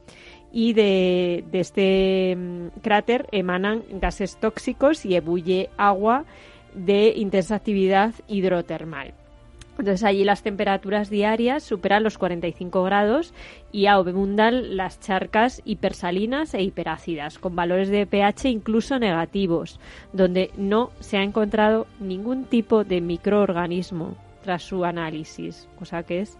y 0.51 0.73
de, 0.73 1.43
este 1.51 2.35
mm, 2.35 2.79
cráter 2.81 3.27
emanan 3.31 3.83
gases 3.91 4.37
tóxicos 4.37 5.05
y 5.05 5.15
ebulle 5.15 5.69
agua 5.77 6.25
de 6.73 7.13
intensa 7.15 7.55
actividad 7.55 8.13
hidrotermal. 8.27 9.13
Entonces 9.77 10.03
allí 10.03 10.25
las 10.25 10.43
temperaturas 10.43 11.09
diarias 11.09 11.63
superan 11.63 12.03
los 12.03 12.17
45 12.17 12.83
grados 12.83 13.33
y 13.71 13.85
abundan 13.85 14.75
las 14.75 14.99
charcas 14.99 15.61
hipersalinas 15.63 16.53
e 16.53 16.61
hiperácidas, 16.61 17.39
con 17.39 17.55
valores 17.55 17.87
de 17.87 18.05
pH 18.05 18.49
incluso 18.49 18.99
negativos, 18.99 19.79
donde 20.11 20.51
no 20.57 20.91
se 20.99 21.17
ha 21.17 21.23
encontrado 21.23 21.87
ningún 22.01 22.43
tipo 22.43 22.83
de 22.83 22.99
microorganismo 22.99 24.17
tras 24.43 24.63
su 24.63 24.83
análisis, 24.83 25.69
cosa 25.77 26.03
que 26.03 26.21
es 26.21 26.37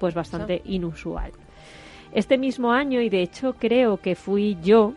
pues 0.00 0.14
bastante 0.14 0.60
inusual. 0.64 1.30
Este 2.16 2.38
mismo 2.38 2.72
año, 2.72 3.02
y 3.02 3.10
de 3.10 3.20
hecho 3.20 3.56
creo 3.58 3.98
que 3.98 4.14
fui 4.14 4.56
yo 4.62 4.94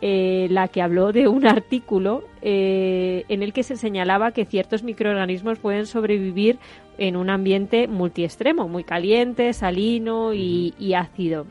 eh, 0.00 0.46
la 0.50 0.68
que 0.68 0.82
habló 0.82 1.10
de 1.10 1.26
un 1.26 1.48
artículo 1.48 2.22
eh, 2.42 3.24
en 3.28 3.42
el 3.42 3.52
que 3.52 3.64
se 3.64 3.74
señalaba 3.74 4.30
que 4.30 4.44
ciertos 4.44 4.84
microorganismos 4.84 5.58
pueden 5.58 5.86
sobrevivir 5.86 6.60
en 6.96 7.16
un 7.16 7.28
ambiente 7.28 7.88
multiextremo, 7.88 8.68
muy 8.68 8.84
caliente, 8.84 9.52
salino 9.52 10.32
y, 10.32 10.94
ácido. 10.94 11.44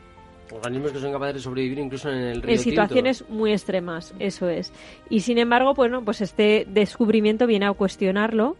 Organismos 0.50 0.92
que 0.92 1.00
son 1.00 1.12
capaces 1.12 1.34
de 1.34 1.40
sobrevivir 1.40 1.80
incluso 1.80 2.08
en 2.08 2.16
el 2.16 2.40
río 2.40 2.54
En 2.54 2.58
situaciones 2.58 3.28
muy 3.28 3.52
extremas, 3.52 4.14
eso 4.18 4.48
es. 4.48 4.72
Y 5.10 5.20
sin 5.20 5.36
embargo, 5.36 5.74
bueno, 5.74 6.02
pues 6.02 6.22
este 6.22 6.66
descubrimiento 6.66 7.46
viene 7.46 7.66
a 7.66 7.72
cuestionarlo 7.72 8.56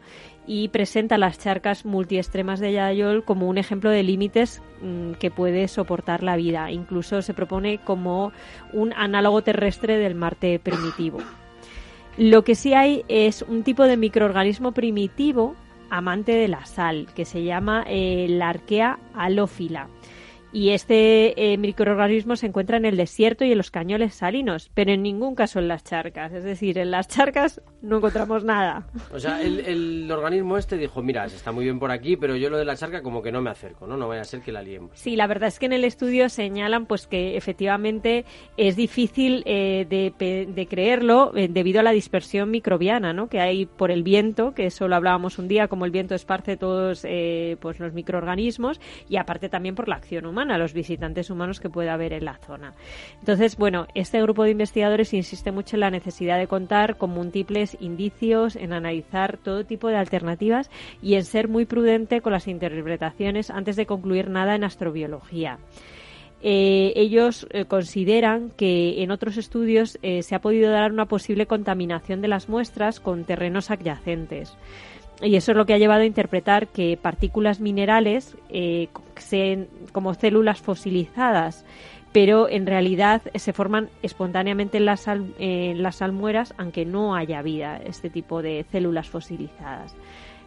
y 0.46 0.68
presenta 0.68 1.18
las 1.18 1.38
charcas 1.38 1.85
multiextremas 1.85 2.61
de 2.61 2.72
Yayol 2.72 3.24
como 3.24 3.48
un 3.48 3.59
ejemplo 3.59 3.90
de 3.90 4.02
límites 4.02 4.62
mm, 4.83 5.12
que 5.12 5.30
puede 5.30 5.68
soportar 5.68 6.22
la 6.22 6.37
vida. 6.37 6.70
Incluso 6.70 7.22
se 7.22 7.35
propone 7.35 7.78
como 7.78 8.33
un 8.72 8.92
análogo 8.92 9.42
terrestre 9.42 9.96
del 9.96 10.14
Marte 10.14 10.59
primitivo. 10.59 11.18
Lo 12.16 12.44
que 12.44 12.54
sí 12.54 12.74
hay 12.74 13.04
es 13.09 13.42
un 13.42 13.62
tipo 13.64 13.85
de 13.85 13.96
microorganismo 13.96 14.72
primitivo 14.72 15.57
amante 15.90 16.33
de 16.33 16.48
la 16.48 16.64
sal, 16.66 17.07
que 17.14 17.24
se 17.24 17.44
llama 17.44 17.85
eh, 17.88 18.26
la 18.28 18.48
arquea 18.50 18.98
alófila 19.14 19.88
y 20.54 20.70
este 20.70 21.52
eh, 21.52 21.58
microorganismo 21.58 22.36
se 22.36 22.46
encuentra 22.46 22.76
en 22.76 22.84
el 22.84 22.96
desierto 22.96 23.44
y 23.44 23.50
en 23.50 23.58
los 23.58 23.72
cañones 23.72 24.14
salinos, 24.14 24.70
pero 24.72 24.92
en 24.92 25.02
ningún 25.02 25.34
caso 25.34 25.58
en 25.58 25.66
las 25.66 25.82
charcas. 25.82 26.32
Es 26.32 26.44
decir, 26.44 26.78
en 26.78 26.92
las 26.92 27.08
charcas 27.08 27.60
no 27.82 27.96
encontramos 27.96 28.44
nada. 28.44 28.86
O 29.12 29.18
sea, 29.18 29.42
el, 29.42 30.08
organismo 30.12 30.56
este 30.56 30.76
dijo, 30.76 31.02
mira, 31.02 31.24
está 31.24 31.50
muy 31.50 31.64
bien 31.64 31.80
por 31.80 31.90
aquí, 31.90 32.16
pero 32.16 32.36
yo 32.36 32.50
lo 32.50 32.56
de 32.56 32.64
la 32.64 32.76
charca 32.76 33.02
como 33.02 33.20
que 33.20 33.32
no 33.32 33.42
me 33.42 33.50
acerco, 33.50 33.88
¿no? 33.88 33.96
No 33.96 34.06
vaya 34.06 34.20
a 34.20 34.24
ser 34.24 34.42
que 34.42 34.52
la 34.52 34.62
liemos. 34.62 34.92
Sí, 34.94 35.16
la 35.16 35.26
verdad 35.26 35.48
es 35.48 35.58
que 35.58 35.66
en 35.66 35.72
el 35.72 35.82
estudio 35.82 36.28
señalan 36.28 36.86
pues 36.86 37.08
que 37.08 37.36
efectivamente 37.36 38.24
es 38.56 38.76
difícil 38.76 39.42
eh, 39.46 39.86
de, 39.88 40.66
creerlo 40.70 41.32
eh, 41.34 41.48
debido 41.48 41.80
a 41.80 41.82
la 41.82 41.90
dispersión 41.90 42.52
microbiana, 42.52 43.12
¿no? 43.12 43.28
Que 43.28 43.40
hay 43.40 43.66
por 43.66 43.90
el 43.90 44.04
viento, 44.04 44.54
que 44.54 44.66
eso 44.66 44.86
lo 44.86 44.94
hablábamos 44.94 45.40
un 45.40 45.48
día, 45.48 45.66
como 45.66 45.84
el 45.84 45.90
viento 45.90 46.14
esparce 46.14 46.56
todos 46.56 47.04
pues 47.60 47.80
los 47.80 47.92
microorganismos 47.92 48.80
y 49.08 49.16
aparte 49.16 49.48
también 49.48 49.74
por 49.74 49.88
la 49.88 49.96
acción 49.96 50.26
humana 50.26 50.43
a 50.50 50.59
los 50.59 50.72
visitantes 50.72 51.30
humanos 51.30 51.61
que 51.61 51.70
pueda 51.70 51.94
haber 51.94 52.12
en 52.12 52.24
la 52.24 52.38
zona. 52.38 52.74
Entonces, 53.20 53.57
bueno, 53.57 53.87
este 53.94 54.20
grupo 54.22 54.44
de 54.44 54.50
investigadores 54.50 55.14
insiste 55.14 55.52
mucho 55.52 55.76
en 55.76 55.80
la 55.80 55.90
necesidad 55.90 56.38
de 56.38 56.46
contar 56.46 56.96
con 56.96 57.11
múltiples 57.11 57.76
indicios, 57.80 58.57
en 58.57 58.72
analizar 58.72 59.38
todo 59.38 59.64
tipo 59.64 59.88
de 59.88 59.96
alternativas 59.96 60.70
y 61.02 61.14
en 61.14 61.24
ser 61.24 61.48
muy 61.48 61.64
prudente 61.64 62.20
con 62.20 62.33
las 62.33 62.48
interpretaciones 62.48 63.50
antes 63.50 63.76
de 63.76 63.87
concluir 63.87 64.28
nada 64.28 64.54
en 64.54 64.64
astrobiología. 64.64 65.59
Eh, 66.46 66.92
ellos 66.96 67.46
eh, 67.50 67.64
consideran 67.64 68.50
que 68.50 69.02
en 69.02 69.11
otros 69.11 69.38
estudios 69.38 69.98
eh, 70.02 70.22
se 70.22 70.35
ha 70.35 70.42
podido 70.42 70.70
dar 70.70 70.92
una 70.92 71.07
posible 71.07 71.46
contaminación 71.46 72.20
de 72.20 72.28
las 72.28 72.50
muestras 72.50 73.00
con 73.00 73.24
terrenos 73.24 73.70
adyacentes. 73.70 74.54
Y 75.22 75.37
eso 75.37 75.53
es 75.53 75.57
lo 75.57 75.64
que 75.64 75.74
ha 75.74 75.79
llevado 75.79 76.03
a 76.03 76.07
interpretar 76.07 76.68
que 76.68 76.98
partículas 77.00 77.61
minerales 77.61 78.37
eh, 78.50 78.88
como 79.92 80.14
células 80.14 80.61
fosilizadas, 80.61 81.64
pero 82.12 82.48
en 82.48 82.66
realidad 82.66 83.22
se 83.35 83.53
forman 83.53 83.90
espontáneamente 84.03 84.79
en 84.79 84.87
las, 84.87 85.07
en 85.09 85.83
las 85.83 85.96
salmueras, 85.96 86.55
aunque 86.59 86.85
no 86.85 87.14
haya 87.14 87.42
vida, 87.42 87.81
este 87.85 88.11
tipo 88.11 88.42
de 88.42 88.64
células 88.70 89.09
fosilizadas. 89.09 89.96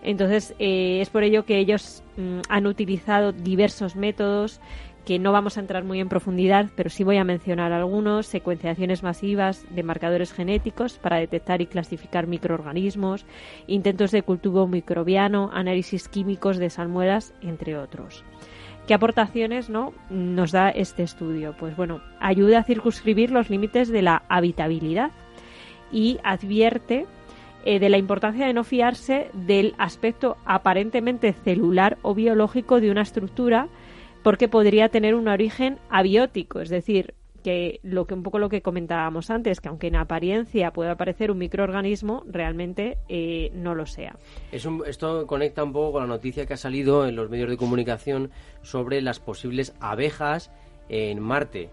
Entonces, 0.04 0.54
eh, 0.60 1.00
es 1.02 1.10
por 1.10 1.24
ello 1.24 1.46
que 1.46 1.58
ellos 1.58 2.04
mm, 2.18 2.40
han 2.50 2.68
utilizado 2.68 3.32
diversos 3.32 3.96
métodos 3.96 4.62
que 5.08 5.20
no 5.20 5.32
vamos 5.32 5.56
a 5.56 5.62
entrar 5.62 5.86
muy 5.86 6.02
en 6.02 6.10
profundidad, 6.10 6.70
pero 6.76 6.89
sí 6.89 7.06
voy 7.06 7.15
a 7.15 7.24
mencionar 7.24 7.72
algunos, 7.72 8.28
secuenciaciones 8.28 9.04
masivas 9.04 9.65
de 9.74 9.82
marcadores 9.82 10.34
genéticos 10.34 10.98
para 10.98 11.15
detectar 11.15 11.62
y 11.62 11.67
clasificar 11.67 12.28
microorganismos, 12.28 13.26
intentos 13.67 14.12
de 14.12 14.24
cultivo 14.24 14.67
microbiano, 14.67 15.50
análisis 15.54 16.10
químicos 16.10 16.58
de 16.58 16.70
salmueras, 16.70 17.34
entre 17.41 17.78
otros. 17.78 18.26
¿Qué 18.86 18.93
aportaciones 18.93 19.70
no, 19.70 19.93
nos 20.10 20.52
da 20.52 20.72
este 20.72 21.04
estudio? 21.04 21.56
Pues 21.58 21.78
bueno, 21.78 22.02
ayuda 22.20 22.60
a 22.60 22.63
circunscribir 22.65 23.32
los 23.32 23.50
límites 23.50 23.88
de 23.88 24.02
la 24.02 24.24
habitabilidad 24.28 25.12
y 25.89 26.20
advierte 26.22 27.06
eh, 27.63 27.80
de 27.80 27.88
la 27.88 27.98
importancia 27.98 28.46
de 28.46 28.52
no 28.52 28.65
fiarse 28.65 29.32
del 29.32 29.74
aspecto 29.78 30.36
aparentemente 30.43 31.32
celular 31.32 31.98
o 32.02 32.13
biológico 32.13 32.82
de 32.82 32.91
una 32.91 33.04
estructura 33.04 33.70
porque 34.28 34.50
podría 34.50 34.90
tener 34.90 35.16
un 35.16 35.30
origen 35.30 35.80
abiótico, 35.90 36.60
es 36.60 36.68
decir, 36.68 37.13
que 37.46 37.80
lo 37.82 38.08
que 38.08 38.13
un 38.13 38.24
poco 38.24 38.40
lo 38.40 38.50
que 38.50 38.62
comentábamos 38.62 39.30
antes, 39.30 39.62
que 39.62 39.70
aunque 39.70 39.88
en 39.88 39.96
apariencia 39.96 40.74
pueda 40.74 40.98
parecer 40.98 41.32
un 41.32 41.38
microorganismo, 41.38 42.26
realmente 42.28 42.98
eh, 43.08 43.52
no 43.54 43.74
lo 43.74 43.86
sea. 43.86 44.18
esto 44.52 45.26
conecta 45.28 45.63
un 45.63 45.72
poco 45.72 45.94
con 45.94 46.02
la 46.02 46.08
noticia 46.10 46.46
que 46.46 46.56
ha 46.56 46.58
salido 46.58 47.08
en 47.08 47.16
los 47.16 47.30
medios 47.30 47.50
de 47.50 47.56
comunicación 47.56 48.32
sobre 48.63 49.02
las 49.02 49.22
posibles 49.22 49.74
abejas 49.80 50.52
en 50.90 51.22
Marte. 51.22 51.70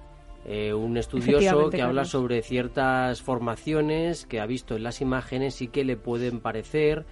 Eh, 0.46 0.72
un 0.72 0.96
estudioso 0.96 1.70
que 1.70 1.82
habla 1.82 2.04
sobre 2.04 2.40
ciertas 2.42 3.20
formaciones 3.20 4.26
que 4.26 4.38
ha 4.38 4.46
visto 4.46 4.76
en 4.76 4.84
las 4.84 5.00
imágenes 5.00 5.60
y 5.60 5.66
que 5.66 5.82
le 5.82 5.96
pueden 5.96 6.38
parecer 6.38 7.04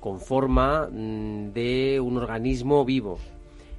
con 0.00 0.20
forma 0.20 0.88
mm, 0.90 1.52
de 1.52 2.00
un 2.00 2.16
organismo 2.16 2.86
vivo. 2.86 3.18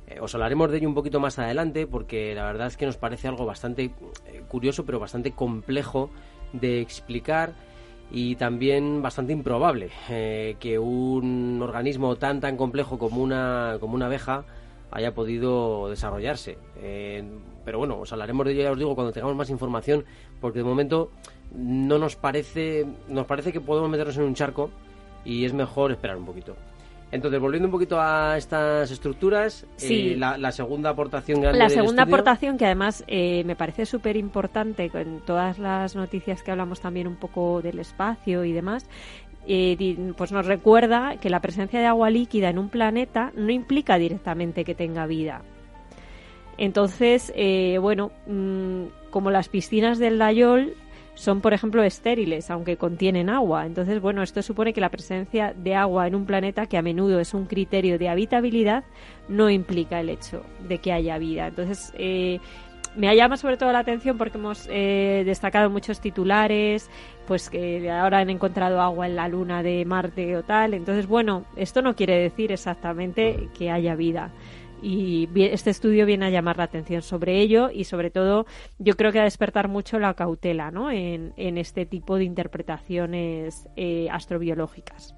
Eh, 0.07 0.19
os 0.21 0.33
hablaremos 0.33 0.71
de 0.71 0.77
ello 0.77 0.87
un 0.87 0.95
poquito 0.95 1.19
más 1.19 1.37
adelante 1.37 1.85
porque 1.85 2.33
la 2.33 2.45
verdad 2.45 2.67
es 2.67 2.77
que 2.77 2.85
nos 2.85 2.97
parece 2.97 3.27
algo 3.27 3.45
bastante 3.45 3.91
eh, 4.25 4.41
curioso 4.47 4.85
pero 4.85 4.99
bastante 4.99 5.31
complejo 5.31 6.09
de 6.53 6.79
explicar 6.79 7.53
y 8.09 8.37
también 8.37 9.01
bastante 9.01 9.33
improbable 9.33 9.89
eh, 10.09 10.55
que 10.61 10.79
un 10.79 11.59
organismo 11.61 12.15
tan 12.15 12.39
tan 12.39 12.55
complejo 12.55 12.97
como 12.97 13.21
una 13.21 13.77
como 13.81 13.95
una 13.95 14.05
abeja 14.05 14.45
haya 14.91 15.13
podido 15.13 15.89
desarrollarse. 15.89 16.57
pero 17.65 17.77
bueno, 17.77 17.99
os 17.99 18.13
hablaremos 18.13 18.45
de 18.45 18.53
ello, 18.53 18.63
ya 18.63 18.71
os 18.71 18.77
digo, 18.77 18.95
cuando 18.95 19.11
tengamos 19.11 19.35
más 19.35 19.49
información, 19.49 20.05
porque 20.39 20.59
de 20.59 20.63
momento 20.63 21.11
no 21.53 21.97
nos 21.97 22.15
parece, 22.15 22.85
nos 23.09 23.25
parece 23.25 23.51
que 23.51 23.59
podemos 23.59 23.89
meternos 23.89 24.15
en 24.15 24.23
un 24.23 24.33
charco 24.33 24.69
y 25.25 25.43
es 25.43 25.51
mejor 25.51 25.91
esperar 25.91 26.15
un 26.15 26.25
poquito. 26.25 26.55
Entonces, 27.11 27.39
volviendo 27.39 27.67
un 27.67 27.71
poquito 27.71 27.99
a 28.01 28.37
estas 28.37 28.91
estructuras, 28.91 29.65
eh, 29.81 30.15
la, 30.17 30.51
segunda 30.51 30.89
aportación 30.89 31.39
grande 31.39 31.59
La 31.59 31.69
segunda 31.69 32.03
aportación, 32.03 32.57
que 32.57 32.65
además 32.65 33.05
eh, 33.07 33.43
me 33.45 33.55
parece 33.55 33.85
súper 33.85 34.17
importante 34.17 34.91
en 34.93 35.21
todas 35.21 35.57
las 35.57 35.95
noticias 35.95 36.43
que 36.43 36.51
hablamos 36.51 36.81
también 36.81 37.07
un 37.07 37.15
poco 37.15 37.61
del 37.61 37.79
espacio 37.79 38.43
y 38.43 38.51
demás, 38.51 38.89
eh, 39.47 40.11
pues 40.17 40.33
nos 40.33 40.45
recuerda 40.45 41.15
que 41.21 41.29
la 41.29 41.39
presencia 41.39 41.79
de 41.79 41.85
agua 41.85 42.09
líquida 42.09 42.49
en 42.49 42.59
un 42.59 42.67
planeta 42.67 43.31
no 43.35 43.51
implica 43.51 43.97
directamente 43.97 44.65
que 44.65 44.75
tenga 44.75 45.05
vida. 45.05 45.43
Entonces, 46.57 47.31
bueno, 47.79 48.11
mm, 48.25 49.09
como 49.11 49.31
las 49.31 49.47
piscinas 49.47 49.97
del 49.97 50.17
Dayol 50.17 50.73
son, 51.17 51.41
por 51.41 51.51
ejemplo, 51.53 51.81
estériles, 51.81 52.51
aunque 52.51 52.77
contienen 52.77 53.31
agua. 53.31 53.65
Entonces, 53.65 53.99
bueno, 53.99 54.21
esto 54.21 54.43
supone 54.43 54.71
que 54.71 54.81
la 54.81 54.89
presencia 54.89 55.51
de 55.57 55.73
agua 55.73 56.05
en 56.05 56.13
un 56.13 56.27
planeta, 56.27 56.67
que 56.67 56.77
a 56.77 56.83
menudo 56.83 57.19
es 57.19 57.33
un 57.33 57.45
criterio 57.45 57.97
de 57.97 58.07
habitabilidad, 58.07 58.83
no 59.27 59.49
implica 59.49 59.99
el 59.99 60.09
hecho 60.09 60.43
de 60.67 60.77
que 60.77 60.93
haya 60.93 61.17
vida. 61.17 61.47
Entonces, 61.47 61.91
eh, 61.97 62.39
me 62.95 63.15
llama 63.15 63.35
sobre 63.35 63.57
todo 63.57 63.71
la 63.71 63.79
atención 63.79 64.19
porque 64.19 64.37
hemos 64.37 64.67
eh, 64.69 65.23
destacado 65.25 65.71
muchos 65.71 65.99
titulares, 65.99 66.87
pues 67.25 67.49
que 67.49 67.89
ahora 67.89 68.19
han 68.19 68.29
encontrado 68.29 68.79
agua 68.79 69.07
en 69.07 69.15
la 69.15 69.27
luna 69.27 69.63
de 69.63 69.85
Marte 69.85 70.37
o 70.37 70.43
tal. 70.43 70.75
Entonces, 70.75 71.07
bueno, 71.07 71.45
esto 71.55 71.81
no 71.81 71.95
quiere 71.95 72.15
decir 72.19 72.51
exactamente 72.51 73.49
que 73.57 73.71
haya 73.71 73.95
vida. 73.95 74.29
Y 74.81 75.27
este 75.35 75.69
estudio 75.69 76.05
viene 76.05 76.25
a 76.27 76.29
llamar 76.29 76.57
la 76.57 76.65
atención 76.65 77.01
sobre 77.01 77.39
ello 77.39 77.69
y 77.71 77.85
sobre 77.85 78.11
todo 78.11 78.45
yo 78.77 78.95
creo 78.95 79.11
que 79.11 79.19
a 79.19 79.23
despertar 79.23 79.67
mucho 79.67 79.99
la 79.99 80.13
cautela 80.13 80.71
¿no? 80.71 80.91
en, 80.91 81.33
este 81.35 81.85
tipo 81.85 82.17
de 82.17 82.25
interpretaciones 82.25 83.67
eh, 83.75 84.07
astrobiológicas. 84.11 85.15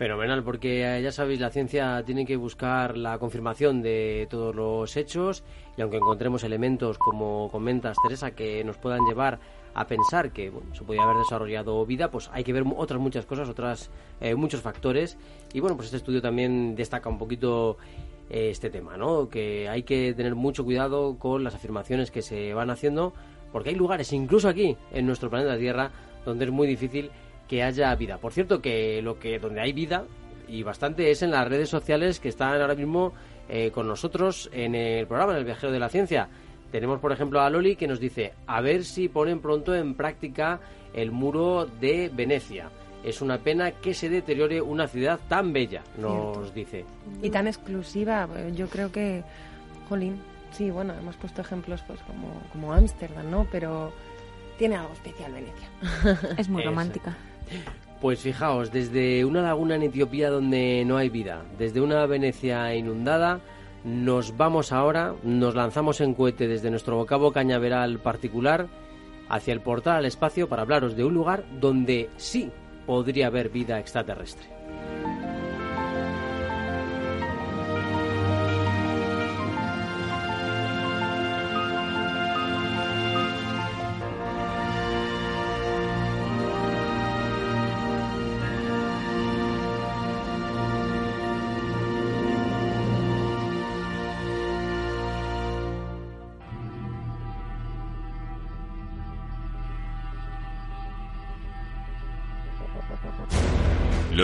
Fenomenal, 0.00 0.42
porque 0.42 0.82
eh, 0.82 1.02
ya 1.02 1.12
sabéis, 1.12 1.40
la 1.40 1.50
ciencia 1.50 2.02
tiene 2.06 2.24
que 2.24 2.36
buscar 2.36 2.96
la 2.96 3.18
confirmación 3.18 3.82
de 3.82 4.26
todos 4.30 4.54
los 4.54 4.96
hechos 4.96 5.44
y 5.76 5.82
aunque 5.82 5.98
encontremos 5.98 6.42
elementos, 6.42 6.96
como 6.96 7.50
comentas 7.50 7.98
Teresa, 8.02 8.30
que 8.30 8.64
nos 8.64 8.78
puedan 8.78 9.04
llevar 9.04 9.40
a 9.74 9.86
pensar 9.86 10.32
que 10.32 10.50
se 10.72 10.84
podría 10.84 11.04
haber 11.04 11.18
desarrollado 11.18 11.84
vida, 11.84 12.10
pues 12.10 12.30
hay 12.32 12.44
que 12.44 12.52
ver 12.54 12.64
otras 12.76 12.98
muchas 12.98 13.26
cosas, 13.26 13.48
otras 13.50 13.90
eh, 14.20 14.34
muchos 14.34 14.62
factores 14.62 15.18
y 15.52 15.60
bueno, 15.60 15.76
pues 15.76 15.88
este 15.88 15.98
estudio 15.98 16.22
también 16.22 16.74
destaca 16.74 17.08
un 17.08 17.18
poquito 17.18 17.76
este 18.30 18.70
tema, 18.70 18.96
¿no? 18.96 19.28
Que 19.28 19.68
hay 19.68 19.82
que 19.82 20.14
tener 20.14 20.34
mucho 20.34 20.64
cuidado 20.64 21.18
con 21.18 21.44
las 21.44 21.54
afirmaciones 21.54 22.10
que 22.10 22.22
se 22.22 22.54
van 22.54 22.70
haciendo 22.70 23.12
porque 23.52 23.70
hay 23.70 23.74
lugares, 23.74 24.12
incluso 24.12 24.48
aquí 24.48 24.76
en 24.92 25.06
nuestro 25.06 25.30
planeta 25.30 25.58
Tierra, 25.58 25.90
donde 26.24 26.44
es 26.44 26.50
muy 26.50 26.68
difícil 26.68 27.10
que 27.48 27.62
haya 27.62 27.94
vida. 27.96 28.18
Por 28.18 28.32
cierto, 28.32 28.60
que 28.60 29.02
lo 29.02 29.18
que 29.18 29.38
donde 29.38 29.60
hay 29.60 29.72
vida 29.72 30.04
y 30.46 30.62
bastante 30.62 31.10
es 31.10 31.22
en 31.22 31.30
las 31.30 31.48
redes 31.48 31.68
sociales 31.68 32.20
que 32.20 32.28
están 32.28 32.60
ahora 32.60 32.74
mismo 32.74 33.12
eh, 33.48 33.70
con 33.72 33.88
nosotros 33.88 34.48
en 34.52 34.74
el 34.74 35.06
programa, 35.06 35.32
en 35.32 35.38
el 35.38 35.44
viajero 35.44 35.72
de 35.72 35.78
la 35.78 35.88
ciencia. 35.88 36.28
Tenemos, 36.70 37.00
por 37.00 37.10
ejemplo, 37.10 37.40
a 37.40 37.50
Loli 37.50 37.74
que 37.74 37.88
nos 37.88 37.98
dice, 37.98 38.32
a 38.46 38.60
ver 38.60 38.84
si 38.84 39.08
ponen 39.08 39.40
pronto 39.40 39.74
en 39.74 39.94
práctica 39.94 40.60
el 40.94 41.10
muro 41.10 41.66
de 41.66 42.10
Venecia. 42.14 42.70
Es 43.04 43.22
una 43.22 43.38
pena 43.38 43.72
que 43.72 43.94
se 43.94 44.08
deteriore 44.08 44.60
una 44.60 44.86
ciudad 44.86 45.18
tan 45.28 45.52
bella, 45.52 45.82
nos 45.98 46.52
dice. 46.54 46.84
Y 47.22 47.30
tan 47.30 47.46
exclusiva. 47.46 48.28
Yo 48.54 48.68
creo 48.68 48.92
que, 48.92 49.24
jolín, 49.88 50.20
sí, 50.52 50.70
bueno, 50.70 50.92
hemos 50.94 51.16
puesto 51.16 51.40
ejemplos 51.40 51.82
pues 51.86 52.00
como 52.52 52.72
Ámsterdam, 52.72 53.30
¿no? 53.30 53.46
Pero 53.50 53.92
tiene 54.60 54.76
algo 54.76 54.92
especial 54.92 55.32
Venecia. 55.32 55.68
Es 56.36 56.50
muy 56.50 56.62
romántica. 56.62 57.16
Pues 58.02 58.20
fijaos, 58.20 58.70
desde 58.70 59.24
una 59.24 59.40
laguna 59.40 59.76
en 59.76 59.84
Etiopía 59.84 60.28
donde 60.28 60.84
no 60.84 60.98
hay 60.98 61.08
vida, 61.08 61.44
desde 61.56 61.80
una 61.80 62.04
Venecia 62.04 62.74
inundada, 62.74 63.40
nos 63.84 64.36
vamos 64.36 64.70
ahora, 64.70 65.14
nos 65.22 65.54
lanzamos 65.54 66.02
en 66.02 66.12
cohete 66.12 66.46
desde 66.46 66.70
nuestro 66.70 66.96
vocabo 66.96 67.32
cañaveral 67.32 68.00
particular 68.00 68.66
hacia 69.30 69.54
el 69.54 69.62
portal 69.62 69.96
al 69.96 70.04
espacio 70.04 70.46
para 70.46 70.60
hablaros 70.60 70.94
de 70.94 71.04
un 71.04 71.14
lugar 71.14 71.42
donde 71.58 72.10
sí 72.18 72.50
podría 72.90 73.28
haber 73.28 73.50
vida 73.50 73.78
extraterrestre. 73.78 74.48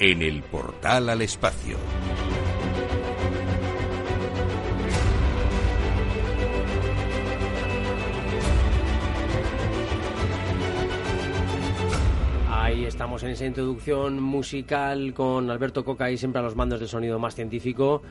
en 0.00 0.22
el 0.22 0.42
portal 0.42 1.08
al 1.08 1.22
espacio. 1.22 1.76
Ahí 12.50 12.86
estamos 12.86 13.22
en 13.22 13.30
esa 13.30 13.46
introducción 13.46 14.20
musical 14.20 15.14
con 15.14 15.50
Alberto 15.50 15.84
Coca 15.84 16.10
y 16.10 16.16
siempre 16.16 16.40
a 16.40 16.42
los 16.42 16.56
mandos 16.56 16.80
del 16.80 16.88
sonido 16.88 17.18
más 17.18 17.34
científico 17.34 18.02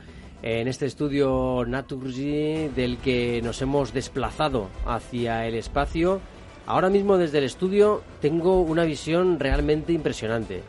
en 0.42 0.68
este 0.68 0.86
estudio 0.86 1.64
Naturgy 1.66 2.68
del 2.68 2.98
que 2.98 3.40
nos 3.42 3.60
hemos 3.62 3.92
desplazado 3.92 4.68
hacia 4.86 5.46
el 5.46 5.54
espacio. 5.54 6.20
Ahora 6.66 6.88
mismo 6.88 7.18
desde 7.18 7.38
el 7.38 7.44
estudio 7.44 8.02
tengo 8.20 8.60
una 8.60 8.84
visión 8.84 9.38
realmente 9.40 9.92
impresionante. 9.92 10.62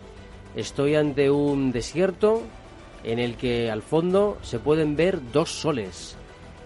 Estoy 0.55 0.95
ante 0.95 1.29
un 1.29 1.71
desierto 1.71 2.41
en 3.03 3.19
el 3.19 3.35
que 3.35 3.69
al 3.69 3.81
fondo 3.81 4.37
se 4.41 4.59
pueden 4.59 4.95
ver 4.95 5.19
dos 5.33 5.51
soles, 5.51 6.15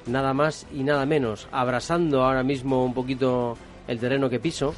nada 0.05 0.33
más 0.33 0.67
y 0.71 0.83
nada 0.83 1.05
menos, 1.07 1.47
abrasando 1.51 2.23
ahora 2.23 2.43
mismo 2.43 2.85
un 2.85 2.93
poquito 2.93 3.57
el 3.87 3.99
terreno 3.99 4.29
que 4.29 4.39
piso, 4.39 4.75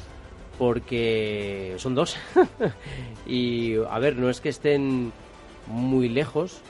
porque 0.58 1.74
son 1.76 1.94
dos. 1.94 2.16
y 3.26 3.76
a 3.76 3.98
ver, 3.98 4.16
no 4.16 4.30
es 4.30 4.40
que 4.40 4.48
estén 4.48 5.12
muy 5.66 6.08
lejos, 6.08 6.62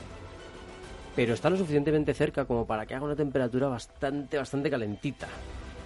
pero 1.15 1.33
están 1.33 1.53
lo 1.53 1.59
suficientemente 1.59 2.13
cerca 2.13 2.43
como 2.43 2.65
para 2.67 2.85
que 2.85 2.93
haga 2.93 3.05
una 3.05 3.15
temperatura 3.15 3.69
bastante, 3.69 4.37
bastante 4.37 4.69
calentita. 4.69 5.27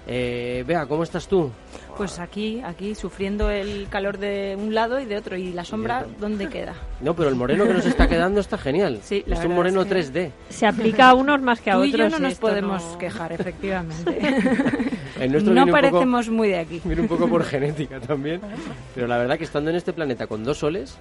Eh, 0.09 0.63
Vea, 0.65 0.85
¿cómo 0.85 1.03
estás 1.03 1.27
tú? 1.27 1.51
Pues 1.97 2.17
aquí, 2.19 2.61
aquí 2.63 2.95
sufriendo 2.95 3.49
el 3.49 3.89
calor 3.89 4.17
de 4.17 4.55
un 4.57 4.73
lado 4.73 5.01
y 5.01 5.05
de 5.05 5.17
otro. 5.17 5.35
¿Y 5.35 5.51
la 5.51 5.65
sombra 5.65 6.05
dónde 6.17 6.47
queda? 6.47 6.75
No, 7.01 7.13
pero 7.13 7.27
el 7.27 7.35
moreno 7.35 7.65
que 7.65 7.73
nos 7.73 7.85
está 7.85 8.07
quedando 8.09 8.39
está 8.39 8.57
genial. 8.57 8.99
Sí, 9.03 9.25
es 9.27 9.43
un 9.43 9.53
moreno 9.53 9.85
3D. 9.85 10.31
Se 10.49 10.65
aplica 10.65 11.09
a 11.09 11.13
unos 11.13 11.41
más 11.41 11.59
que 11.59 11.71
a 11.71 11.77
otros. 11.77 11.93
Y 11.93 11.97
yo 11.97 12.09
no 12.09 12.19
nos 12.19 12.35
podemos 12.35 12.83
quejar, 12.97 13.33
efectivamente. 13.33 14.17
no 15.43 15.67
parecemos 15.67 16.29
muy 16.29 16.49
de 16.49 16.59
aquí. 16.59 16.81
Mira 16.85 17.01
un 17.01 17.09
poco 17.09 17.27
por 17.27 17.43
genética 17.45 17.99
también. 17.99 18.39
Pero 18.95 19.07
la 19.07 19.17
verdad 19.17 19.37
que 19.37 19.43
estando 19.43 19.71
en 19.71 19.75
este 19.75 19.91
planeta 19.91 20.25
con 20.27 20.45
dos 20.45 20.59
soles, 20.59 20.97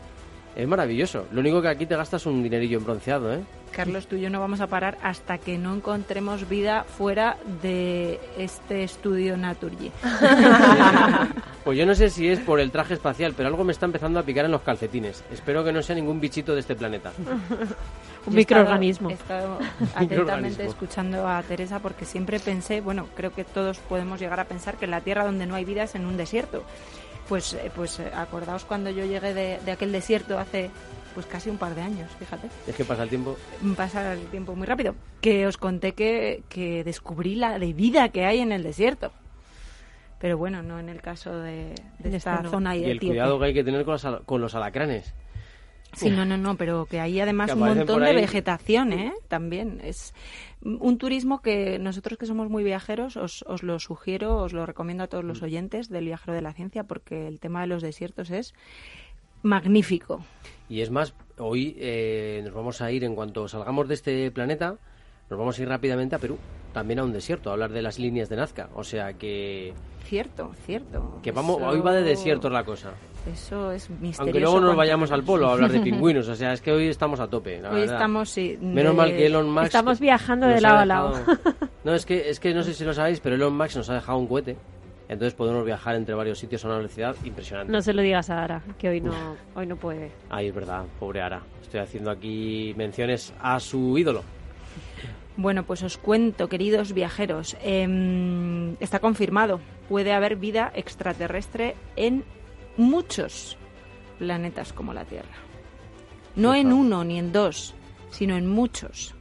es 0.56 0.66
maravilloso. 0.66 1.26
Lo 1.32 1.40
único 1.40 1.60
que 1.60 1.68
aquí 1.68 1.86
te 1.86 1.96
gastas 1.96 2.24
un 2.26 2.42
dinerillo 2.42 2.78
en 2.78 2.84
bronceado, 2.84 3.32
¿eh? 3.32 3.40
Carlos, 3.72 4.06
tú 4.06 4.16
y 4.16 4.22
yo 4.22 4.30
no 4.30 4.40
vamos 4.40 4.62
a 4.62 4.68
parar 4.68 4.96
hasta 5.02 5.36
que 5.36 5.58
no 5.58 5.74
encontremos 5.74 6.48
vida 6.48 6.84
fuera 6.84 7.36
de 7.62 8.18
este 8.38 8.84
estudio 8.84 9.36
Naturgy. 9.36 9.92
pues 11.64 11.76
yo 11.76 11.84
no 11.84 11.94
sé 11.94 12.08
si 12.08 12.26
es 12.26 12.40
por 12.40 12.58
el 12.58 12.70
traje 12.70 12.94
espacial, 12.94 13.34
pero 13.36 13.50
algo 13.50 13.64
me 13.64 13.72
está 13.72 13.84
empezando 13.84 14.18
a 14.18 14.22
picar 14.22 14.46
en 14.46 14.52
los 14.52 14.62
calcetines. 14.62 15.22
Espero 15.30 15.62
que 15.62 15.72
no 15.72 15.82
sea 15.82 15.94
ningún 15.94 16.20
bichito 16.20 16.54
de 16.54 16.60
este 16.60 16.74
planeta. 16.74 17.12
Un 18.26 18.34
microorganismo. 18.34 19.10
He 19.10 19.12
estado, 19.12 19.58
atentamente 19.94 20.64
escuchando 20.64 21.28
a 21.28 21.42
Teresa 21.42 21.78
porque 21.78 22.06
siempre 22.06 22.40
pensé, 22.40 22.80
bueno, 22.80 23.06
creo 23.14 23.32
que 23.32 23.44
todos 23.44 23.78
podemos 23.78 24.18
llegar 24.18 24.40
a 24.40 24.46
pensar 24.46 24.76
que 24.76 24.86
la 24.86 25.02
Tierra 25.02 25.24
donde 25.24 25.46
no 25.46 25.54
hay 25.54 25.64
vida 25.66 25.82
es 25.82 25.94
en 25.94 26.06
un 26.06 26.16
desierto 26.16 26.64
pues, 27.28 27.54
eh, 27.54 27.70
pues 27.74 28.00
eh, 28.00 28.10
acordaos 28.14 28.64
cuando 28.64 28.90
yo 28.90 29.04
llegué 29.04 29.34
de, 29.34 29.70
aquel 29.70 29.92
desierto 29.92 30.38
hace 30.38 30.70
pues 31.14 31.26
casi 31.26 31.48
un 31.48 31.56
par 31.56 31.74
de 31.74 31.80
años, 31.80 32.10
fíjate. 32.18 32.48
Es 32.66 32.74
que 32.74 32.84
pasa 32.84 33.02
el 33.02 33.08
tiempo. 33.08 33.36
Pasa 33.74 34.12
el 34.12 34.26
tiempo 34.26 34.54
muy 34.54 34.66
rápido. 34.66 34.94
Que 35.22 35.46
os 35.46 35.56
conté 35.56 35.92
que, 35.92 36.42
que 36.50 36.84
descubrí 36.84 37.36
la 37.36 37.58
de 37.58 37.72
vida 37.72 38.10
que 38.10 38.26
hay 38.26 38.40
en 38.40 38.52
el 38.52 38.62
desierto. 38.62 39.12
Pero 40.20 40.36
bueno, 40.36 40.62
no 40.62 40.78
en 40.78 40.90
el 40.90 41.00
caso 41.00 41.38
de, 41.38 41.74
esta 42.04 42.42
zona 42.44 42.76
y, 42.76 42.84
y 42.84 42.90
el 42.90 43.00
cuidado 43.00 43.38
que 43.38 43.46
hay 43.46 43.54
que 43.54 43.64
tener 43.64 43.84
con 43.84 43.92
los, 43.92 44.06
con 44.26 44.40
los 44.40 44.54
alacranes. 44.54 45.14
Sí, 45.96 46.10
no, 46.10 46.26
no, 46.26 46.36
no, 46.36 46.56
pero 46.56 46.84
que 46.84 47.00
hay 47.00 47.20
además 47.20 47.52
un 47.54 47.60
montón 47.60 48.04
de 48.04 48.12
vegetación, 48.12 48.92
¿eh? 48.92 49.14
También 49.28 49.80
es 49.82 50.12
un 50.80 50.98
turismo 50.98 51.40
que 51.40 51.78
nosotros 51.78 52.18
que 52.18 52.26
somos 52.26 52.50
muy 52.50 52.64
viajeros 52.64 53.16
os, 53.16 53.42
os, 53.42 53.62
lo 53.62 53.78
sugiero, 53.78 54.38
os 54.38 54.52
lo 54.52 54.66
recomiendo 54.66 55.04
a 55.04 55.06
todos 55.06 55.24
los 55.24 55.40
mm. 55.40 55.44
oyentes 55.44 55.88
del 55.88 56.06
viajero 56.06 56.34
de 56.34 56.42
la 56.42 56.52
ciencia 56.52 56.84
porque 56.84 57.28
el 57.28 57.40
tema 57.40 57.60
de 57.60 57.68
los 57.68 57.82
desiertos 57.82 58.30
es 58.30 58.54
magnífico. 59.42 60.24
Y 60.68 60.80
es 60.80 60.90
más, 60.90 61.14
hoy 61.38 61.76
eh, 61.78 62.40
nos 62.44 62.52
vamos 62.54 62.82
a 62.82 62.90
ir 62.90 63.04
en 63.04 63.14
cuanto 63.14 63.46
salgamos 63.48 63.86
de 63.88 63.94
este 63.94 64.30
planeta 64.30 64.78
nos 65.28 65.38
vamos 65.38 65.58
a 65.58 65.62
ir 65.62 65.68
rápidamente 65.68 66.14
a 66.14 66.18
Perú, 66.18 66.38
también 66.72 67.00
a 67.00 67.04
un 67.04 67.12
desierto, 67.12 67.50
a 67.50 67.54
hablar 67.54 67.72
de 67.72 67.82
las 67.82 67.98
líneas 67.98 68.28
de 68.28 68.36
Nazca. 68.36 68.68
O 68.74 68.84
sea 68.84 69.14
que 69.14 69.74
Cierto, 70.04 70.52
cierto. 70.66 71.18
que 71.22 71.32
vamos, 71.32 71.58
Eso- 71.58 71.66
hoy 71.66 71.80
va 71.80 71.92
de 71.92 72.02
desiertos 72.02 72.52
la 72.52 72.64
cosa. 72.64 72.92
Eso 73.32 73.72
es 73.72 73.90
misterioso. 73.90 74.22
Aunque 74.22 74.40
luego 74.40 74.60
nos 74.60 74.76
vayamos 74.76 75.10
al 75.10 75.22
polo 75.24 75.48
a 75.48 75.52
hablar 75.54 75.72
de 75.72 75.80
pingüinos, 75.82 76.28
o 76.28 76.34
sea, 76.34 76.52
es 76.52 76.60
que 76.60 76.70
hoy 76.72 76.88
estamos 76.88 77.18
a 77.20 77.26
tope, 77.28 77.60
la 77.60 77.70
Hoy 77.70 77.80
verdad. 77.80 77.94
estamos, 77.96 78.30
sí, 78.30 78.56
Menos 78.60 78.92
de- 78.92 78.96
mal 78.96 79.10
que 79.10 79.26
Elon 79.26 79.50
Musk 79.50 79.64
Estamos 79.66 79.98
viajando 80.00 80.46
de 80.46 80.60
lado 80.60 80.78
a 80.78 80.86
lado. 80.86 81.12
No, 81.84 81.94
es 81.94 82.04
que, 82.04 82.30
es 82.30 82.40
que 82.40 82.52
no 82.52 82.64
sé 82.64 82.74
si 82.74 82.84
lo 82.84 82.92
sabéis, 82.92 83.20
pero 83.20 83.36
Elon 83.36 83.56
Musk 83.56 83.76
nos 83.76 83.88
ha 83.90 83.94
dejado 83.94 84.18
un 84.18 84.26
cohete. 84.26 84.56
Entonces 85.08 85.34
podemos 85.34 85.64
viajar 85.64 85.94
entre 85.94 86.16
varios 86.16 86.36
sitios 86.36 86.64
a 86.64 86.68
una 86.68 86.78
velocidad 86.78 87.14
impresionante. 87.24 87.70
No 87.72 87.80
se 87.80 87.92
lo 87.92 88.02
digas 88.02 88.28
a 88.28 88.42
Ara, 88.42 88.60
que 88.76 88.88
hoy 88.88 89.00
no, 89.00 89.12
hoy 89.54 89.66
no 89.66 89.76
puede. 89.76 90.10
Ay, 90.28 90.48
es 90.48 90.54
verdad, 90.54 90.82
pobre 90.98 91.20
Ara. 91.22 91.42
Estoy 91.62 91.78
haciendo 91.78 92.10
aquí 92.10 92.74
menciones 92.76 93.32
a 93.40 93.60
su 93.60 93.96
ídolo. 93.96 94.24
Bueno, 95.36 95.62
pues 95.64 95.84
os 95.84 95.96
cuento, 95.96 96.48
queridos 96.48 96.92
viajeros, 96.92 97.56
em, 97.62 98.74
está 98.80 98.98
confirmado, 98.98 99.60
puede 99.88 100.12
haber 100.12 100.34
vida 100.34 100.72
extraterrestre 100.74 101.76
en 101.94 102.24
muchos 102.76 103.56
planetas 104.18 104.72
como 104.72 104.92
la 104.92 105.04
Tierra. 105.04 105.34
No 106.34 106.54
en 106.54 106.72
uno 106.72 107.04
ni 107.04 107.18
en 107.18 107.32
dos, 107.32 107.74
sino 108.10 108.36
en 108.36 108.46
muchos. 108.46 109.14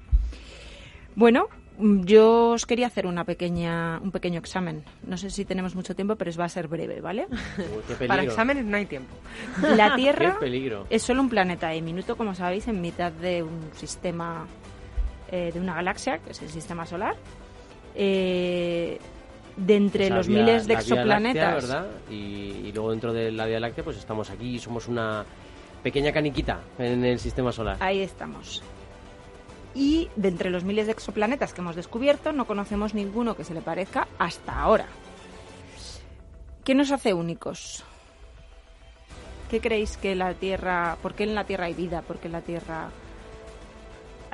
Bueno, 1.16 1.48
mm, 1.78 2.04
yo 2.04 2.52
os 2.52 2.66
quería 2.66 2.88
hacer 2.88 3.08
una 3.08 3.24
pequeña, 3.24 4.00
un 4.02 4.12
pequeño 4.12 4.40
examen. 4.40 4.84
No 5.08 5.18
sé 5.18 5.30
si 5.30 5.46
tenemos 5.46 5.76
mucho 5.76 5.96
tiempo, 5.96 6.16
pero 6.18 6.32
va 6.38 6.46
a 6.46 6.50
ser 6.50 6.68
breve, 6.68 7.00
¿vale? 7.00 7.28
Uy. 7.58 8.08
Para 8.08 8.24
exámenes 8.24 8.66
no 8.66 8.76
hay 8.76 8.86
tiempo. 8.86 9.16
La 9.76 9.96
Tierra 9.96 10.38
es 10.90 11.04
solo 11.04 11.22
un 11.22 11.30
planeta 11.30 11.70
diminuto, 11.70 12.18
como 12.18 12.36
sabéis, 12.36 12.68
en 12.68 12.82
mitad 12.82 13.12
de 13.14 13.44
un 13.44 13.70
sistema, 13.76 14.46
eh, 15.32 15.52
de 15.54 15.60
una 15.60 15.74
galaxia, 15.76 16.20
que 16.20 16.32
es 16.32 16.42
el 16.42 16.50
sistema 16.50 16.86
solar. 16.86 17.16
Eh, 17.96 19.00
de 19.58 19.76
entre 19.76 20.08
sea, 20.08 20.16
los 20.18 20.28
Vía- 20.28 20.40
miles 20.40 20.68
de 20.68 20.74
Láctea, 20.74 20.96
exoplanetas. 20.96 21.54
¿verdad? 21.56 21.88
Y, 22.10 22.14
y 22.16 22.72
luego 22.74 22.92
dentro 22.92 23.14
de 23.14 23.32
la 23.32 23.46
Vía 23.46 23.60
Láctea, 23.60 23.84
pues 23.84 23.98
estamos 23.98 24.30
aquí 24.30 24.56
y 24.56 24.60
somos 24.60 24.88
una 24.88 25.24
pequeña 25.84 26.12
caniquita 26.12 26.60
en 26.80 27.06
el 27.06 27.20
sistema 27.20 27.52
solar. 27.52 27.78
Ahí 27.80 28.02
estamos. 28.02 28.64
Y 29.74 30.10
de 30.16 30.30
entre 30.30 30.50
los 30.50 30.64
miles 30.64 30.86
de 30.88 30.94
exoplanetas 30.94 31.54
que 31.54 31.62
hemos 31.62 31.76
descubierto, 31.76 32.32
no 32.32 32.46
conocemos 32.48 32.94
ninguno 32.94 33.36
que 33.36 33.44
se 33.44 33.54
le 33.54 33.62
parezca 33.62 34.08
hasta 34.18 34.60
ahora. 34.60 34.86
¿Qué 36.64 36.74
nos 36.74 36.92
hace 36.92 37.14
únicos? 37.14 37.84
¿Qué 39.52 39.60
creéis 39.60 39.98
que 39.98 40.16
la 40.16 40.34
Tierra... 40.34 40.98
¿Por 41.02 41.14
qué 41.14 41.24
en 41.26 41.36
la 41.36 41.44
Tierra 41.44 41.66
hay 41.66 41.74
vida? 41.76 42.02
¿Por 42.02 42.18
qué 42.18 42.28
en 42.28 42.34
la 42.34 42.42
Tierra 42.42 42.90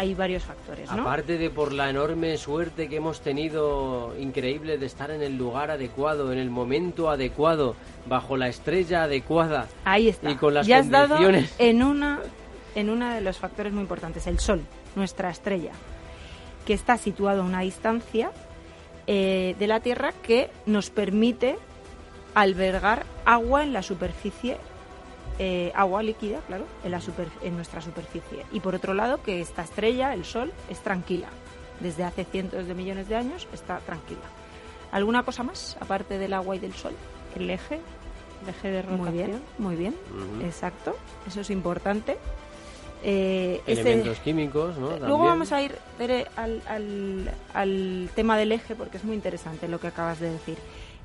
hay 0.01 0.15
varios 0.15 0.43
factores, 0.43 0.91
¿no? 0.91 1.03
Aparte 1.03 1.37
de 1.37 1.51
por 1.51 1.71
la 1.71 1.87
enorme 1.87 2.35
suerte 2.37 2.89
que 2.89 2.95
hemos 2.95 3.21
tenido 3.21 4.15
increíble 4.19 4.79
de 4.79 4.87
estar 4.87 5.11
en 5.11 5.21
el 5.21 5.37
lugar 5.37 5.69
adecuado, 5.69 6.33
en 6.33 6.39
el 6.39 6.49
momento 6.49 7.11
adecuado, 7.11 7.75
bajo 8.07 8.35
la 8.35 8.47
estrella 8.47 9.03
adecuada. 9.03 9.67
Ahí 9.85 10.09
está. 10.09 10.31
Y 10.31 10.35
con 10.37 10.55
las 10.55 10.65
ya 10.65 10.79
has 10.79 10.89
dado 10.89 11.17
condiciones. 11.17 11.53
en 11.59 11.83
una 11.83 12.19
en 12.73 12.89
uno 12.89 13.13
de 13.13 13.21
los 13.21 13.37
factores 13.37 13.73
muy 13.73 13.83
importantes, 13.83 14.25
el 14.25 14.39
Sol, 14.39 14.61
nuestra 14.95 15.29
estrella, 15.29 15.71
que 16.65 16.73
está 16.73 16.97
situado 16.97 17.43
a 17.43 17.45
una 17.45 17.61
distancia 17.61 18.31
eh, 19.05 19.55
de 19.59 19.67
la 19.67 19.81
Tierra 19.81 20.13
que 20.23 20.49
nos 20.65 20.89
permite 20.89 21.57
albergar 22.33 23.05
agua 23.25 23.61
en 23.61 23.73
la 23.73 23.83
superficie, 23.83 24.57
eh, 25.39 25.71
agua 25.75 26.03
líquida, 26.03 26.39
claro, 26.47 26.65
en, 26.83 26.91
la 26.91 27.01
super- 27.01 27.29
en 27.41 27.55
nuestra 27.55 27.81
superficie. 27.81 28.45
Y 28.51 28.59
por 28.59 28.75
otro 28.75 28.93
lado, 28.93 29.21
que 29.23 29.41
esta 29.41 29.63
estrella, 29.63 30.13
el 30.13 30.25
Sol, 30.25 30.51
es 30.69 30.79
tranquila. 30.79 31.27
Desde 31.79 32.03
hace 32.03 32.25
cientos 32.25 32.67
de 32.67 32.73
millones 32.75 33.09
de 33.09 33.15
años 33.15 33.47
está 33.53 33.79
tranquila. 33.79 34.21
¿Alguna 34.91 35.23
cosa 35.23 35.41
más, 35.43 35.77
aparte 35.79 36.17
del 36.19 36.33
agua 36.33 36.55
y 36.55 36.59
del 36.59 36.73
Sol? 36.73 36.93
El 37.35 37.49
eje, 37.49 37.79
el 38.43 38.49
eje 38.49 38.69
de 38.71 38.81
rotación. 38.83 39.41
Muy 39.57 39.75
bien, 39.75 39.95
muy 40.17 40.27
bien. 40.37 40.45
Exacto, 40.45 40.95
eso 41.27 41.41
es 41.41 41.49
importante. 41.49 42.17
Eh, 43.03 43.61
este- 43.65 43.81
Elementos 43.81 44.19
químicos, 44.19 44.75
¿no? 44.77 44.87
Luego 44.89 44.99
También. 44.99 45.21
vamos 45.25 45.51
a 45.51 45.61
ir 45.61 45.75
Tere, 45.97 46.27
al, 46.35 46.61
al- 46.67 47.31
al 47.53 48.09
tema 48.15 48.37
del 48.37 48.51
eje 48.51 48.75
porque 48.75 48.97
es 48.97 49.03
muy 49.03 49.15
interesante 49.15 49.67
lo 49.67 49.79
que 49.79 49.87
acabas 49.87 50.19
de 50.19 50.29
decir. 50.31 50.57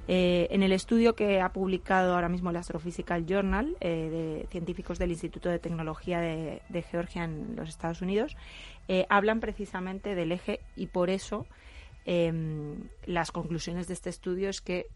Eh, 0.09 0.47
en 0.51 0.63
el 0.63 0.73
estudio 0.73 1.17
que 1.17 1.41
ha 1.41 1.53
publicado 1.53 2.15
ahora 2.15 2.29
mismo 2.29 2.51
el 2.51 2.57
Astrophysical 2.57 3.27
Journal 3.27 3.77
eh, 3.81 4.09
de 4.11 4.47
científicos 4.51 4.99
del 5.01 5.11
Instituto 5.11 5.49
de 5.49 5.59
Tecnología 5.59 6.21
de, 6.21 6.63
de 6.69 6.83
Georgia 6.83 7.25
en 7.25 7.57
los 7.57 7.69
Estados 7.69 8.03
Unidos, 8.03 8.37
eh, 8.87 9.07
hablan 9.09 9.41
precisamente 9.41 10.15
del 10.15 10.31
eje 10.31 10.61
y 10.77 10.87
por 10.87 11.11
eso 11.11 11.47
em, 12.05 12.89
las 13.05 13.33
conclusiones 13.33 13.89
de 13.89 13.95
este 13.95 14.11
estudio 14.11 14.49
es 14.49 14.61
que 14.61 14.87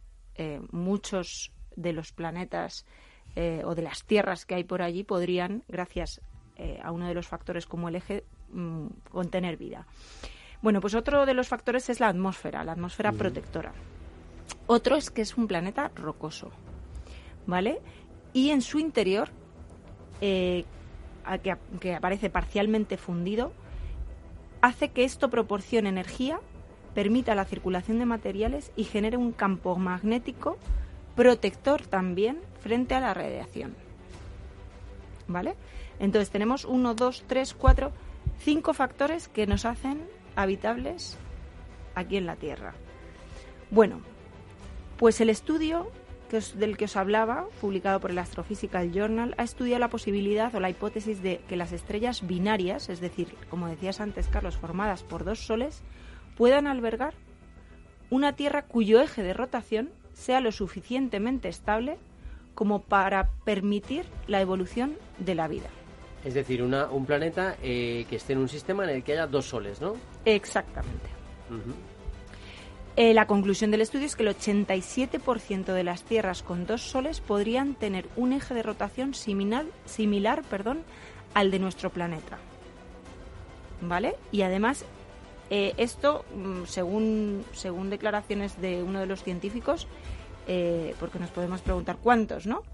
muchos 0.71 1.53
de 1.77 1.93
los 1.93 2.13
planetas 2.13 2.87
o 3.37 3.75
de 3.75 3.83
las 3.83 4.05
tierras 4.05 4.47
que 4.47 4.55
hay 4.55 4.65
por 4.65 4.81
allí 4.81 5.05
podrían, 5.05 5.65
gracias 5.69 6.23
a 6.83 6.93
uno 6.93 7.07
de 7.09 7.13
los 7.13 7.29
factores 7.29 7.67
como 7.67 7.91
el 7.91 7.97
eje, 7.97 8.25
mm, 8.49 8.87
contener 9.11 9.59
vida. 9.59 9.87
Bueno, 10.63 10.81
pues 10.81 10.95
otro 10.95 11.27
de 11.27 11.35
los 11.35 11.49
factores 11.49 11.91
es 11.91 12.01
la 12.01 12.09
atmósfera, 12.09 12.65
la 12.65 12.73
atmósfera 12.73 13.13
protectora. 13.13 13.75
Otro 14.73 14.95
es 14.95 15.11
que 15.11 15.23
es 15.23 15.37
un 15.37 15.49
planeta 15.49 15.91
rocoso, 15.97 16.53
¿vale? 17.45 17.81
Y 18.33 18.51
en 18.51 18.63
su 18.63 18.79
interior, 18.79 19.29
eh, 20.21 20.65
que, 21.43 21.57
que 21.81 21.97
aparece 21.97 22.31
parcialmente 22.31 22.97
fundido, 22.97 23.51
hace 24.61 24.91
que 24.91 25.03
esto 25.03 25.29
proporcione 25.29 25.89
energía, 25.89 26.39
permita 26.95 27.35
la 27.35 27.47
circulación 27.47 27.99
de 27.99 28.07
materiales 28.07 28.71
y 28.77 28.85
genere 28.85 29.17
un 29.17 29.33
campo 29.33 29.75
magnético 29.75 30.57
protector 31.17 31.85
también 31.85 32.39
frente 32.61 32.95
a 32.95 33.01
la 33.01 33.13
radiación. 33.13 33.75
¿Vale? 35.27 35.57
Entonces 35.99 36.31
tenemos 36.31 36.65
uno, 36.65 36.95
dos, 36.95 37.25
tres, 37.27 37.55
cuatro, 37.55 37.91
cinco 38.39 38.73
factores 38.73 39.27
que 39.27 39.49
nos 39.49 39.65
hacen 39.65 40.09
habitables 40.37 41.19
aquí 41.97 42.19
en 42.19 42.27
la 42.27 42.37
Tierra. 42.37 42.75
Bueno, 43.73 44.03
pues 45.01 45.19
el 45.23 45.31
estudio 45.31 45.91
que 46.29 46.37
os- 46.37 46.59
del 46.59 46.77
que 46.77 46.85
os 46.85 46.95
hablaba, 46.95 47.47
publicado 47.59 48.01
por 48.01 48.11
el 48.11 48.19
Astrophysical 48.19 48.93
Journal, 48.93 49.35
ha 49.39 49.43
estudiado 49.45 49.81
la 49.81 49.89
posibilidad 49.89 50.55
o 50.55 50.61
la 50.61 50.69
hipótesis 50.69 51.23
de 51.23 51.41
que 51.49 51.57
las 51.57 51.73
estrellas 51.73 52.25
binarias, 52.27 52.91
es 52.91 53.01
decir, 53.01 53.35
como 53.49 53.67
decías 53.67 53.99
antes, 54.01 54.29
Carlos, 54.29 54.59
formadas 54.59 55.03
por 55.03 55.25
dos 55.25 55.41
soles, 55.41 55.81
puedan 56.37 56.67
albergar 56.67 57.15
una 58.11 58.35
Tierra 58.37 58.63
cuyo 58.67 59.01
eje 59.01 59.23
de 59.23 59.33
rotación 59.33 59.89
sea 60.13 60.41
lo 60.41 60.53
suficientemente 60.53 61.49
estable 61.49 61.97
como 62.55 62.83
para 62.83 63.31
permitir 63.47 64.05
la 64.27 64.43
evolución 64.43 64.97
de 65.19 65.35
la 65.35 65.49
vida. 65.49 65.71
Es 66.27 66.35
decir, 66.35 66.63
una, 66.63 66.91
un 66.91 67.07
planeta 67.07 67.57
eh, 67.63 68.05
que 68.11 68.17
esté 68.17 68.35
en 68.35 68.41
un 68.41 68.49
sistema 68.51 68.85
en 68.85 68.91
el 68.91 69.03
que 69.03 69.13
haya 69.15 69.27
dos 69.27 69.47
soles, 69.47 69.81
¿no? 69.81 69.95
Exactamente. 70.27 71.09
Eh, 72.97 73.15
la 73.15 73.27
conclusión 73.27 73.71
del 73.71 73.83
estudio 73.83 74.07
es 74.07 74.17
que 74.17 74.25
el 74.25 74.37
87% 74.37 75.73
de 75.73 75.85
las 75.85 76.03
tierras 76.03 76.43
con 76.43 76.67
dos 76.67 76.83
soles 76.83 77.21
podrían 77.21 77.75
tener 77.75 78.09
un 78.17 78.33
eje 78.33 78.53
de 78.53 78.63
rotación 78.63 79.15
similar, 79.15 79.65
similar 79.85 80.43
perdón, 80.43 80.83
al 81.33 81.51
de 81.51 81.61
nuestro 81.61 81.91
planeta. 81.91 82.39
¿Vale? 83.81 84.17
Y 84.33 84.43
además, 84.43 84.85
eh, 85.51 85.73
esto, 85.77 86.25
mm, 86.35 86.65
según, 86.67 87.45
según 87.53 87.91
declaraciones 87.91 88.61
de 88.61 88.83
uno 88.83 89.01
de 89.01 89.07
los 89.07 89.23
científicos, 89.23 89.87
eh, 90.49 90.95
porque 90.99 91.21
nos 91.21 91.31
podemos 91.31 91.61
preguntar 91.61 91.97
cuántos, 92.03 92.47
¿no? 92.47 92.65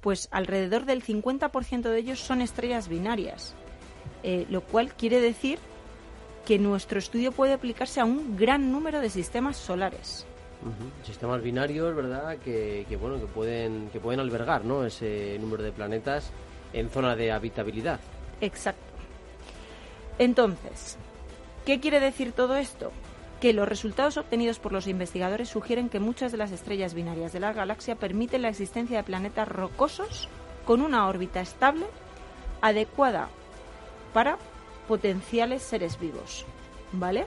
Pues 0.00 0.28
alrededor 0.30 0.86
del 0.86 1.02
50% 1.02 1.90
de 1.90 1.98
ellos 1.98 2.20
son 2.20 2.40
estrellas 2.40 2.88
binarias, 2.88 3.54
lo 4.48 4.60
cual 4.62 4.94
quiere 4.94 5.20
decir 5.20 5.58
que 6.48 6.58
nuestro 6.58 6.98
estudio 6.98 7.30
puede 7.30 7.52
aplicarse 7.52 8.00
a 8.00 8.06
un 8.06 8.34
gran 8.34 8.72
número 8.72 9.02
de 9.02 9.10
sistemas 9.10 9.58
solares. 9.58 10.24
Sistemas 11.04 11.42
binarios, 11.42 11.94
¿verdad? 11.94 12.38
Que, 12.38 12.86
que, 12.88 12.96
bueno, 12.96 13.20
que 13.20 13.26
pueden, 13.26 13.90
que 13.92 14.00
pueden 14.00 14.18
albergar, 14.18 14.64
¿no? 14.64 14.86
Ese 14.86 15.36
número 15.38 15.62
de 15.62 15.72
planetas 15.72 16.30
en 16.72 16.88
zona 16.88 17.14
de 17.16 17.32
habitabilidad. 17.32 18.00
Exacto. 18.40 18.80
Entonces, 20.18 20.96
¿qué 21.66 21.80
quiere 21.80 22.00
decir 22.00 22.32
todo 22.32 22.56
esto? 22.56 22.92
Que 23.42 23.52
los 23.52 23.68
resultados 23.68 24.16
obtenidos 24.16 24.58
por 24.58 24.72
los 24.72 24.86
investigadores 24.86 25.50
sugieren 25.50 25.90
que 25.90 26.00
muchas 26.00 26.32
de 26.32 26.38
las 26.38 26.50
estrellas 26.50 26.94
binarias 26.94 27.34
de 27.34 27.40
la 27.40 27.52
galaxia 27.52 27.94
permiten 27.94 28.40
la 28.40 28.48
existencia 28.48 28.96
de 28.96 29.04
planetas 29.04 29.48
rocosos 29.48 30.30
con 30.64 30.80
una 30.80 31.08
órbita 31.08 31.42
estable 31.42 31.84
adecuada 32.62 33.28
para 34.14 34.38
potenciales 34.88 35.62
seres 35.62 36.00
vivos. 36.00 36.44
¿Vale? 36.92 37.26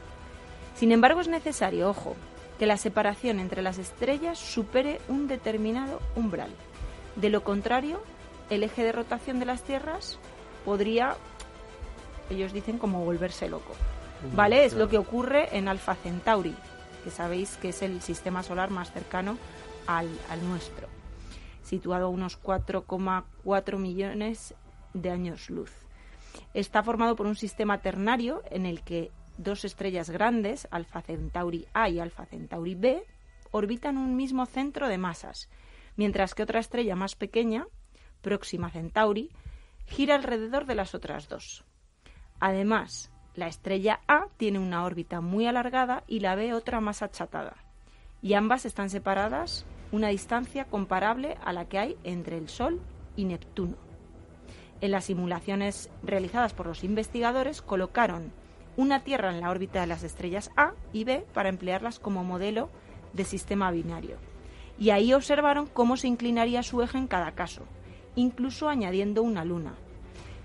Sin 0.75 0.91
embargo, 0.91 1.21
es 1.21 1.27
necesario, 1.27 1.89
ojo, 1.89 2.15
que 2.59 2.65
la 2.65 2.77
separación 2.77 3.39
entre 3.39 3.61
las 3.61 3.77
estrellas 3.77 4.37
supere 4.37 4.99
un 5.07 5.27
determinado 5.27 6.01
umbral. 6.15 6.49
De 7.15 7.29
lo 7.29 7.43
contrario, 7.43 8.01
el 8.49 8.63
eje 8.63 8.83
de 8.83 8.91
rotación 8.91 9.39
de 9.39 9.45
las 9.45 9.63
tierras 9.63 10.17
podría, 10.65 11.15
ellos 12.29 12.51
dicen, 12.51 12.77
como 12.77 13.05
volverse 13.05 13.47
loco. 13.47 13.73
¿vale? 14.35 14.65
Es 14.65 14.73
lo 14.73 14.89
que 14.89 14.97
ocurre 14.97 15.55
en 15.57 15.67
Alpha 15.67 15.95
Centauri, 15.95 16.55
que 17.03 17.11
sabéis 17.11 17.57
que 17.57 17.69
es 17.69 17.81
el 17.81 18.01
sistema 18.01 18.43
solar 18.43 18.69
más 18.69 18.91
cercano 18.91 19.37
al, 19.87 20.09
al 20.29 20.47
nuestro, 20.47 20.87
situado 21.63 22.05
a 22.05 22.09
unos 22.09 22.41
4,4 22.41 23.77
millones 23.77 24.53
de 24.93 25.09
años 25.09 25.49
luz. 25.49 25.71
Está 26.53 26.83
formado 26.83 27.15
por 27.15 27.27
un 27.27 27.35
sistema 27.35 27.79
ternario 27.79 28.41
en 28.49 28.65
el 28.65 28.81
que 28.81 29.11
dos 29.37 29.65
estrellas 29.65 30.09
grandes, 30.09 30.67
Alpha 30.71 31.01
Centauri 31.01 31.67
A 31.73 31.89
y 31.89 31.99
Alpha 31.99 32.25
Centauri 32.25 32.75
B, 32.75 33.03
orbitan 33.51 33.97
un 33.97 34.15
mismo 34.15 34.45
centro 34.45 34.87
de 34.87 34.97
masas, 34.97 35.49
mientras 35.95 36.33
que 36.33 36.43
otra 36.43 36.59
estrella 36.59 36.95
más 36.95 37.15
pequeña, 37.15 37.67
Próxima 38.21 38.69
Centauri, 38.69 39.29
gira 39.85 40.15
alrededor 40.15 40.65
de 40.65 40.75
las 40.75 40.95
otras 40.95 41.27
dos. 41.27 41.65
Además, 42.39 43.11
la 43.35 43.47
estrella 43.47 44.01
A 44.07 44.27
tiene 44.37 44.59
una 44.59 44.83
órbita 44.83 45.21
muy 45.21 45.47
alargada 45.47 46.03
y 46.07 46.19
la 46.19 46.35
B 46.35 46.53
otra 46.53 46.81
más 46.81 47.01
achatada, 47.01 47.55
y 48.21 48.33
ambas 48.33 48.65
están 48.65 48.89
separadas 48.89 49.65
una 49.91 50.09
distancia 50.09 50.65
comparable 50.65 51.37
a 51.43 51.51
la 51.51 51.65
que 51.65 51.79
hay 51.79 51.97
entre 52.03 52.37
el 52.37 52.47
Sol 52.47 52.79
y 53.15 53.25
Neptuno. 53.25 53.90
En 54.81 54.91
las 54.91 55.05
simulaciones 55.05 55.89
realizadas 56.03 56.53
por 56.53 56.65
los 56.65 56.83
investigadores 56.83 57.61
colocaron 57.61 58.31
una 58.77 59.03
Tierra 59.03 59.29
en 59.29 59.41
la 59.41 59.51
órbita 59.51 59.81
de 59.81 59.87
las 59.87 60.03
estrellas 60.03 60.49
A 60.57 60.73
y 60.91 61.03
B 61.03 61.23
para 61.33 61.49
emplearlas 61.49 61.99
como 61.99 62.23
modelo 62.23 62.69
de 63.13 63.23
sistema 63.23 63.69
binario. 63.71 64.17
Y 64.79 64.89
ahí 64.89 65.13
observaron 65.13 65.67
cómo 65.67 65.97
se 65.97 66.07
inclinaría 66.07 66.63
su 66.63 66.81
eje 66.81 66.97
en 66.97 67.07
cada 67.07 67.33
caso, 67.33 67.63
incluso 68.15 68.69
añadiendo 68.69 69.21
una 69.21 69.45
luna. 69.45 69.75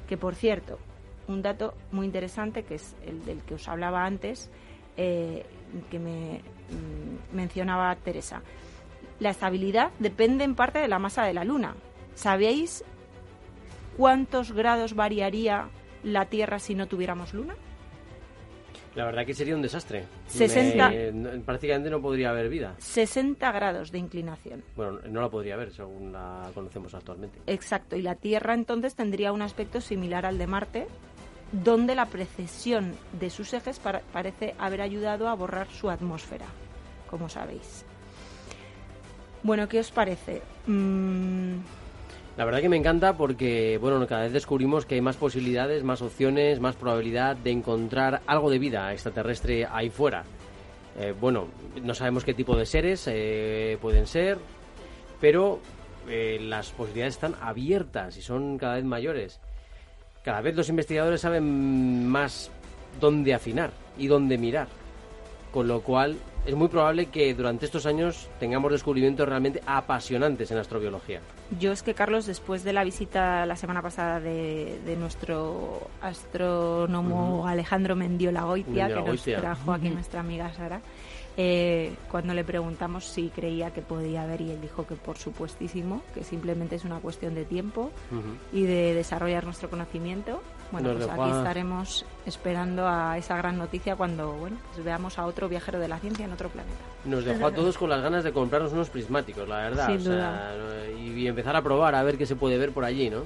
Que 0.07 0.19
por 0.19 0.35
cierto, 0.35 0.79
un 1.29 1.41
dato 1.41 1.73
muy 1.91 2.05
interesante, 2.05 2.65
que 2.65 2.75
es 2.75 2.95
el 3.07 3.25
del 3.25 3.43
que 3.43 3.55
os 3.55 3.69
hablaba 3.69 4.05
antes, 4.05 4.51
eh, 4.97 5.47
que 5.91 5.99
me 5.99 6.43
mm, 6.71 7.35
mencionaba 7.35 7.95
Teresa. 7.97 8.43
La 9.19 9.31
estabilidad 9.31 9.91
depende 9.99 10.45
en 10.45 10.55
parte 10.55 10.79
de 10.79 10.89
la 10.89 10.99
masa 10.99 11.25
de 11.25 11.33
la 11.33 11.45
luna. 11.45 11.75
¿Sabéis 12.15 12.85
cuántos 13.97 14.53
grados 14.53 14.95
variaría 14.95 15.69
la 16.03 16.27
Tierra 16.27 16.59
si 16.59 16.75
no 16.75 16.87
tuviéramos 16.87 17.35
luna? 17.35 17.55
La 18.95 19.05
verdad 19.05 19.27
que 19.27 19.35
sería 19.35 19.55
un 19.55 19.61
desastre. 19.61 20.05
60. 20.27 20.89
Me- 20.89 21.13
no- 21.13 21.43
prácticamente 21.43 21.91
no 21.91 22.01
podría 22.01 22.31
haber 22.31 22.49
vida. 22.49 22.75
60 22.79 23.53
grados 23.53 23.93
de 23.93 23.99
inclinación. 23.99 24.63
Bueno, 24.75 25.01
no 25.11 25.21
la 25.21 25.29
podría 25.29 25.55
haber 25.55 25.71
según 25.73 26.13
la 26.13 26.49
conocemos 26.55 26.95
actualmente. 26.95 27.39
Exacto, 27.47 27.95
y 27.97 28.03
la 28.03 28.15
Tierra 28.15 28.55
entonces 28.55 28.95
tendría 28.95 29.33
un 29.33 29.43
aspecto 29.43 29.83
similar 29.83 30.25
al 30.25 30.39
de 30.39 30.47
Marte, 30.47 30.87
donde 31.53 31.95
la 31.95 32.07
precesión 32.07 32.95
de 33.21 33.29
sus 33.29 33.53
ejes 33.53 33.79
para- 33.79 34.01
parece 34.01 34.55
haber 34.59 34.81
ayudado 34.81 35.29
a 35.29 35.35
borrar 35.35 35.69
su 35.69 35.91
atmósfera, 35.91 36.47
como 37.11 37.29
sabéis. 37.29 37.85
Bueno, 39.43 39.69
¿qué 39.69 39.79
os 39.81 39.91
parece? 39.91 40.41
Mm, 40.67 41.57
La 42.37 42.45
verdad 42.45 42.61
que 42.61 42.69
me 42.69 42.77
encanta 42.77 43.17
porque, 43.17 43.79
bueno, 43.81 44.07
cada 44.07 44.25
vez 44.25 44.33
descubrimos 44.33 44.85
que 44.85 44.97
hay 44.97 45.01
más 45.01 45.17
posibilidades, 45.17 45.83
más 45.83 46.03
opciones, 46.03 46.61
más 46.61 46.77
probabilidad 46.77 47.35
de 47.35 47.51
encontrar 47.51 48.21
algo 48.27 48.51
de 48.51 48.59
vida 48.59 48.93
extraterrestre 48.93 49.67
ahí 49.73 49.89
fuera. 49.89 50.25
Eh, 50.99 51.15
bueno, 51.19 51.49
no 51.83 51.95
sabemos 51.95 52.25
qué 52.25 52.35
tipo 52.35 52.55
de 52.55 52.67
seres 52.67 53.05
eh, 53.07 53.79
pueden 53.81 54.07
ser, 54.07 54.37
pero 55.19 55.61
eh, 56.09 56.39
las 56.43 56.73
posibilidades 56.73 57.15
están 57.15 57.37
abiertas 57.41 58.19
y 58.19 58.23
son 58.23 58.59
cada 58.59 58.75
vez 58.75 58.85
mayores. 58.85 59.41
Cada 60.23 60.43
vez 60.43 60.55
los 60.57 60.69
investigadores 60.69 61.23
saben 61.23 62.07
más 62.07 62.51
dónde 63.01 63.33
afinar 63.33 63.71
y 63.97 64.09
dónde 64.09 64.37
mirar. 64.37 64.69
Con 65.53 65.69
lo 65.69 65.81
cual, 65.81 66.17
es 66.47 66.55
muy 66.55 66.69
probable 66.69 67.07
que 67.07 67.35
durante 67.35 67.67
estos 67.67 67.87
años 67.87 68.29
tengamos 68.39 68.71
descubrimientos 68.71 69.29
realmente 69.29 69.61
apasionantes 69.67 70.51
en 70.51 70.59
astrobiología. 70.59 71.21
yo 71.59 71.73
es 71.73 71.83
que, 71.83 71.95
Carlos, 71.95 72.27
después 72.27 72.63
de 72.63 72.73
la 72.73 72.85
visita 72.85 73.47
la 73.47 73.57
semana 73.57 73.83
pasada 73.83 74.21
de, 74.21 74.79
de 74.85 74.97
nuestro 74.97 75.89
astrónomo 76.01 77.47
Alejandro 77.47 77.97
Mendiola 77.97 78.43
Goitia, 78.43 78.89
que 78.89 79.03
nos 79.03 79.23
trajo 79.23 79.73
aquí 79.73 79.89
nuestra 79.89 80.21
amiga 80.21 80.53
Sara, 80.53 80.81
eh, 81.39 81.93
cuando 82.11 82.33
le 82.33 82.45
preguntamos 82.45 83.05
si 83.05 83.29
creía 83.29 83.71
que 83.71 83.83
podía 83.83 84.23
haber, 84.23 84.41
y 84.41 84.53
él 84.53 84.61
dijo 84.61 84.87
que 84.87 84.95
por 84.95 85.19
supuestísimo, 85.19 86.03
que 86.15 86.25
simplemente 86.25 86.77
es 86.77 86.85
una 86.85 86.99
cuestión 86.99 87.35
de 87.35 87.45
tiempo 87.45 87.91
y 88.53 88.63
de 88.63 88.95
desarrollar 88.95 89.45
nuestro 89.45 89.69
conocimiento. 89.69 90.41
Bueno, 90.73 90.95
Nos 90.95 91.07
pues 91.07 91.19
aquí 91.19 91.31
estaremos 91.31 92.05
esperando 92.25 92.87
a 92.87 93.17
esa 93.19 93.37
gran 93.37 93.57
noticia 93.57 93.97
cuando 93.97 94.33
bueno, 94.33 94.57
pues 94.73 94.85
veamos 94.85 95.19
a 95.19 95.27
otro 95.27 95.49
viajero 95.49 95.79
de 95.79 95.89
la 95.89 95.99
ciencia 95.99 96.25
en 96.25 96.33
otro 96.33 96.49
planeta. 96.49 96.75
Nos 97.05 97.25
dejó 97.25 97.47
a 97.47 97.53
todos 97.53 97.79
con 97.79 97.91
las 97.91 98.03
ganas 98.03 98.25
de 98.25 98.33
comprarnos 98.33 98.73
unos 98.73 98.91
prismáticos, 98.91 99.49
la 99.49 99.59
verdad. 99.59 99.87
Sin 99.87 100.01
o 100.01 100.15
sea, 100.15 100.55
y, 100.99 101.27
empezar 101.27 101.57
a 101.57 101.63
probar 101.63 101.95
a 101.95 102.03
ver 102.03 102.19
qué 102.19 102.27
se 102.27 102.37
puede 102.37 102.59
ver 102.59 102.73
por 102.73 102.85
allí, 102.85 103.11
¿no? 103.11 103.23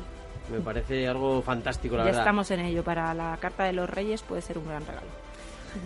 Me 0.53 0.61
parece 0.61 1.09
algo 1.09 1.43
fantástico, 1.43 1.97
la 1.97 2.03
ya 2.03 2.07
verdad. 2.07 2.21
estamos 2.23 2.51
en 2.51 2.61
ello. 2.61 2.83
Para 2.83 3.15
la 3.15 3.37
Carta 3.41 3.65
de 3.65 3.73
los 3.73 3.89
Reyes 3.89 4.23
puede 4.23 4.43
ser 4.43 4.59
un 4.59 4.67
gran 4.67 4.85
regalo. 4.85 5.07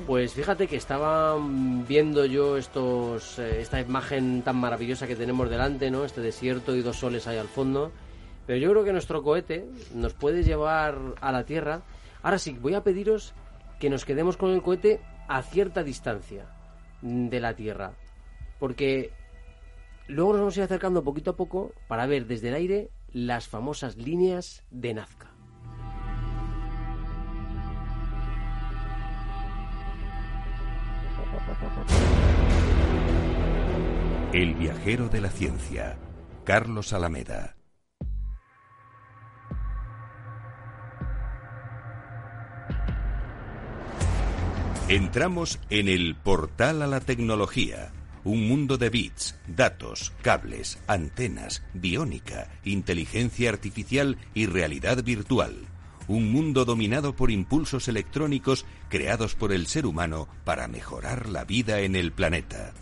Pues 0.06 0.32
fíjate 0.32 0.66
que 0.66 0.76
estaba 0.76 1.36
viendo 1.38 2.24
yo 2.24 2.56
estos, 2.56 3.38
eh, 3.38 3.60
esta 3.60 3.80
imagen 3.80 4.42
tan 4.42 4.56
maravillosa 4.56 5.06
que 5.06 5.14
tenemos 5.14 5.50
delante, 5.50 5.90
¿no? 5.90 6.04
Este 6.04 6.20
desierto 6.22 6.74
y 6.74 6.82
dos 6.82 6.96
soles 6.96 7.26
ahí 7.26 7.36
al 7.36 7.48
fondo. 7.48 7.92
Pero 8.46 8.58
yo 8.58 8.70
creo 8.70 8.84
que 8.84 8.92
nuestro 8.92 9.22
cohete 9.22 9.66
nos 9.94 10.12
puede 10.12 10.42
llevar 10.42 10.98
a 11.20 11.32
la 11.32 11.44
Tierra. 11.44 11.82
Ahora 12.22 12.38
sí, 12.38 12.56
voy 12.60 12.74
a 12.74 12.82
pediros 12.82 13.34
que 13.80 13.90
nos 13.90 14.04
quedemos 14.04 14.36
con 14.36 14.50
el 14.50 14.62
cohete 14.62 15.00
a 15.28 15.42
cierta 15.42 15.82
distancia 15.82 16.46
de 17.00 17.40
la 17.40 17.54
Tierra. 17.54 17.92
Porque 18.58 19.10
luego 20.08 20.32
nos 20.32 20.40
vamos 20.40 20.56
a 20.56 20.60
ir 20.60 20.64
acercando 20.64 21.04
poquito 21.04 21.32
a 21.32 21.36
poco 21.36 21.72
para 21.88 22.06
ver 22.06 22.26
desde 22.26 22.48
el 22.48 22.54
aire 22.54 22.90
las 23.12 23.48
famosas 23.48 23.96
líneas 23.96 24.62
de 24.70 24.94
Nazca. 24.94 25.30
El 34.32 34.54
viajero 34.54 35.08
de 35.08 35.20
la 35.20 35.30
ciencia, 35.30 35.96
Carlos 36.44 36.92
Alameda. 36.92 37.54
Entramos 44.88 45.58
en 45.70 45.88
el 45.88 46.14
portal 46.14 46.82
a 46.82 46.86
la 46.86 47.00
tecnología, 47.00 47.90
un 48.22 48.46
mundo 48.46 48.76
de 48.76 48.90
bits, 48.90 49.34
datos, 49.48 50.12
cables, 50.20 50.78
antenas, 50.86 51.62
biónica, 51.72 52.50
inteligencia 52.64 53.48
artificial 53.48 54.18
y 54.34 54.44
realidad 54.44 55.02
virtual. 55.02 55.56
Un 56.06 56.30
mundo 56.30 56.66
dominado 56.66 57.16
por 57.16 57.30
impulsos 57.30 57.88
electrónicos 57.88 58.66
creados 58.90 59.34
por 59.34 59.54
el 59.54 59.68
ser 59.68 59.86
humano 59.86 60.28
para 60.44 60.68
mejorar 60.68 61.30
la 61.30 61.44
vida 61.44 61.80
en 61.80 61.96
el 61.96 62.12
planeta. 62.12 62.74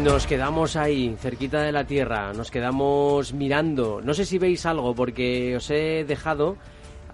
Nos 0.00 0.26
quedamos 0.26 0.74
ahí, 0.74 1.14
cerquita 1.18 1.62
de 1.62 1.70
la 1.70 1.84
Tierra, 1.84 2.32
nos 2.32 2.50
quedamos 2.50 3.32
mirando. 3.34 4.00
No 4.02 4.14
sé 4.14 4.24
si 4.24 4.38
veis 4.38 4.66
algo, 4.66 4.94
porque 4.94 5.54
os 5.56 5.70
he 5.70 6.04
dejado 6.04 6.56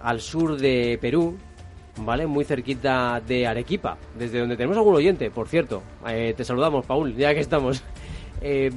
al 0.01 0.21
sur 0.21 0.57
de 0.57 0.97
Perú, 0.99 1.37
¿vale? 1.97 2.25
Muy 2.25 2.45
cerquita 2.45 3.21
de 3.21 3.45
Arequipa, 3.45 3.97
desde 4.17 4.39
donde 4.39 4.55
tenemos 4.55 4.77
algún 4.77 4.95
oyente, 4.95 5.29
por 5.29 5.47
cierto. 5.47 5.83
Eh, 6.07 6.33
te 6.35 6.43
saludamos, 6.43 6.85
Paul, 6.85 7.15
ya 7.15 7.33
que 7.33 7.41
estamos. 7.41 7.83
Eh, 8.41 8.71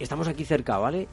estamos 0.00 0.26
aquí 0.26 0.44
cerca, 0.44 0.76
¿vale? 0.76 1.06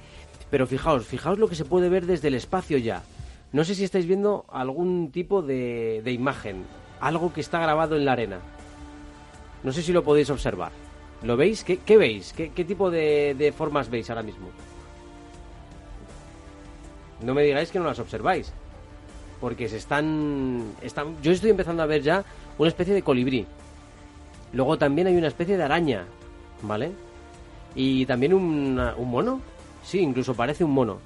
Pero 0.50 0.66
fijaos, 0.66 1.06
fijaos 1.06 1.38
lo 1.38 1.48
que 1.48 1.54
se 1.54 1.64
puede 1.64 1.90
ver 1.90 2.08
desde 2.08 2.30
el 2.30 2.34
espacio 2.34 2.80
ya. 2.80 3.04
No 3.52 3.64
sé 3.64 3.76
si 3.76 3.84
estáis 3.84 4.08
viendo 4.08 4.46
algún 4.50 5.12
tipo 5.12 5.44
de, 5.44 6.02
de 6.04 6.12
imagen, 6.12 6.66
algo 7.00 7.32
que 7.32 7.42
está 7.42 7.60
grabado 7.60 7.96
en 7.96 8.06
la 8.06 8.14
arena. 8.14 8.40
No 9.64 9.72
sé 9.72 9.84
si 9.84 9.94
lo 9.94 10.04
podéis 10.04 10.32
observar. 10.32 10.72
¿Lo 11.24 11.36
veis? 11.36 11.64
¿Qué, 11.64 11.78
qué 11.78 11.98
veis? 11.98 12.34
¿Qué, 12.34 12.52
qué 12.52 12.64
tipo 12.64 12.92
de, 12.92 13.36
de 13.38 13.52
formas 13.52 13.90
veis 13.90 14.10
ahora 14.10 14.24
mismo? 14.24 14.50
No 17.22 17.34
me 17.34 17.44
digáis 17.44 17.72
que 17.72 17.80
no 17.80 17.86
las 17.86 18.00
observáis. 18.00 18.54
Porque 19.42 19.68
se 19.68 19.78
están, 19.78 20.74
están... 20.82 21.22
Yo 21.22 21.32
estoy 21.32 21.52
empezando 21.52 21.84
a 21.84 21.88
ver 21.88 22.02
ya 22.02 22.24
una 22.58 22.70
especie 22.70 22.94
de 22.94 23.02
colibrí. 23.02 23.46
Luego 24.54 24.78
también 24.78 25.08
hay 25.08 25.16
una 25.16 25.28
especie 25.28 25.58
de 25.58 25.64
araña. 25.64 26.06
¿Vale? 26.62 26.92
Y 27.76 28.06
también 28.06 28.34
un 28.34 28.76
mono. 29.10 29.42
Sí, 29.84 30.00
incluso 30.00 30.34
parece 30.34 30.64
un 30.64 30.72
mono. 30.72 31.00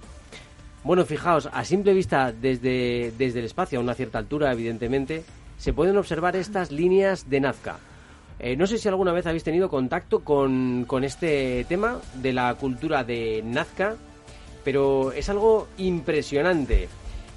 Bueno, 0.83 1.05
fijaos, 1.05 1.47
a 1.51 1.63
simple 1.63 1.93
vista 1.93 2.31
desde, 2.31 3.13
desde 3.17 3.39
el 3.39 3.45
espacio, 3.45 3.77
a 3.77 3.83
una 3.83 3.93
cierta 3.93 4.17
altura, 4.17 4.51
evidentemente, 4.51 5.23
se 5.57 5.73
pueden 5.73 5.95
observar 5.97 6.35
estas 6.35 6.71
líneas 6.71 7.29
de 7.29 7.39
Nazca. 7.39 7.77
Eh, 8.43 8.55
no 8.55 8.65
sé 8.65 8.79
si 8.79 8.87
alguna 8.87 9.11
vez 9.11 9.27
habéis 9.27 9.43
tenido 9.43 9.69
contacto 9.69 10.21
con, 10.21 10.87
este 11.03 11.63
tema 11.69 12.01
de 12.15 12.33
la 12.33 12.55
cultura 12.55 13.03
de 13.03 13.43
Nazca 13.45 13.95
pero 14.63 15.11
es 15.11 15.29
algo 15.29 15.67
impresionante. 15.77 16.87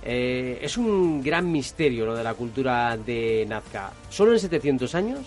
Eh, 0.02 0.58
es 0.62 0.76
un 0.76 1.22
gran 1.22 1.50
misterio 1.50 2.06
lo 2.06 2.14
de 2.14 2.24
la 2.24 2.34
cultura 2.34 2.96
de 2.96 3.44
Nazca. 3.48 3.92
Solo 4.10 4.32
en 4.32 4.38
700 4.38 4.94
años, 4.94 5.20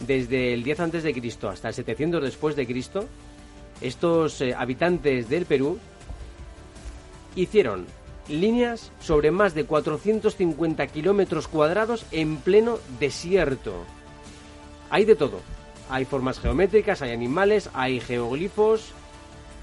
desde 0.00 0.52
el 0.52 0.62
10 0.62 0.80
antes 0.80 1.02
de 1.02 1.12
Cristo 1.12 1.48
hasta 1.48 1.68
el 1.68 1.74
700 1.74 2.22
después 2.22 2.56
de 2.56 2.66
Cristo, 2.66 3.04
estos 3.80 4.40
eh, 4.40 4.54
habitantes 4.54 5.28
del 5.28 5.46
Perú 5.46 5.78
hicieron 7.34 7.86
líneas 8.28 8.92
sobre 9.00 9.30
más 9.30 9.54
de 9.54 9.64
450 9.64 10.86
kilómetros 10.88 11.48
cuadrados 11.48 12.06
en 12.12 12.36
pleno 12.36 12.78
desierto. 13.00 13.84
Hay 14.94 15.04
de 15.04 15.16
todo. 15.16 15.40
Hay 15.90 16.04
formas 16.04 16.38
geométricas, 16.38 17.02
hay 17.02 17.10
animales, 17.10 17.68
hay 17.74 17.98
geoglifos. 17.98 18.92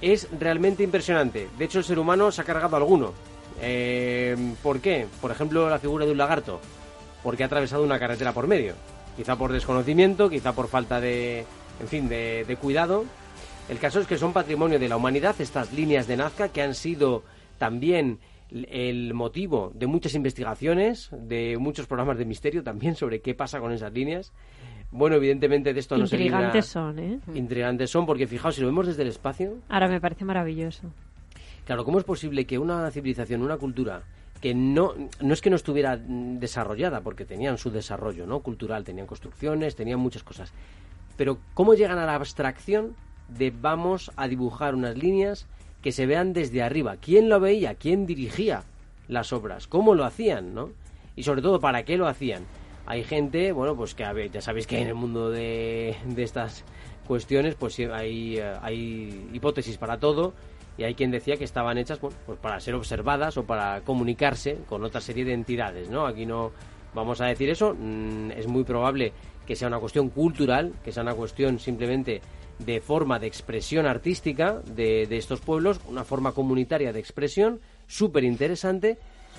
Es 0.01 0.27
realmente 0.37 0.83
impresionante. 0.83 1.47
De 1.57 1.63
hecho, 1.63 1.79
el 1.79 1.85
ser 1.85 1.99
humano 1.99 2.33
se 2.33 2.41
ha 2.41 2.43
cargado 2.43 2.75
alguno. 2.75 3.13
Eh, 3.61 4.35
¿Por 4.61 4.81
qué? 4.81 5.07
Por 5.21 5.31
ejemplo, 5.31 5.69
la 5.69 5.79
figura 5.79 6.05
de 6.05 6.11
un 6.11 6.17
lagarto. 6.17 6.59
Porque 7.23 7.43
ha 7.43 7.45
atravesado 7.45 7.81
una 7.81 7.97
carretera 7.97 8.33
por 8.33 8.45
medio. 8.45 8.73
Quizá 9.15 9.37
por 9.37 9.53
desconocimiento, 9.53 10.29
quizá 10.29 10.51
por 10.51 10.67
falta 10.67 10.99
de, 10.99 11.45
en 11.79 11.87
fin, 11.87 12.09
de, 12.09 12.43
de 12.45 12.55
cuidado. 12.57 13.05
El 13.69 13.79
caso 13.79 14.01
es 14.01 14.07
que 14.07 14.17
son 14.17 14.33
patrimonio 14.33 14.79
de 14.79 14.89
la 14.89 14.97
humanidad 14.97 15.39
estas 15.39 15.71
líneas 15.71 16.07
de 16.07 16.17
Nazca 16.17 16.49
que 16.49 16.61
han 16.61 16.75
sido 16.75 17.23
también 17.57 18.19
el 18.51 19.13
motivo 19.13 19.71
de 19.75 19.87
muchas 19.87 20.13
investigaciones, 20.13 21.09
de 21.13 21.55
muchos 21.57 21.87
programas 21.87 22.17
de 22.17 22.25
misterio 22.25 22.63
también 22.63 22.95
sobre 22.95 23.21
qué 23.21 23.33
pasa 23.33 23.61
con 23.61 23.71
esas 23.71 23.93
líneas. 23.93 24.33
Bueno, 24.91 25.15
evidentemente 25.15 25.73
de 25.73 25.79
esto 25.79 25.97
no 25.97 26.05
se 26.05 26.17
Intrigantes 26.17 26.65
son, 26.65 26.99
¿eh? 26.99 27.19
Intrigantes 27.33 27.89
son, 27.89 28.05
porque 28.05 28.27
fijaos, 28.27 28.55
si 28.55 28.61
lo 28.61 28.67
vemos 28.67 28.87
desde 28.87 29.03
el 29.03 29.07
espacio, 29.07 29.57
Ahora 29.69 29.87
me 29.87 30.01
parece 30.01 30.25
maravilloso. 30.25 30.91
Claro, 31.65 31.85
¿cómo 31.85 31.99
es 31.99 32.03
posible 32.03 32.45
que 32.45 32.57
una 32.57 32.89
civilización, 32.91 33.41
una 33.41 33.57
cultura 33.57 34.03
que 34.41 34.55
no, 34.55 34.95
no 35.21 35.33
es 35.33 35.41
que 35.41 35.49
no 35.49 35.55
estuviera 35.55 35.95
mm, 35.95 36.39
desarrollada, 36.39 37.01
porque 37.01 37.25
tenían 37.25 37.57
su 37.57 37.69
desarrollo 37.69 38.25
¿no? 38.25 38.39
cultural, 38.39 38.83
tenían 38.83 39.07
construcciones, 39.07 39.75
tenían 39.75 39.99
muchas 39.99 40.23
cosas, 40.23 40.51
pero 41.15 41.37
cómo 41.53 41.75
llegan 41.75 41.99
a 41.99 42.05
la 42.05 42.15
abstracción 42.15 42.95
de 43.29 43.51
vamos 43.51 44.11
a 44.15 44.27
dibujar 44.27 44.75
unas 44.75 44.97
líneas 44.97 45.47
que 45.81 45.91
se 45.91 46.07
vean 46.07 46.33
desde 46.33 46.63
arriba? 46.63 46.97
¿Quién 46.97 47.29
lo 47.29 47.39
veía? 47.39 47.75
¿Quién 47.75 48.05
dirigía 48.05 48.63
las 49.07 49.31
obras? 49.31 49.67
¿Cómo 49.67 49.93
lo 49.93 50.03
hacían? 50.03 50.55
¿no? 50.55 50.71
Y 51.15 51.23
sobre 51.23 51.41
todo, 51.41 51.59
¿para 51.59 51.83
qué 51.83 51.97
lo 51.97 52.07
hacían? 52.07 52.43
Hay 52.91 53.05
gente, 53.05 53.53
bueno, 53.53 53.73
pues 53.73 53.95
que 53.95 54.03
a 54.03 54.11
ver, 54.11 54.31
ya 54.31 54.41
sabéis 54.41 54.67
que 54.67 54.81
en 54.81 54.89
el 54.89 54.95
mundo 54.95 55.29
de, 55.29 55.95
estas 56.17 56.65
cuestiones 57.07 57.55
pues 57.55 57.79
hay, 57.79 58.35
eh, 58.37 58.53
hay 58.61 59.29
hipótesis 59.31 59.77
para 59.77 59.97
todo 59.97 60.33
y 60.77 60.83
hay 60.83 60.93
quien 60.93 61.09
decía 61.09 61.37
que 61.37 61.45
estaban 61.45 61.77
hechas 61.77 62.01
bueno, 62.01 62.17
pues 62.25 62.37
para 62.39 62.59
ser 62.59 62.75
observadas 62.75 63.37
o 63.37 63.45
para 63.45 63.79
comunicarse 63.85 64.57
con 64.67 64.83
otra 64.83 64.99
serie 64.99 65.23
de 65.23 65.31
entidades, 65.31 65.89
¿no? 65.89 66.05
Aquí 66.05 66.25
no 66.25 66.51
vamos 66.93 67.21
a 67.21 67.27
decir 67.27 67.49
eso, 67.49 67.73
mm, 67.79 68.31
es 68.31 68.47
muy 68.47 68.65
probable 68.65 69.13
que 69.47 69.55
sea 69.55 69.69
una 69.69 69.79
cuestión 69.79 70.09
cultural, 70.09 70.73
que 70.83 70.91
sea 70.91 71.03
una 71.03 71.15
cuestión 71.15 71.59
simplemente 71.59 72.19
de 72.59 72.81
forma 72.81 73.19
de 73.19 73.27
expresión 73.27 73.85
artística 73.85 74.61
de, 74.65 75.07
de 75.07 75.15
estos 75.15 75.39
pueblos, 75.39 75.79
una 75.87 76.03
forma 76.03 76.33
comunitaria 76.33 76.91
de 76.91 76.99
expresión 76.99 77.61
súper 77.87 78.25
interesante, 78.25 78.97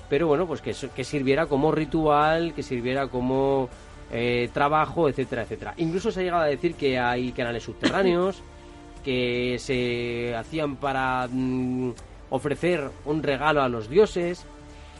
pero 0.09 0.26
bueno, 0.26 0.46
pues 0.46 0.61
que, 0.61 0.74
que 0.94 1.05
sirviera 1.05 1.46
como 1.46 1.72
ritual, 1.72 2.55
que 2.55 2.62
sirviera 2.62 3.09
como 3.09 3.68
eh, 4.11 4.50
trabajo, 4.53 5.09
etcétera, 5.09 5.42
etcétera. 5.42 5.74
Incluso 5.78 6.11
se 6.12 6.20
ha 6.20 6.22
llegado 6.22 6.42
a 6.42 6.46
decir 6.46 6.74
que 6.74 6.98
hay 6.98 7.32
canales 7.32 7.62
subterráneos, 7.62 8.42
que 9.05 9.57
se 9.59 10.34
hacían 10.36 10.76
para 10.76 11.28
mm, 11.30 11.92
ofrecer 12.28 12.90
un 13.07 13.22
regalo 13.22 13.62
a 13.62 13.68
los 13.68 13.88
dioses. 13.88 14.44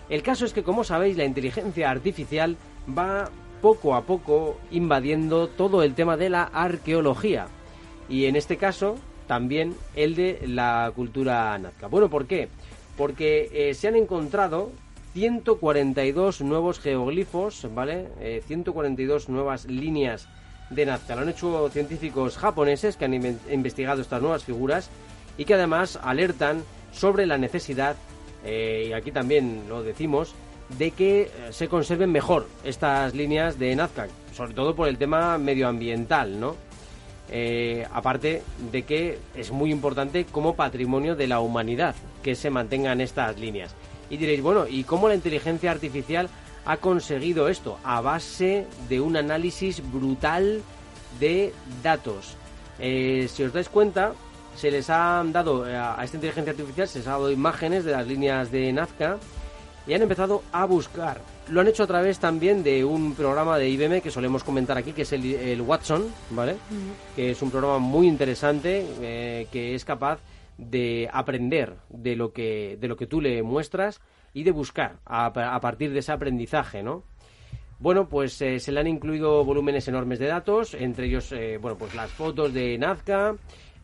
El 0.09 0.22
caso 0.22 0.44
es 0.44 0.53
que, 0.53 0.62
como 0.62 0.82
sabéis, 0.82 1.16
la 1.16 1.24
inteligencia 1.24 1.90
artificial 1.90 2.57
va 2.88 3.30
poco 3.61 3.94
a 3.94 4.03
poco 4.03 4.59
invadiendo 4.70 5.48
todo 5.48 5.82
el 5.82 5.94
tema 5.94 6.16
de 6.16 6.30
la 6.30 6.44
arqueología. 6.44 7.46
Y 8.09 8.24
en 8.24 8.36
este 8.36 8.57
caso, 8.57 8.96
también 9.26 9.74
el 9.94 10.14
de 10.14 10.42
la 10.46 10.90
cultura 10.94 11.57
nazca. 11.59 11.86
Bueno, 11.86 12.09
¿por 12.09 12.26
qué? 12.26 12.48
Porque 12.96 13.48
eh, 13.53 13.74
se 13.74 13.88
han 13.88 13.96
encontrado 13.96 14.70
142 15.14 16.40
nuevos 16.40 16.80
geoglifos, 16.80 17.66
¿vale? 17.74 18.08
Eh, 18.20 18.42
142 18.46 19.28
nuevas 19.28 19.66
líneas 19.66 20.28
de 20.70 20.86
Nazca. 20.86 21.14
Lo 21.14 21.22
han 21.22 21.28
hecho 21.28 21.68
científicos 21.70 22.38
japoneses 22.38 22.96
que 22.96 23.04
han 23.04 23.14
investigado 23.50 24.00
estas 24.00 24.22
nuevas 24.22 24.44
figuras 24.44 24.90
y 25.36 25.44
que 25.44 25.54
además 25.54 25.98
alertan 26.02 26.62
sobre 26.92 27.26
la 27.26 27.38
necesidad, 27.38 27.96
eh, 28.44 28.86
y 28.88 28.92
aquí 28.92 29.12
también 29.12 29.64
lo 29.68 29.82
decimos, 29.82 30.34
de 30.78 30.90
que 30.92 31.22
eh, 31.22 31.28
se 31.50 31.68
conserven 31.68 32.10
mejor 32.10 32.46
estas 32.64 33.14
líneas 33.14 33.58
de 33.58 33.74
Nazca, 33.76 34.08
sobre 34.32 34.54
todo 34.54 34.74
por 34.74 34.88
el 34.88 34.98
tema 34.98 35.38
medioambiental, 35.38 36.38
¿no? 36.40 36.56
Eh, 37.30 37.86
aparte 37.92 38.42
de 38.70 38.82
que 38.82 39.18
es 39.34 39.52
muy 39.52 39.70
importante 39.70 40.26
como 40.26 40.54
patrimonio 40.54 41.16
de 41.16 41.28
la 41.28 41.40
humanidad 41.40 41.94
que 42.22 42.34
se 42.34 42.50
mantengan 42.50 43.00
estas 43.00 43.38
líneas. 43.38 43.74
Y 44.12 44.18
diréis, 44.18 44.42
bueno, 44.42 44.66
¿y 44.68 44.84
cómo 44.84 45.08
la 45.08 45.14
inteligencia 45.14 45.70
artificial 45.70 46.28
ha 46.66 46.76
conseguido 46.76 47.48
esto? 47.48 47.78
A 47.82 48.02
base 48.02 48.66
de 48.86 49.00
un 49.00 49.16
análisis 49.16 49.82
brutal 49.90 50.60
de 51.18 51.54
datos. 51.82 52.36
Eh, 52.78 53.26
si 53.32 53.42
os 53.42 53.54
dais 53.54 53.70
cuenta, 53.70 54.12
se 54.54 54.70
les 54.70 54.90
han 54.90 55.32
dado 55.32 55.66
eh, 55.66 55.74
a 55.74 55.96
esta 56.04 56.18
inteligencia 56.18 56.50
artificial, 56.50 56.88
se 56.88 56.98
les 56.98 57.08
ha 57.08 57.12
dado 57.12 57.30
imágenes 57.30 57.86
de 57.86 57.92
las 57.92 58.06
líneas 58.06 58.52
de 58.52 58.70
Nazca 58.70 59.16
y 59.86 59.94
han 59.94 60.02
empezado 60.02 60.42
a 60.52 60.66
buscar. 60.66 61.22
Lo 61.48 61.62
han 61.62 61.68
hecho 61.68 61.84
a 61.84 61.86
través 61.86 62.18
también 62.18 62.62
de 62.62 62.84
un 62.84 63.14
programa 63.14 63.56
de 63.56 63.70
IBM 63.70 64.02
que 64.02 64.10
solemos 64.10 64.44
comentar 64.44 64.76
aquí, 64.76 64.92
que 64.92 65.02
es 65.02 65.12
el, 65.14 65.24
el 65.24 65.62
Watson, 65.62 66.04
¿vale? 66.32 66.56
Que 67.16 67.30
es 67.30 67.40
un 67.40 67.50
programa 67.50 67.78
muy 67.78 68.08
interesante 68.08 68.86
eh, 69.00 69.46
que 69.50 69.74
es 69.74 69.86
capaz 69.86 70.18
de 70.59 71.09
aprender 71.12 71.76
de 71.88 72.16
lo 72.16 72.32
que 72.32 72.76
de 72.80 72.88
lo 72.88 72.96
que 72.96 73.07
tú 73.07 73.20
le 73.20 73.42
muestras 73.42 74.00
y 74.34 74.44
de 74.44 74.50
buscar 74.50 74.96
a, 75.05 75.61
partir 75.61 75.92
de 75.92 75.98
ese 76.00 76.12
aprendizaje, 76.12 76.82
¿no? 76.82 77.05
Bueno, 77.78 78.09
pues 78.09 78.40
eh, 78.42 78.61
se 78.61 78.70
le 78.72 78.80
han 78.80 78.86
incluido 78.86 79.44
volúmenes 79.44 79.88
enormes 79.88 80.18
de 80.18 80.26
datos, 80.26 80.74
entre 80.74 81.07
ellos, 81.07 81.32
eh, 81.32 81.59
bueno, 81.61 81.76
pues 81.76 81.94
las 81.94 82.11
fotos 82.11 82.55
de 82.55 82.78
Nazca, 82.78 83.34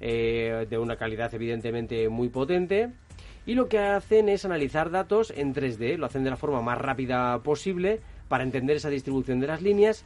eh, 0.01 0.67
de 0.71 0.79
una 0.79 0.97
calidad 0.97 1.35
evidentemente 1.35 2.09
muy 2.09 2.29
potente, 2.29 2.91
y 3.45 3.55
lo 3.55 3.69
que 3.69 3.79
hacen 3.79 4.29
es 4.29 4.45
analizar 4.45 4.91
datos 4.91 5.33
en 5.37 5.53
3D, 5.53 5.97
lo 5.97 6.07
hacen 6.07 6.23
de 6.23 6.31
la 6.31 6.37
forma 6.37 6.63
más 6.63 6.79
rápida 6.79 7.43
posible 7.43 8.01
para 8.29 8.45
entender 8.45 8.77
esa 8.77 8.91
distribución 8.91 9.41
de 9.41 9.49
las 9.49 9.63
líneas 9.63 10.05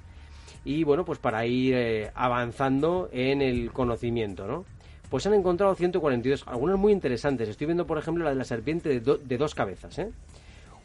y, 0.64 0.84
bueno, 0.84 1.04
pues 1.04 1.18
para 1.18 1.44
ir 1.44 2.10
avanzando 2.14 3.10
en 3.12 3.42
el 3.42 3.72
conocimiento, 3.72 4.46
¿no? 4.46 4.64
Pues 5.12 5.26
han 5.26 5.34
encontrado 5.34 5.74
142, 5.74 6.44
algunas 6.48 6.78
muy 6.78 6.90
interesantes. 6.90 7.46
Estoy 7.46 7.66
viendo, 7.66 7.86
por 7.86 7.98
ejemplo, 7.98 8.24
la 8.24 8.30
de 8.30 8.36
la 8.36 8.44
serpiente 8.44 8.88
de, 8.88 9.00
do- 9.00 9.18
de 9.18 9.36
dos 9.36 9.54
cabezas, 9.54 9.98
¿eh? 9.98 10.10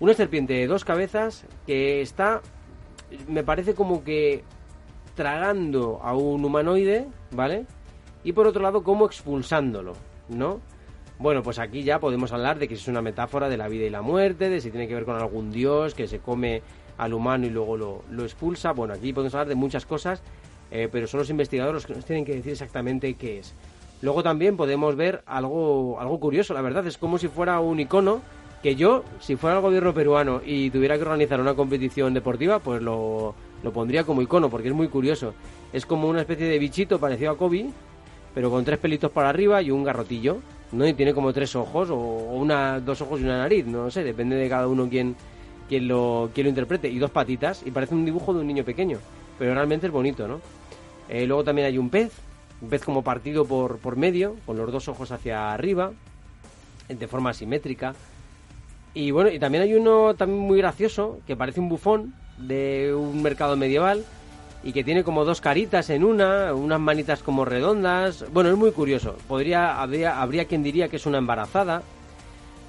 Una 0.02 0.14
serpiente 0.14 0.54
de 0.54 0.68
dos 0.68 0.84
cabezas 0.84 1.46
que 1.66 2.02
está, 2.02 2.42
me 3.30 3.44
parece 3.46 3.74
como 3.74 4.04
que 4.04 4.44
tragando 5.16 6.00
a 6.04 6.14
un 6.16 6.44
humanoide, 6.44 7.08
¿vale? 7.32 7.66
Y 8.26 8.34
por 8.34 8.48
otro 8.48 8.62
lado, 8.62 8.84
como 8.84 9.06
expulsándolo, 9.06 9.94
¿no? 10.28 10.60
Bueno, 11.20 11.42
pues 11.42 11.58
aquí 11.58 11.84
ya 11.84 12.00
podemos 12.00 12.32
hablar 12.34 12.60
de 12.60 12.68
que 12.68 12.74
es 12.74 12.88
una 12.90 13.02
metáfora 13.02 13.48
de 13.50 13.56
la 13.58 13.68
vida 13.70 13.86
y 13.86 13.90
la 13.90 14.02
muerte, 14.02 14.50
de 14.50 14.60
si 14.62 14.70
tiene 14.72 14.88
que 14.90 14.94
ver 14.94 15.06
con 15.06 15.16
algún 15.16 15.52
dios 15.52 15.96
que 15.96 16.06
se 16.08 16.20
come 16.20 16.62
al 16.98 17.14
humano 17.14 17.46
y 17.48 17.50
luego 17.50 17.78
lo, 17.78 18.04
lo 18.12 18.24
expulsa. 18.24 18.74
Bueno, 18.74 18.94
aquí 18.94 19.14
podemos 19.14 19.34
hablar 19.34 19.48
de 19.48 19.56
muchas 19.56 19.86
cosas, 19.86 20.22
eh, 20.70 20.90
pero 20.92 21.08
son 21.08 21.22
los 21.22 21.30
investigadores 21.30 21.74
los 21.76 21.86
que 21.88 21.94
nos 21.96 22.06
tienen 22.06 22.26
que 22.26 22.36
decir 22.36 22.52
exactamente 22.52 23.14
qué 23.16 23.40
es. 23.40 23.56
Luego 24.02 24.24
también 24.24 24.58
podemos 24.58 24.96
ver 24.96 25.24
algo, 25.26 26.00
algo 26.00 26.20
curioso, 26.20 26.54
la 26.54 26.62
verdad, 26.62 26.86
es 26.86 26.98
como 26.98 27.18
si 27.18 27.28
fuera 27.28 27.60
un 27.60 27.80
icono 27.80 28.22
que 28.62 28.76
yo, 28.76 29.04
si 29.20 29.36
fuera 29.36 29.58
el 29.58 29.62
gobierno 29.62 29.94
peruano 29.94 30.42
y 30.46 30.70
tuviera 30.70 30.96
que 30.96 31.04
organizar 31.04 31.40
una 31.40 31.54
competición 31.54 32.14
deportiva, 32.14 32.60
pues 32.60 32.82
lo, 32.82 33.36
lo 33.64 33.72
pondría 33.72 34.04
como 34.04 34.22
icono, 34.22 34.50
porque 34.50 34.70
es 34.70 34.74
muy 34.74 34.88
curioso. 34.88 35.34
Es 35.74 35.86
como 35.86 36.08
una 36.08 36.22
especie 36.22 36.48
de 36.48 36.60
bichito 36.60 37.00
parecido 37.00 37.32
a 37.32 37.38
Kobe, 37.38 37.70
pero 38.34 38.50
con 38.50 38.64
tres 38.64 38.80
pelitos 38.80 39.12
para 39.12 39.30
arriba 39.30 39.62
y 39.62 39.72
un 39.72 39.84
garrotillo, 39.84 40.38
¿no? 40.72 40.88
Y 40.88 40.94
tiene 40.94 41.14
como 41.14 41.34
tres 41.34 41.56
ojos, 41.56 41.90
o, 41.90 41.98
una, 41.98 42.80
dos 42.80 43.02
ojos 43.02 43.20
y 43.20 43.24
una 43.24 43.38
nariz, 43.40 43.66
no 43.66 43.90
sé, 43.90 44.04
depende 44.04 44.36
de 44.36 44.50
cada 44.50 44.68
uno 44.68 44.88
quien, 44.88 45.16
lo, 45.70 46.30
lo 46.36 46.50
interprete. 46.50 46.90
Y 46.90 47.00
dos 47.00 47.12
patitas, 47.12 47.64
y 47.66 47.72
parece 47.72 47.96
un 47.96 48.06
dibujo 48.06 48.34
de 48.34 48.42
un 48.42 48.48
niño 48.48 48.64
pequeño, 48.64 49.00
pero 49.40 49.54
realmente 49.54 49.88
es 49.88 49.94
bonito, 49.94 50.28
¿no? 50.28 50.40
Eh, 51.10 51.26
luego 51.26 51.44
también 51.44 51.68
hay 51.68 51.78
un 51.78 51.90
pez, 51.90 52.12
pez 52.70 52.84
como 52.84 53.04
partido 53.04 53.46
por, 53.46 53.78
por 53.78 53.96
medio, 53.96 54.36
con 54.46 54.58
los 54.58 54.72
dos 54.72 54.88
ojos 54.88 55.12
hacia 55.12 55.54
arriba, 55.54 55.92
de 56.88 57.08
forma 57.08 57.34
simétrica. 57.34 57.94
Y 58.94 59.12
bueno, 59.12 59.30
y 59.30 59.40
también 59.40 59.64
hay 59.64 59.74
uno 59.76 60.16
también 60.16 60.42
muy 60.42 60.58
gracioso, 60.58 61.20
que 61.28 61.36
parece 61.36 61.60
un 61.60 61.70
bufón 61.70 62.16
de 62.38 62.94
un 62.96 63.22
mercado 63.22 63.56
medieval 63.56 64.04
y 64.64 64.74
que 64.74 64.84
tiene 64.84 65.04
como 65.04 65.24
dos 65.24 65.40
caritas 65.42 65.90
en 65.90 66.04
una, 66.04 66.54
unas 66.54 66.80
manitas 66.80 67.22
como 67.22 67.46
redondas. 67.46 68.26
Bueno, 68.34 68.50
es 68.50 68.58
muy 68.58 68.72
curioso. 68.72 69.16
Podría 69.28 69.80
habría, 69.80 70.22
habría 70.22 70.46
quien 70.46 70.64
diría 70.64 70.88
que 70.88 70.96
es 70.96 71.06
una 71.06 71.20
embarazada. 71.20 71.84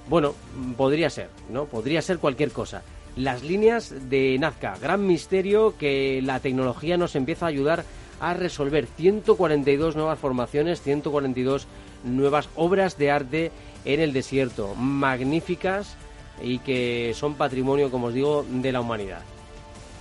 Bueno, 0.08 0.34
podría 0.76 1.10
ser, 1.10 1.28
¿no? 1.50 1.66
Podría 1.66 2.02
ser 2.02 2.18
cualquier 2.18 2.52
cosa. 2.52 2.82
Las 3.16 3.42
líneas 3.42 4.08
de 4.08 4.38
Nazca, 4.38 4.76
gran 4.80 5.06
misterio 5.06 5.76
que 5.76 6.20
la 6.22 6.40
tecnología 6.40 6.96
nos 6.96 7.16
empieza 7.16 7.46
a 7.46 7.48
ayudar 7.48 7.84
a 8.20 8.34
resolver 8.34 8.86
142 8.86 9.96
nuevas 9.96 10.18
formaciones, 10.18 10.82
142 10.82 11.66
nuevas 12.04 12.48
obras 12.56 12.98
de 12.98 13.10
arte 13.10 13.52
en 13.84 14.00
el 14.00 14.12
desierto, 14.12 14.74
magníficas 14.74 15.96
y 16.42 16.58
que 16.58 17.12
son 17.14 17.34
patrimonio, 17.34 17.90
como 17.90 18.08
os 18.08 18.14
digo, 18.14 18.44
de 18.48 18.72
la 18.72 18.80
humanidad. 18.80 19.22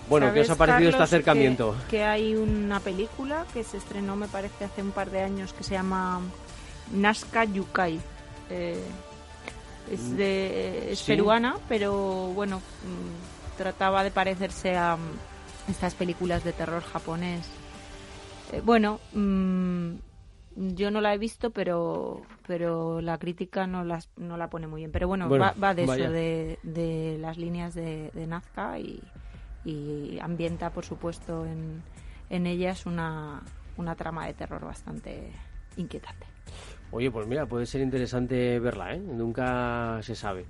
Bueno, 0.09 0.33
¿qué 0.33 0.41
os 0.41 0.49
ha 0.49 0.55
parecido 0.55 0.89
este 0.89 1.03
acercamiento? 1.03 1.75
Que, 1.89 2.03
hay 2.03 2.35
una 2.35 2.79
película 2.79 3.45
que 3.53 3.63
se 3.63 3.77
estrenó, 3.77 4.15
me 4.15 4.27
parece, 4.27 4.65
hace 4.65 4.81
un 4.81 4.91
par 4.91 5.11
de 5.11 5.21
años 5.21 5.53
que 5.53 5.63
se 5.63 5.73
llama 5.73 6.21
Nazca 6.93 7.43
Yukai. 7.43 7.99
Eh, 8.49 8.81
es, 9.91 10.15
de, 10.15 10.91
es 10.91 11.03
peruana, 11.03 11.57
pero 11.67 12.31
bueno, 12.33 12.57
mm, 12.57 13.57
trataba 13.57 14.03
de 14.03 14.11
parecerse 14.11 14.77
a 14.77 14.95
mm, 14.95 15.71
estas 15.71 15.93
películas 15.93 16.43
de 16.43 16.53
terror 16.53 16.83
japonés. 16.83 17.45
Eh, 18.53 18.61
bueno, 18.63 18.99
yo 20.55 20.91
no 20.91 21.01
la 21.01 21.13
he 21.13 21.17
visto, 21.17 21.51
pero 21.51 22.21
pero 22.47 23.01
la 23.01 23.17
crítica 23.17 23.67
no, 23.67 23.83
las, 23.83 24.09
no 24.15 24.37
la 24.37 24.49
pone 24.49 24.67
muy 24.67 24.81
bien. 24.81 24.91
Pero 24.91 25.07
bueno, 25.07 25.29
va, 25.29 25.73
de 25.73 25.83
eso, 25.83 26.11
de, 26.11 26.59
de, 26.63 27.17
las 27.19 27.37
líneas 27.37 27.73
de, 27.73 28.09
de 28.13 28.27
Nazca 28.27 28.79
y, 28.79 29.01
y 29.65 30.17
ambienta, 30.21 30.69
por 30.71 30.85
supuesto, 30.85 31.45
en, 31.45 31.83
en 32.29 32.47
ellas 32.47 32.85
una, 32.85 33.41
una 33.75 33.95
trama 33.95 34.27
de 34.27 34.33
terror 34.33 34.63
bastante 34.63 35.31
inquietante. 35.75 36.25
Oye, 36.91 37.11
pues 37.11 37.27
mira, 37.27 37.45
puede 37.45 37.65
ser 37.65 37.81
interesante 37.81 38.59
verla, 38.59 38.95
¿eh? 38.95 38.99
Nunca 38.99 39.99
se 40.01 40.15
sabe. 40.15 40.45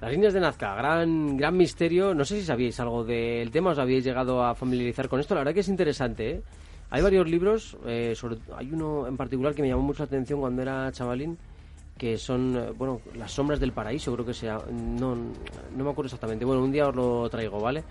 Las 0.00 0.10
líneas 0.10 0.32
de 0.32 0.40
Nazca, 0.40 0.74
gran, 0.76 1.36
gran 1.36 1.56
misterio. 1.56 2.14
No 2.14 2.24
sé 2.24 2.40
si 2.40 2.46
sabíais 2.46 2.80
algo 2.80 3.04
del 3.04 3.50
tema, 3.50 3.72
os 3.72 3.78
habíais 3.78 4.04
llegado 4.04 4.42
a 4.42 4.54
familiarizar 4.54 5.08
con 5.08 5.20
esto. 5.20 5.34
La 5.34 5.40
verdad 5.40 5.52
que 5.52 5.60
es 5.60 5.68
interesante, 5.68 6.30
¿eh? 6.30 6.42
Hay 6.90 7.02
varios 7.02 7.28
libros, 7.28 7.76
eh, 7.86 8.14
sobre, 8.16 8.38
hay 8.56 8.72
uno 8.72 9.06
en 9.06 9.16
particular 9.16 9.54
que 9.54 9.62
me 9.62 9.68
llamó 9.68 9.82
mucho 9.82 10.02
la 10.02 10.06
atención 10.06 10.40
cuando 10.40 10.62
era 10.62 10.90
chavalín, 10.90 11.36
que 11.98 12.16
son, 12.16 12.56
eh, 12.56 12.70
bueno, 12.76 13.00
Las 13.14 13.32
sombras 13.32 13.60
del 13.60 13.72
paraíso, 13.72 14.12
creo 14.14 14.24
que 14.24 14.32
sea. 14.32 14.58
No, 14.72 15.14
no 15.14 15.84
me 15.84 15.90
acuerdo 15.90 16.06
exactamente. 16.06 16.44
Bueno, 16.44 16.62
un 16.62 16.72
día 16.72 16.88
os 16.88 16.94
lo 16.94 17.28
traigo, 17.28 17.60
¿vale? 17.60 17.84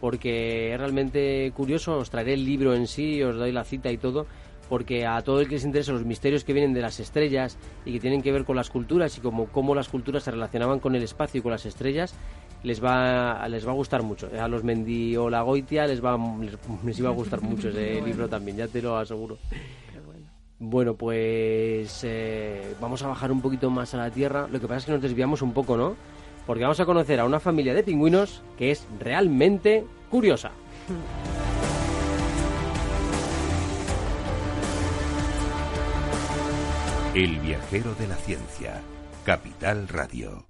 Porque 0.00 0.72
es 0.72 0.78
realmente 0.78 1.52
curioso, 1.54 1.98
os 1.98 2.08
traeré 2.08 2.34
el 2.34 2.44
libro 2.44 2.74
en 2.74 2.86
sí, 2.86 3.22
os 3.22 3.36
doy 3.36 3.52
la 3.52 3.64
cita 3.64 3.90
y 3.90 3.98
todo 3.98 4.26
porque 4.68 5.06
a 5.06 5.22
todo 5.22 5.40
el 5.40 5.48
que 5.48 5.54
les 5.54 5.64
interesa 5.64 5.92
los 5.92 6.04
misterios 6.04 6.44
que 6.44 6.52
vienen 6.52 6.74
de 6.74 6.80
las 6.80 7.00
estrellas 7.00 7.56
y 7.84 7.92
que 7.92 8.00
tienen 8.00 8.22
que 8.22 8.32
ver 8.32 8.44
con 8.44 8.56
las 8.56 8.70
culturas 8.70 9.16
y 9.18 9.20
como 9.20 9.46
cómo 9.46 9.74
las 9.74 9.88
culturas 9.88 10.22
se 10.22 10.30
relacionaban 10.30 10.80
con 10.80 10.94
el 10.94 11.02
espacio 11.02 11.38
y 11.38 11.42
con 11.42 11.52
las 11.52 11.66
estrellas, 11.66 12.14
les 12.62 12.82
va 12.82 13.46
les 13.48 13.66
va 13.66 13.72
a 13.72 13.74
gustar 13.74 14.02
mucho. 14.02 14.28
A 14.38 14.48
los 14.48 14.64
Mendiolagoitia 14.64 15.86
les 15.86 16.04
va 16.04 16.18
les, 16.84 16.98
iba 16.98 17.08
a 17.08 17.12
gustar 17.12 17.40
mucho 17.40 17.68
ese 17.68 18.00
libro 18.04 18.28
también, 18.28 18.56
ya 18.56 18.68
te 18.68 18.82
lo 18.82 18.96
aseguro. 18.96 19.38
Bueno, 20.60 20.94
pues 20.94 22.00
eh, 22.02 22.74
vamos 22.80 23.02
a 23.02 23.08
bajar 23.08 23.30
un 23.30 23.40
poquito 23.40 23.70
más 23.70 23.94
a 23.94 23.98
la 23.98 24.10
tierra. 24.10 24.48
Lo 24.50 24.60
que 24.60 24.66
pasa 24.66 24.78
es 24.78 24.84
que 24.86 24.92
nos 24.92 25.02
desviamos 25.02 25.40
un 25.40 25.52
poco, 25.52 25.76
¿no? 25.76 25.94
Porque 26.46 26.64
vamos 26.64 26.80
a 26.80 26.86
conocer 26.86 27.20
a 27.20 27.24
una 27.24 27.38
familia 27.38 27.74
de 27.74 27.84
pingüinos 27.84 28.42
que 28.56 28.72
es 28.72 28.88
realmente 28.98 29.84
curiosa. 30.10 30.50
El 37.18 37.40
viajero 37.40 37.96
de 37.96 38.06
la 38.06 38.14
ciencia, 38.14 38.80
Capital 39.24 39.88
Radio. 39.88 40.46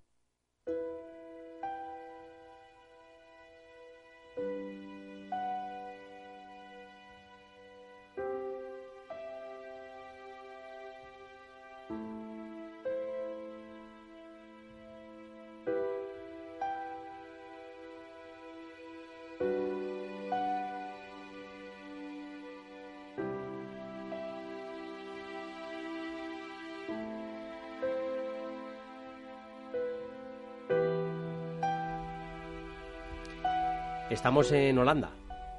Estamos 34.10 34.50
en 34.52 34.78
Holanda, 34.78 35.10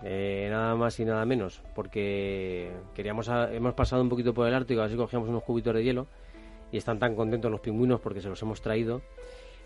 eh, 0.04 0.48
nada 0.50 0.76
más 0.76 1.00
y 1.00 1.06
nada 1.06 1.24
menos, 1.24 1.62
porque 1.76 2.72
queríamos 2.96 3.30
hemos 3.52 3.76
pasado 3.76 4.02
un 4.02 4.10
poquito 4.10 4.34
por 4.34 4.48
el 4.48 4.56
Ártico, 4.56 4.82
así 4.82 4.96
cogíamos 4.96 5.30
unos 5.30 5.44
cubitos 5.44 5.76
de 5.76 5.84
hielo 5.84 6.08
y 6.72 6.78
están 6.78 6.98
tan 6.98 7.16
contentos 7.16 7.52
los 7.52 7.60
pingüinos 7.60 8.02
porque 8.02 8.22
se 8.22 8.28
los 8.28 8.42
hemos 8.42 8.60
traído. 8.62 9.02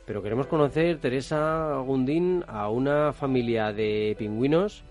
Pero 0.06 0.22
queremos 0.22 0.48
conocer, 0.48 0.98
Teresa 0.98 1.78
Gundín, 1.78 2.44
a 2.46 2.68
una 2.68 3.14
familia 3.14 3.72
de 3.72 4.18
pingüinos. 4.20 4.84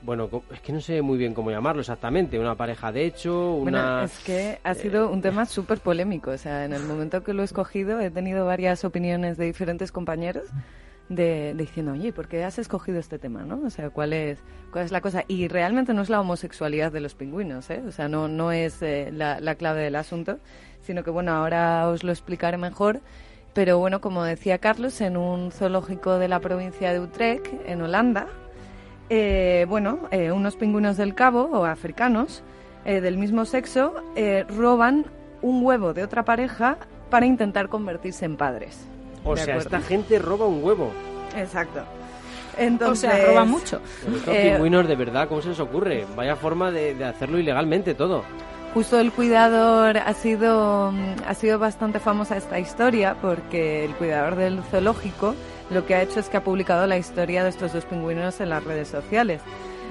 Bueno, 0.00 0.30
es 0.50 0.60
que 0.60 0.72
no 0.72 0.80
sé 0.80 1.02
muy 1.02 1.18
bien 1.18 1.34
cómo 1.34 1.50
llamarlo 1.50 1.82
exactamente. 1.82 2.38
Una 2.38 2.54
pareja 2.54 2.90
de 2.90 3.04
hecho, 3.04 3.52
una... 3.52 3.70
Bueno, 3.70 4.04
es 4.04 4.18
que 4.20 4.58
ha 4.64 4.72
sido 4.72 5.10
un 5.10 5.20
tema 5.20 5.44
súper 5.44 5.80
polémico. 5.80 6.30
O 6.30 6.38
sea, 6.38 6.64
en 6.64 6.72
el 6.72 6.82
momento 6.84 7.22
que 7.22 7.34
lo 7.34 7.42
he 7.42 7.44
escogido 7.44 8.00
he 8.00 8.10
tenido 8.10 8.46
varias 8.46 8.86
opiniones 8.86 9.36
de 9.36 9.44
diferentes 9.44 9.92
compañeros 9.92 10.44
de, 11.08 11.54
diciendo, 11.56 11.92
oye, 11.92 12.12
¿por 12.12 12.28
qué 12.28 12.44
has 12.44 12.58
escogido 12.58 12.98
este 12.98 13.18
tema, 13.18 13.44
no? 13.44 13.60
O 13.64 13.70
sea, 13.70 13.90
¿cuál 13.90 14.12
es, 14.12 14.38
cuál 14.70 14.84
es 14.84 14.92
la 14.92 15.00
cosa? 15.00 15.24
Y 15.28 15.48
realmente 15.48 15.94
no 15.94 16.02
es 16.02 16.10
la 16.10 16.20
homosexualidad 16.20 16.92
de 16.92 17.00
los 17.00 17.14
pingüinos, 17.14 17.68
¿eh? 17.70 17.82
O 17.86 17.92
sea, 17.92 18.08
no, 18.08 18.28
no 18.28 18.52
es 18.52 18.82
eh, 18.82 19.10
la, 19.12 19.40
la, 19.40 19.54
clave 19.54 19.82
del 19.82 19.96
asunto, 19.96 20.38
sino 20.80 21.04
que, 21.04 21.10
bueno, 21.10 21.32
ahora 21.32 21.88
os 21.88 22.04
lo 22.04 22.12
explicaré 22.12 22.56
mejor. 22.56 23.00
Pero 23.54 23.78
bueno, 23.78 24.00
como 24.00 24.24
decía 24.24 24.58
Carlos, 24.58 25.00
en 25.02 25.16
un 25.18 25.52
zoológico 25.52 26.18
de 26.18 26.28
la 26.28 26.40
provincia 26.40 26.92
de 26.92 27.00
Utrecht, 27.00 27.46
en 27.66 27.82
Holanda, 27.82 28.26
eh, 29.10 29.66
bueno, 29.68 30.08
eh, 30.10 30.32
unos 30.32 30.56
pingüinos 30.56 30.96
del 30.96 31.14
cabo, 31.14 31.50
o 31.52 31.64
africanos, 31.64 32.42
del 32.84 33.16
mismo 33.16 33.44
sexo, 33.44 33.94
roban 34.48 35.06
un 35.40 35.64
huevo 35.64 35.94
de 35.94 36.02
otra 36.02 36.24
pareja 36.24 36.78
para 37.10 37.26
intentar 37.26 37.68
convertirse 37.68 38.24
en 38.24 38.36
padres. 38.36 38.88
O 39.24 39.36
sea, 39.36 39.56
esta 39.56 39.80
gente 39.80 40.18
roba 40.18 40.46
un 40.46 40.62
huevo. 40.62 40.92
Exacto. 41.36 41.82
Entonces, 42.58 43.10
o 43.10 43.14
sea, 43.14 43.26
roba 43.26 43.44
mucho. 43.44 43.80
estos 44.14 44.34
eh, 44.34 44.52
pingüinos, 44.52 44.86
de 44.86 44.96
verdad, 44.96 45.28
¿cómo 45.28 45.40
se 45.40 45.50
les 45.50 45.60
ocurre? 45.60 46.06
Vaya 46.14 46.36
forma 46.36 46.70
de, 46.70 47.02
hacerlo 47.04 47.38
ilegalmente 47.38 47.94
todo. 47.94 48.24
Justo 48.74 48.98
el 48.98 49.12
cuidador 49.12 49.98
ha 49.98 50.14
sido, 50.14 50.92
ha 51.26 51.34
sido 51.34 51.58
bastante 51.58 51.98
famosa 51.98 52.36
esta 52.36 52.58
historia 52.58 53.16
porque 53.20 53.84
el 53.84 53.94
cuidador 53.94 54.36
del 54.36 54.62
zoológico 54.62 55.34
lo 55.70 55.84
que 55.86 55.94
ha 55.94 56.02
hecho 56.02 56.20
es 56.20 56.28
que 56.28 56.38
ha 56.38 56.44
publicado 56.44 56.86
la 56.86 56.96
historia 56.96 57.42
de 57.44 57.50
estos 57.50 57.72
dos 57.72 57.84
pingüinos 57.84 58.40
en 58.40 58.48
las 58.48 58.64
redes 58.64 58.88
sociales. 58.88 59.42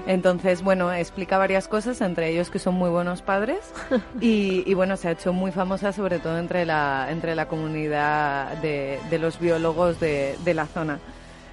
Entonces, 0.07 0.63
bueno, 0.63 0.91
explica 0.91 1.37
varias 1.37 1.67
cosas, 1.67 2.01
entre 2.01 2.29
ellos 2.29 2.49
que 2.49 2.59
son 2.59 2.75
muy 2.75 2.89
buenos 2.89 3.21
padres 3.21 3.59
y, 4.21 4.73
bueno, 4.73 4.97
se 4.97 5.07
ha 5.07 5.11
hecho 5.11 5.33
muy 5.33 5.51
famosa 5.51 5.93
sobre 5.93 6.19
todo 6.19 6.37
entre 6.37 6.65
la, 6.65 7.07
entre 7.11 7.35
la 7.35 7.47
comunidad 7.47 8.57
de, 8.61 8.99
los 9.19 9.39
biólogos 9.39 9.99
de, 9.99 10.53
la 10.53 10.65
zona. 10.65 10.99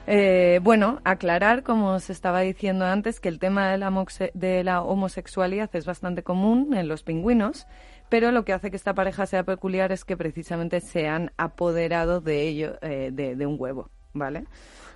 Eh, 0.06 0.60
bueno, 0.62 1.00
aclarar, 1.04 1.62
como 1.62 1.92
os 1.92 2.08
estaba 2.08 2.40
diciendo 2.40 2.86
antes, 2.86 3.20
que 3.20 3.28
el 3.28 3.38
tema 3.38 3.70
de 3.70 3.78
la, 3.78 4.06
de 4.32 4.64
la 4.64 4.82
homosexualidad 4.82 5.68
es 5.74 5.84
bastante 5.84 6.22
común 6.22 6.74
en 6.74 6.88
los 6.88 7.02
pingüinos, 7.02 7.66
pero 8.08 8.32
lo 8.32 8.46
que 8.46 8.54
hace 8.54 8.70
que 8.70 8.76
esta 8.76 8.94
pareja 8.94 9.26
sea 9.26 9.44
peculiar 9.44 9.92
es 9.92 10.06
que 10.06 10.16
precisamente 10.16 10.80
se 10.80 11.08
han 11.08 11.32
apoderado 11.36 12.22
de 12.22 12.48
ello, 12.48 12.78
eh, 12.80 13.10
de 13.12 13.46
un 13.46 13.56
huevo, 13.58 13.90
¿vale? 14.12 14.44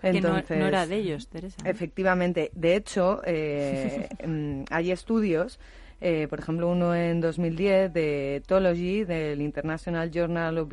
Entonces, 0.02 0.46
que 0.46 0.56
no, 0.56 0.66
era 0.66 0.86
de 0.86 0.96
ellos, 0.96 1.28
Teresa. 1.28 1.56
Efectivamente. 1.64 2.50
De 2.54 2.74
hecho, 2.74 3.22
eh, 3.24 4.08
mm, 4.26 4.64
hay 4.70 4.90
estudios, 4.90 5.60
eh, 6.00 6.26
por 6.28 6.40
ejemplo, 6.40 6.68
uno 6.68 6.94
en 6.94 7.20
2010 7.20 7.92
de 7.92 8.36
Ethology, 8.36 9.04
del 9.04 9.40
International 9.40 10.10
Journal 10.10 10.58
of 10.58 10.72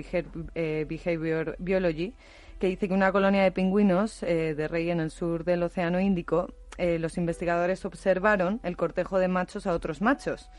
eh, 0.55 0.85
Behavior 0.89 1.55
Biology, 1.59 2.13
que 2.59 2.67
dice 2.67 2.87
que 2.87 2.93
una 2.93 3.11
colonia 3.11 3.43
de 3.43 3.51
pingüinos 3.51 4.19
de 4.19 4.67
rey 4.67 4.89
en 4.89 4.99
el 4.99 5.11
sur 5.11 5.45
del 5.45 5.63
Océano 5.63 6.01
Índico, 6.01 6.53
los 6.77 7.17
investigadores 7.17 7.85
observaron 7.85 8.59
el 8.63 8.75
cortejo 8.75 9.17
de 9.17 9.29
machos 9.29 9.65
a 9.65 9.73
otros 9.73 10.01
machos 10.01 10.49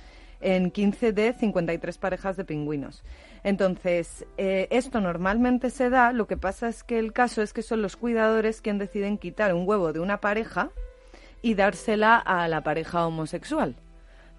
en 0.41 0.70
15 0.70 1.12
de 1.12 1.33
53 1.35 1.99
parejas 1.99 2.37
de 2.37 2.45
pingüinos. 2.45 3.03
Entonces, 3.43 4.26
eh, 4.36 4.68
esto 4.70 5.01
normalmente 5.01 5.70
se 5.70 5.91
da, 5.91 6.12
lo 6.12 6.26
que 6.26 6.36
pasa 6.36 6.68
es 6.68 6.84
que 6.84 6.99
el 6.99 7.12
caso 7.12 7.43
es 7.43 7.53
que 7.53 7.62
son 7.62 7.82
los 7.82 7.97
cuidadores 7.97 8.61
quienes 8.61 8.80
deciden 8.80 9.18
quitar 9.18 9.55
un 9.55 9.66
huevo 9.66 9.93
de 9.93 10.01
una 10.01 10.20
pareja 10.20 10.70
y 11.43 11.55
dársela 11.55 12.16
a 12.16 12.49
la 12.49 12.62
pareja 12.62 13.07
homosexual. 13.07 13.74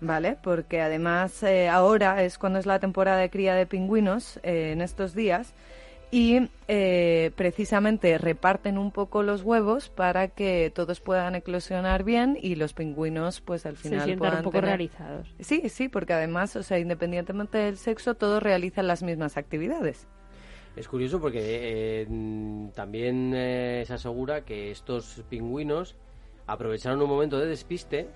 ¿Vale? 0.03 0.35
Porque 0.41 0.81
además 0.81 1.43
eh, 1.43 1.69
ahora 1.69 2.23
es 2.23 2.39
cuando 2.39 2.57
es 2.57 2.65
la 2.65 2.79
temporada 2.79 3.17
de 3.17 3.29
cría 3.29 3.53
de 3.53 3.67
pingüinos, 3.67 4.39
eh, 4.41 4.71
en 4.71 4.81
estos 4.81 5.13
días, 5.13 5.53
y 6.11 6.49
eh, 6.67 7.31
precisamente 7.35 8.17
reparten 8.17 8.77
un 8.77 8.91
poco 8.91 9.23
los 9.23 9.43
huevos 9.43 9.89
para 9.89 10.27
que 10.27 10.71
todos 10.75 10.99
puedan 10.99 11.35
eclosionar 11.35 12.03
bien 12.03 12.37
y 12.41 12.55
los 12.55 12.73
pingüinos 12.73 13.39
pues 13.41 13.65
al 13.65 13.77
final 13.77 13.99
Se 13.99 14.05
sientan 14.05 14.19
puedan 14.19 14.37
un 14.39 14.43
poco 14.43 14.57
tener- 14.59 14.67
realizados. 14.77 15.33
Sí, 15.39 15.69
sí, 15.69 15.87
porque 15.87 16.13
además, 16.13 16.55
o 16.57 16.63
sea, 16.63 16.79
independientemente 16.79 17.57
del 17.57 17.77
sexo, 17.77 18.15
todos 18.15 18.43
realizan 18.43 18.87
las 18.87 19.03
mismas 19.03 19.37
actividades. 19.37 20.05
Es 20.75 20.87
curioso 20.87 21.19
porque 21.19 21.39
eh, 21.41 22.07
también 22.73 23.33
eh, 23.35 23.83
se 23.87 23.93
asegura 23.93 24.41
que 24.45 24.71
estos 24.71 25.23
pingüinos 25.29 25.95
aprovecharon 26.47 27.01
un 27.01 27.09
momento 27.09 27.37
de 27.39 27.45
despiste 27.47 28.07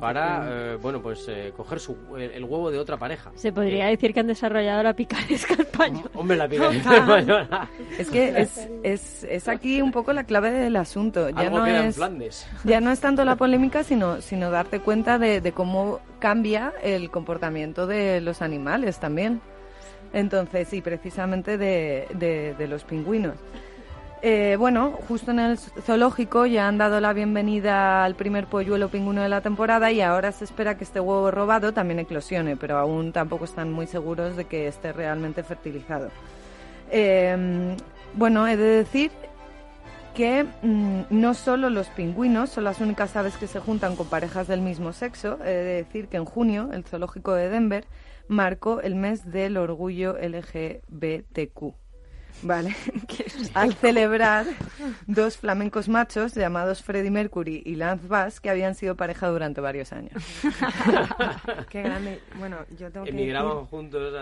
para, 0.00 0.72
eh, 0.74 0.76
bueno, 0.76 1.00
pues 1.00 1.24
eh, 1.28 1.52
coger 1.56 1.80
su, 1.80 1.96
el, 2.16 2.30
el 2.32 2.44
huevo 2.44 2.70
de 2.70 2.78
otra 2.78 2.96
pareja. 2.96 3.30
Se 3.34 3.52
podría 3.52 3.88
Eh, 3.88 3.92
decir 3.92 4.12
que 4.12 4.20
han 4.20 4.26
desarrollado 4.26 4.82
la 4.82 4.92
picaresca 4.94 5.54
española. 5.54 6.10
Hombre, 6.14 6.36
la 6.36 6.48
picaresca 6.50 6.96
española. 6.96 7.68
Es 7.98 8.10
que 8.10 8.28
es, 8.40 8.68
es, 8.82 9.24
es 9.24 9.48
aquí 9.48 9.80
un 9.80 9.90
poco 9.92 10.12
la 10.12 10.24
clave 10.24 10.50
del 10.50 10.76
asunto. 10.76 11.30
Ya 11.30 11.40
Algo 11.40 11.58
no 11.60 11.64
queda 11.64 11.80
en 11.80 11.86
es, 11.86 11.96
Flandes. 11.96 12.48
ya 12.64 12.80
no 12.80 12.90
es 12.90 13.00
tanto 13.00 13.24
la 13.24 13.36
polémica, 13.36 13.82
sino, 13.84 14.20
sino 14.20 14.50
darte 14.50 14.80
cuenta 14.80 15.18
de, 15.18 15.40
de 15.40 15.52
cómo 15.52 16.00
cambia 16.18 16.72
el 16.82 17.10
comportamiento 17.10 17.86
de 17.86 18.20
los 18.20 18.42
animales 18.42 18.98
también. 19.00 19.40
Entonces, 20.12 20.72
y 20.72 20.80
precisamente 20.80 21.58
de, 21.58 22.06
de, 22.14 22.54
de 22.54 22.68
los 22.68 22.84
pingüinos. 22.84 23.34
Eh, 24.20 24.56
bueno, 24.58 24.98
justo 25.06 25.30
en 25.30 25.38
el 25.38 25.58
zoológico 25.58 26.44
ya 26.46 26.66
han 26.66 26.76
dado 26.76 27.00
la 27.00 27.12
bienvenida 27.12 28.04
al 28.04 28.16
primer 28.16 28.46
polluelo 28.48 28.88
pingüino 28.88 29.22
de 29.22 29.28
la 29.28 29.42
temporada 29.42 29.92
y 29.92 30.00
ahora 30.00 30.32
se 30.32 30.44
espera 30.44 30.76
que 30.76 30.82
este 30.82 30.98
huevo 30.98 31.30
robado 31.30 31.72
también 31.72 32.00
eclosione, 32.00 32.56
pero 32.56 32.78
aún 32.78 33.12
tampoco 33.12 33.44
están 33.44 33.72
muy 33.72 33.86
seguros 33.86 34.36
de 34.36 34.46
que 34.46 34.66
esté 34.66 34.92
realmente 34.92 35.44
fertilizado. 35.44 36.10
Eh, 36.90 37.76
bueno, 38.14 38.48
he 38.48 38.56
de 38.56 38.64
decir 38.64 39.12
que 40.14 40.44
mm, 40.62 41.02
no 41.10 41.34
solo 41.34 41.70
los 41.70 41.86
pingüinos 41.88 42.50
son 42.50 42.64
las 42.64 42.80
únicas 42.80 43.14
aves 43.14 43.36
que 43.36 43.46
se 43.46 43.60
juntan 43.60 43.94
con 43.94 44.08
parejas 44.08 44.48
del 44.48 44.60
mismo 44.60 44.92
sexo. 44.92 45.38
He 45.44 45.50
de 45.50 45.84
decir 45.84 46.08
que 46.08 46.16
en 46.16 46.24
junio 46.24 46.70
el 46.72 46.82
zoológico 46.82 47.34
de 47.34 47.48
Denver 47.48 47.84
marcó 48.26 48.80
el 48.80 48.96
mes 48.96 49.30
del 49.30 49.56
orgullo 49.56 50.16
LGBTQ. 50.20 51.87
Vale. 52.42 52.74
Al 53.54 53.74
celebrar 53.74 54.46
dos 55.06 55.36
flamencos 55.36 55.88
machos 55.88 56.34
llamados 56.34 56.82
Freddie 56.82 57.10
Mercury 57.10 57.62
y 57.64 57.74
Lance 57.74 58.06
Bass 58.06 58.40
que 58.40 58.50
habían 58.50 58.74
sido 58.74 58.96
pareja 58.96 59.28
durante 59.28 59.60
varios 59.60 59.92
años. 59.92 60.12
Qué 61.70 61.82
grande. 61.82 62.20
Bueno, 62.38 62.58
yo 62.78 62.90
tengo 62.90 63.04
que 63.04 63.10
Emigraban 63.10 63.56
decir... 63.58 63.68
juntos. 63.70 64.14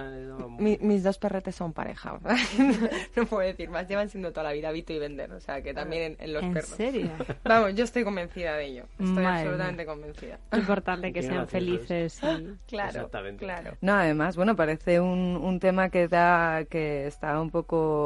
Mi- 0.58 0.78
mis 0.80 1.02
dos 1.02 1.18
perretes 1.18 1.54
son 1.54 1.72
pareja. 1.72 2.18
no 3.16 3.26
puedo 3.26 3.46
decir 3.46 3.68
más. 3.70 3.88
Llevan 3.88 4.08
siendo 4.08 4.30
toda 4.32 4.44
la 4.44 4.52
vida 4.52 4.70
Vito 4.72 4.92
y 4.92 4.98
Vender. 4.98 5.32
O 5.32 5.40
sea, 5.40 5.62
que 5.62 5.74
también 5.74 6.12
en, 6.12 6.16
en 6.20 6.32
los 6.32 6.42
¿En 6.42 6.52
perros. 6.54 6.70
serio? 6.70 7.10
Vamos, 7.44 7.74
yo 7.74 7.84
estoy 7.84 8.04
convencida 8.04 8.56
de 8.56 8.64
ello. 8.66 8.82
Estoy 8.98 9.06
Madre 9.24 9.40
absolutamente 9.42 9.86
convencida. 9.86 10.38
Es 10.52 10.58
importante 10.58 11.12
que 11.12 11.22
sean 11.22 11.48
felices 11.48 12.20
y... 12.22 12.56
Claro, 12.68 12.88
Exactamente. 12.90 13.44
claro. 13.44 13.76
No, 13.80 13.94
además, 13.94 14.36
bueno, 14.36 14.56
parece 14.56 15.00
un, 15.00 15.36
un 15.36 15.60
tema 15.60 15.88
que 15.90 16.08
da, 16.08 16.64
que 16.64 17.06
está 17.06 17.40
un 17.40 17.50
poco 17.50 18.05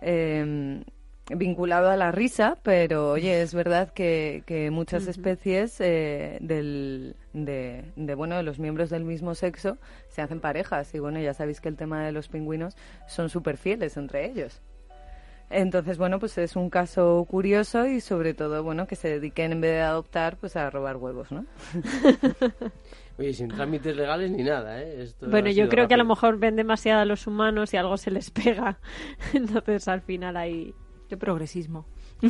eh, 0.00 0.82
vinculado 1.36 1.90
a 1.90 1.96
la 1.96 2.12
risa, 2.12 2.58
pero 2.62 3.10
oye, 3.10 3.42
es 3.42 3.54
verdad 3.54 3.92
que, 3.92 4.42
que 4.46 4.70
muchas 4.70 5.06
especies 5.06 5.80
eh, 5.80 6.38
del, 6.40 7.16
de, 7.32 7.84
de, 7.96 8.14
bueno, 8.14 8.36
de 8.36 8.42
los 8.42 8.58
miembros 8.58 8.90
del 8.90 9.04
mismo 9.04 9.34
sexo 9.34 9.78
se 10.08 10.22
hacen 10.22 10.40
parejas 10.40 10.94
y 10.94 10.98
bueno, 10.98 11.20
ya 11.20 11.34
sabéis 11.34 11.60
que 11.60 11.68
el 11.68 11.76
tema 11.76 12.04
de 12.04 12.12
los 12.12 12.28
pingüinos 12.28 12.76
son 13.06 13.28
súper 13.28 13.56
fieles 13.56 13.96
entre 13.96 14.26
ellos. 14.26 14.62
Entonces, 15.50 15.96
bueno, 15.96 16.18
pues 16.18 16.36
es 16.36 16.56
un 16.56 16.68
caso 16.68 17.26
curioso 17.28 17.86
y 17.86 18.00
sobre 18.00 18.34
todo, 18.34 18.62
bueno, 18.62 18.86
que 18.86 18.96
se 18.96 19.08
dediquen 19.08 19.52
en 19.52 19.60
vez 19.62 19.72
de 19.72 19.80
adoptar, 19.80 20.36
pues 20.36 20.56
a 20.56 20.68
robar 20.68 20.96
huevos, 20.98 21.32
¿no? 21.32 21.46
Oye, 23.18 23.32
sin 23.34 23.48
trámites 23.48 23.96
legales 23.96 24.30
ni 24.30 24.44
nada, 24.44 24.80
¿eh? 24.80 25.02
Esto 25.02 25.28
Bueno, 25.28 25.50
yo 25.50 25.68
creo 25.68 25.88
que 25.88 25.94
a 25.94 25.96
lo 25.98 26.04
mejor 26.04 26.38
ven 26.38 26.54
demasiado 26.56 27.00
a 27.00 27.04
los 27.04 27.26
humanos 27.26 27.74
y 27.74 27.76
algo 27.76 27.96
se 27.96 28.10
les 28.12 28.30
pega. 28.30 28.78
Entonces 29.34 29.88
al 29.88 30.02
final 30.02 30.36
ahí... 30.36 30.72
Qué 31.08 31.16
progresismo. 31.16 31.86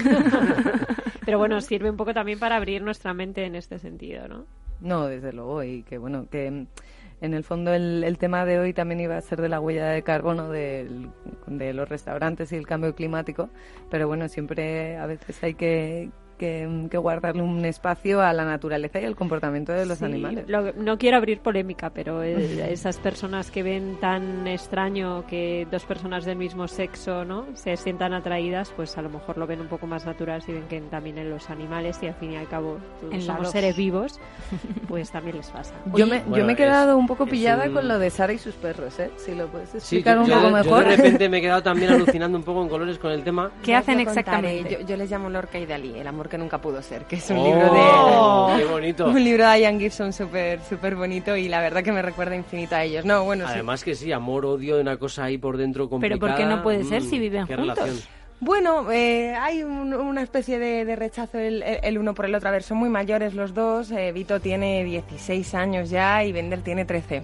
Pero 1.25 1.39
bueno, 1.39 1.61
sirve 1.61 1.91
un 1.91 1.97
poco 1.97 2.15
también 2.15 2.39
para 2.39 2.57
abrir 2.57 2.83
nuestra 2.83 3.13
mente 3.13 3.45
en 3.45 3.55
este 3.57 3.79
sentido, 3.79 4.29
¿no? 4.29 4.47
No, 4.81 5.07
desde 5.07 5.33
luego, 5.33 5.65
y 5.65 5.83
que 5.83 5.99
bueno, 5.99 6.29
que 6.31 6.47
en 6.47 7.35
el 7.35 7.43
fondo 7.43 7.75
el, 7.75 8.05
el 8.05 8.17
tema 8.19 8.45
de 8.45 8.61
hoy 8.61 8.73
también 8.73 9.01
iba 9.01 9.17
a 9.17 9.21
ser 9.21 9.41
de 9.41 9.49
la 9.49 9.59
huella 9.61 9.89
de 9.89 10.03
carbono 10.05 10.49
del- 10.51 11.11
de 11.49 11.73
los 11.75 11.89
restaurantes 11.89 12.53
y 12.53 12.57
el 12.57 12.67
cambio 12.69 12.95
climático, 12.95 13.51
pero 13.91 14.07
bueno, 14.07 14.29
siempre 14.29 14.97
a 14.97 15.07
veces 15.07 15.43
hay 15.43 15.55
que, 15.55 16.11
que, 16.39 16.87
que 16.91 16.97
guardarle 16.97 17.43
un 17.43 17.65
espacio 17.65 18.23
a 18.23 18.33
la 18.33 18.45
naturaleza 18.45 19.01
y 19.01 19.05
al 19.05 19.17
comportamiento 19.17 19.73
de 19.73 19.85
los 19.85 19.99
Sí, 19.99 20.05
animales. 20.05 20.45
lo- 20.49 20.73
no 20.73 20.97
quiero 20.97 21.17
abrir 21.19 21.41
polémica, 21.41 21.91
pero 21.91 22.23
eh, 22.23 22.71
esas 22.73 22.97
personas 22.99 23.51
que 23.51 23.63
ven 23.63 23.97
tan 24.01 24.47
extraño 24.47 25.27
que 25.27 25.67
dos 25.71 25.85
personas 25.85 26.25
del 26.25 26.37
mismo 26.37 26.69
sexo 26.69 27.25
no 27.25 27.45
se 27.55 27.77
sientan 27.77 28.13
atraídas, 28.15 28.73
pues 28.77 28.97
a 28.97 29.03
lo 29.03 29.11
mejor 29.11 29.37
lo 29.37 29.47
ven 29.47 29.61
un 29.61 29.67
poco 29.69 29.87
más 29.87 30.07
natural 30.07 30.41
si 30.43 30.53
ven 30.53 30.65
que 30.69 30.81
también 30.83 31.19
en 31.19 31.29
los 31.31 31.51
animales 31.51 31.99
y 32.03 32.07
al 32.07 32.15
fin 32.15 32.33
y 32.33 32.37
al 32.37 32.49
cabo 32.49 32.79
En 33.11 33.21
somos 33.23 33.43
dos. 33.45 33.51
seres 33.53 33.77
vivos, 33.77 34.21
pues 34.89 35.11
también 35.11 35.37
les 35.37 35.51
pasa. 35.51 35.75
Yo 35.95 36.07
me, 36.07 36.21
Bueno, 36.21 36.37
yo 36.37 36.45
me 36.45 36.53
he 36.53 36.57
quedado 36.57 36.93
es- 36.93 36.99
un 36.99 37.07
poco 37.07 37.27
pillada 37.27 37.67
un- 37.67 37.75
con 37.75 37.89
lo 37.89 37.99
de 37.99 38.11
Sara 38.11 38.33
y 38.33 38.39
sus 38.39 38.55
perros, 38.55 38.99
¿eh? 39.01 39.11
Si 39.17 39.35
lo 39.35 39.49
puedes 39.49 39.71
Sí, 39.71 39.77
explicar 39.79 40.15
yo, 40.17 40.23
un 40.23 40.27
yo 40.29 40.35
poco 40.35 40.47
de- 40.47 40.53
yo 40.53 40.57
mejor. 40.65 40.85
de 40.85 40.97
repente 40.97 41.29
me 41.29 41.39
he 41.39 41.41
quedado 41.41 41.63
también 41.63 41.91
alucinando 41.91 42.39
un 42.39 42.45
poco 42.45 42.63
en 42.63 42.69
colores 42.69 42.99
con 42.99 43.11
el 43.11 43.23
tema. 43.25 43.51
¿Qué 43.65 43.75
hacen 43.75 43.99
exactamente? 44.01 44.79
Yo, 44.81 44.87
yo 44.87 44.97
les 44.97 45.11
llamo 45.11 45.29
Lorca 45.29 45.59
y 45.59 45.67
Dalí, 45.67 45.99
el 45.99 46.07
amor 46.07 46.28
que 46.29 46.39
nunca 46.39 46.61
pudo 46.61 46.81
ser, 46.83 47.05
que 47.05 47.17
es 47.17 47.31
un 47.31 47.39
¡Oh! 47.39 47.45
libro 47.45 47.71
de... 47.71 48.57
¡Qué 48.59 48.65
bonito! 48.65 49.07
Un 49.11 49.23
libro 49.25 49.49
de 49.49 49.61
Ian 49.61 49.79
Gibson 49.81 50.13
súper 50.13 50.61
súper 50.63 50.95
bonito 50.97 51.37
y 51.37 51.49
la 51.49 51.61
verdad 51.61 51.83
que 51.83 51.93
me 51.93 52.03
recuerda 52.03 52.35
infinito 52.37 52.75
a 52.77 52.85
ellos. 52.85 53.05
No, 53.05 53.25
bueno, 53.25 53.47
sí. 53.47 53.53
Además 53.55 53.83
que 53.85 53.95
sí, 53.95 54.13
amor, 54.13 54.45
odio, 54.47 54.81
una 54.81 54.97
cosa 54.97 55.25
ahí 55.25 55.39
por 55.39 55.57
dentro 55.57 55.89
complicada. 55.89 56.19
¿por 56.21 56.35
qué 56.37 56.45
no 56.47 56.63
puede 56.63 56.85
ser 56.85 57.03
si 57.03 57.17
Mm, 57.19 57.21
viven 57.21 57.47
qué 57.47 57.57
juntos? 57.57 57.77
relación. 57.79 58.19
Bueno, 58.41 58.93
eh, 58.93 59.35
hay 59.35 59.65
un- 59.65 59.93
una 59.95 60.23
especie 60.23 60.61
de, 60.61 60.85
de 60.85 60.95
rechazo 60.95 61.39
el 61.39 61.99
uno 61.99 62.15
por 62.15 62.25
el 62.27 62.35
otro. 62.37 62.49
A 62.49 62.53
ver, 62.53 62.63
son 62.63 62.79
muy 62.79 62.89
mayores 62.89 63.35
los 63.35 63.53
dos. 63.53 63.91
eh, 63.91 64.13
Vito 64.13 64.39
tiene 64.41 64.85
16 64.85 65.55
años 65.55 65.91
ya 65.91 66.23
y 66.23 66.31
Bender 66.31 66.61
tiene 66.61 66.85
13. 66.85 67.23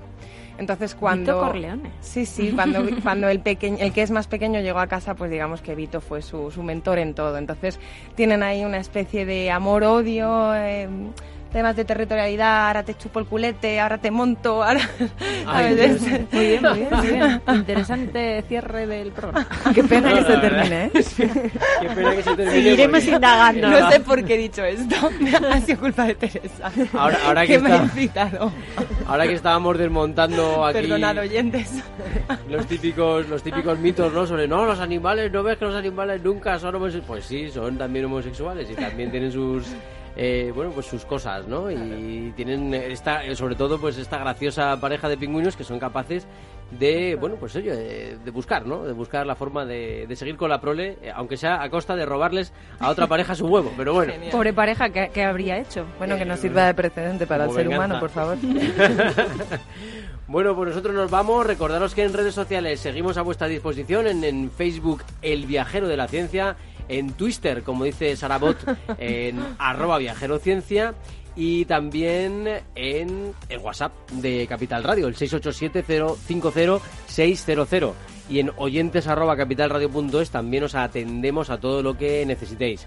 Entonces 0.59 0.95
cuando... 0.95 1.35
Vito 1.35 1.47
Corleone. 1.47 1.91
Sí, 2.01 2.27
sí, 2.27 2.53
cuando, 2.53 2.85
cuando 3.03 3.29
el, 3.29 3.41
pequeño, 3.41 3.79
el 3.81 3.93
que 3.93 4.03
es 4.03 4.11
más 4.11 4.27
pequeño 4.27 4.61
llegó 4.61 4.79
a 4.79 4.87
casa, 4.87 5.15
pues 5.15 5.31
digamos 5.31 5.61
que 5.63 5.75
Vito 5.75 6.01
fue 6.01 6.23
su, 6.23 6.51
su 6.51 6.63
mentor 6.63 6.99
en 6.99 7.15
todo. 7.15 7.39
Entonces 7.39 7.79
tienen 8.15 8.43
ahí 8.43 8.65
una 8.65 8.79
especie 8.79 9.27
de 9.27 9.51
amor-odio, 9.51 10.55
eh, 10.55 10.89
temas 11.55 11.77
de 11.77 11.85
territorialidad, 11.85 12.67
ahora 12.67 12.83
te 12.83 12.97
chupo 12.97 13.21
el 13.21 13.27
culete, 13.27 13.79
ahora 13.79 13.97
te 13.99 14.11
monto, 14.11 14.65
ahora... 14.65 14.81
Ay, 15.47 15.77
¿sabes? 15.77 16.05
Dios. 16.05 16.21
Muy 16.33 16.47
bien, 16.47 16.63
muy 16.63 16.79
bien, 16.81 16.89
muy 16.91 17.07
bien. 17.07 17.43
Interesante 17.55 18.45
cierre 18.49 18.87
del 18.89 19.13
programa. 19.13 19.47
Qué 19.73 19.85
pena 19.85 20.11
No, 20.11 20.17
que 20.17 20.25
se 20.33 20.37
termine, 20.41 20.85
¿eh? 20.87 20.91
Qué 20.93 21.89
pena 21.95 22.11
que 22.17 22.23
se 22.25 22.35
termine. 22.37 22.51
Seguiremos 22.51 23.01
porque- 23.01 23.15
indagando. 23.15 23.71
No 23.71 23.91
sé 23.93 24.01
por 24.01 24.25
qué 24.25 24.35
he 24.35 24.39
dicho 24.39 24.65
esto. 24.65 24.97
ha 25.49 25.61
sido 25.61 25.79
culpa 25.79 26.07
de 26.07 26.15
Teresa. 26.17 26.73
Ahora- 26.93 27.19
ahora 27.25 27.47
que 27.47 27.59
me 27.61 27.73
ha 27.73 27.77
incitado. 27.85 28.51
Ahora 29.07 29.25
que 29.29 29.35
estábamos 29.35 29.79
desmontando 29.79 30.65
aquí 30.67 30.81
Perdonad, 30.81 31.19
oyentes. 31.19 31.71
los 32.51 32.67
típicos 32.67 33.29
los 33.29 33.45
típicos 33.45 33.79
mitos, 33.79 34.13
¿no? 34.13 34.27
Sobre 34.27 34.49
no, 34.49 34.65
los 34.67 34.81
animales, 34.81 35.31
no 35.31 35.45
ves 35.45 35.57
que 35.59 35.67
los 35.67 35.77
animales 35.77 36.21
nunca 36.21 36.59
son 36.59 36.75
homosexuales. 36.75 37.07
Pues 37.07 37.25
sí, 37.27 37.49
son 37.51 37.79
también 37.79 38.07
homosexuales 38.07 38.69
y 38.69 38.75
también 38.75 39.13
tienen 39.13 39.31
sus 39.31 39.67
eh, 40.17 40.53
bueno, 40.55 40.71
pues 40.73 40.87
sus 40.87 41.05
cosas, 41.05 41.47
¿no? 41.49 41.71
Y 41.71 42.33
tienen 42.37 42.73
esta, 42.75 43.23
sobre 43.35 43.55
todo, 43.57 43.79
pues 43.81 43.99
esta 43.99 44.19
graciosa 44.19 44.79
pareja 44.81 45.09
de 45.09 45.17
pingüinos 45.17 45.57
que 45.57 45.65
son 45.65 45.79
capaces 45.79 46.27
de, 46.79 47.17
bueno, 47.21 47.37
pues 47.37 47.55
ello, 47.57 47.77
de, 47.77 48.17
de 48.25 48.31
buscar, 48.31 48.67
¿no? 48.67 48.85
De 48.85 48.93
buscar 48.93 49.27
la 49.27 49.35
forma 49.35 49.65
de, 49.65 50.07
de 50.09 50.17
seguir 50.17 50.37
con 50.37 50.49
la 50.51 50.61
prole, 50.61 50.99
eh, 51.03 51.13
aunque 51.15 51.37
sea 51.37 51.63
a 51.63 51.69
costa 51.71 51.95
de 51.95 52.07
robarles 52.07 52.53
a 52.81 52.91
otra 52.91 53.07
pareja 53.07 53.35
su 53.35 53.47
huevo, 53.47 53.73
pero 53.77 53.93
bueno. 53.93 54.13
Pobre 54.31 54.53
pareja, 54.53 54.89
¿qué, 54.91 55.11
qué 55.13 55.25
habría 55.25 55.59
hecho? 55.59 55.85
Bueno, 55.99 56.17
que 56.17 56.25
no 56.25 56.37
sirva 56.37 56.67
de 56.67 56.75
precedente 56.75 57.27
para 57.27 57.45
el 57.45 57.51
ser 57.51 57.69
venganza. 57.69 57.85
humano, 57.85 58.01
por 58.01 58.11
favor. 58.11 58.37
Bueno, 60.27 60.57
pues 60.57 60.71
nosotros 60.71 60.95
nos 60.95 61.11
vamos. 61.11 61.47
Recordaros 61.47 61.95
que 61.95 62.03
en 62.03 62.15
redes 62.15 62.35
sociales 62.35 62.81
seguimos 62.81 63.19
a 63.19 63.23
vuestra 63.23 63.47
disposición. 63.47 64.07
En, 64.07 64.25
en 64.25 64.51
Facebook, 64.51 65.03
El 65.21 65.45
Viajero 65.45 65.87
de 65.87 65.99
la 65.99 66.09
Ciencia. 66.09 66.57
En 66.89 67.13
Twitter, 67.13 67.63
como 67.63 67.85
dice 67.85 68.17
Sarabot, 68.17 68.57
en 68.99 69.39
arroba 69.59 69.99
viajerociencia. 69.99 70.95
Y 71.37 71.65
también 71.65 72.49
en 72.77 73.33
el 73.49 73.59
WhatsApp 73.59 73.93
de 74.13 74.47
Capital 74.47 74.85
Radio, 74.85 75.09
el 75.09 75.17
687-050-600. 75.17 77.93
Y 78.31 78.39
en 78.39 78.53
oyentes 78.57 79.09
arroba 79.09 79.37
capitalradio.es 79.37 80.31
también 80.31 80.63
os 80.65 80.77
atendemos 80.77 81.51
a 81.51 81.59
todo 81.59 81.83
lo 81.83 81.99
que 81.99 82.25
necesitéis. 82.25 82.87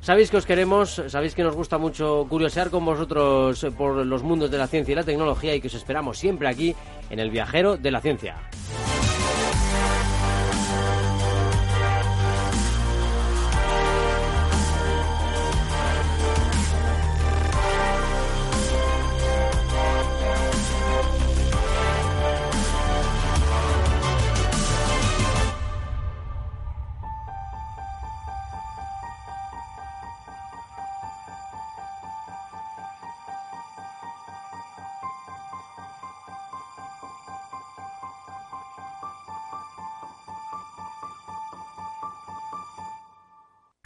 Sabéis 0.00 0.30
que 0.30 0.36
os 0.36 0.46
queremos, 0.46 1.02
sabéis 1.08 1.34
que 1.34 1.42
nos 1.42 1.54
gusta 1.54 1.76
mucho 1.76 2.26
curiosear 2.28 2.70
con 2.70 2.84
vosotros 2.84 3.66
por 3.76 4.06
los 4.06 4.22
mundos 4.22 4.50
de 4.50 4.58
la 4.58 4.66
ciencia 4.66 4.92
y 4.92 4.96
la 4.96 5.04
tecnología 5.04 5.54
y 5.54 5.60
que 5.60 5.66
os 5.66 5.74
esperamos 5.74 6.18
siempre 6.18 6.48
aquí 6.48 6.74
en 7.10 7.18
el 7.18 7.30
viajero 7.30 7.76
de 7.76 7.90
la 7.90 8.00
ciencia. 8.00 8.36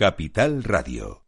Capital 0.03 0.65
Radio. 0.65 1.22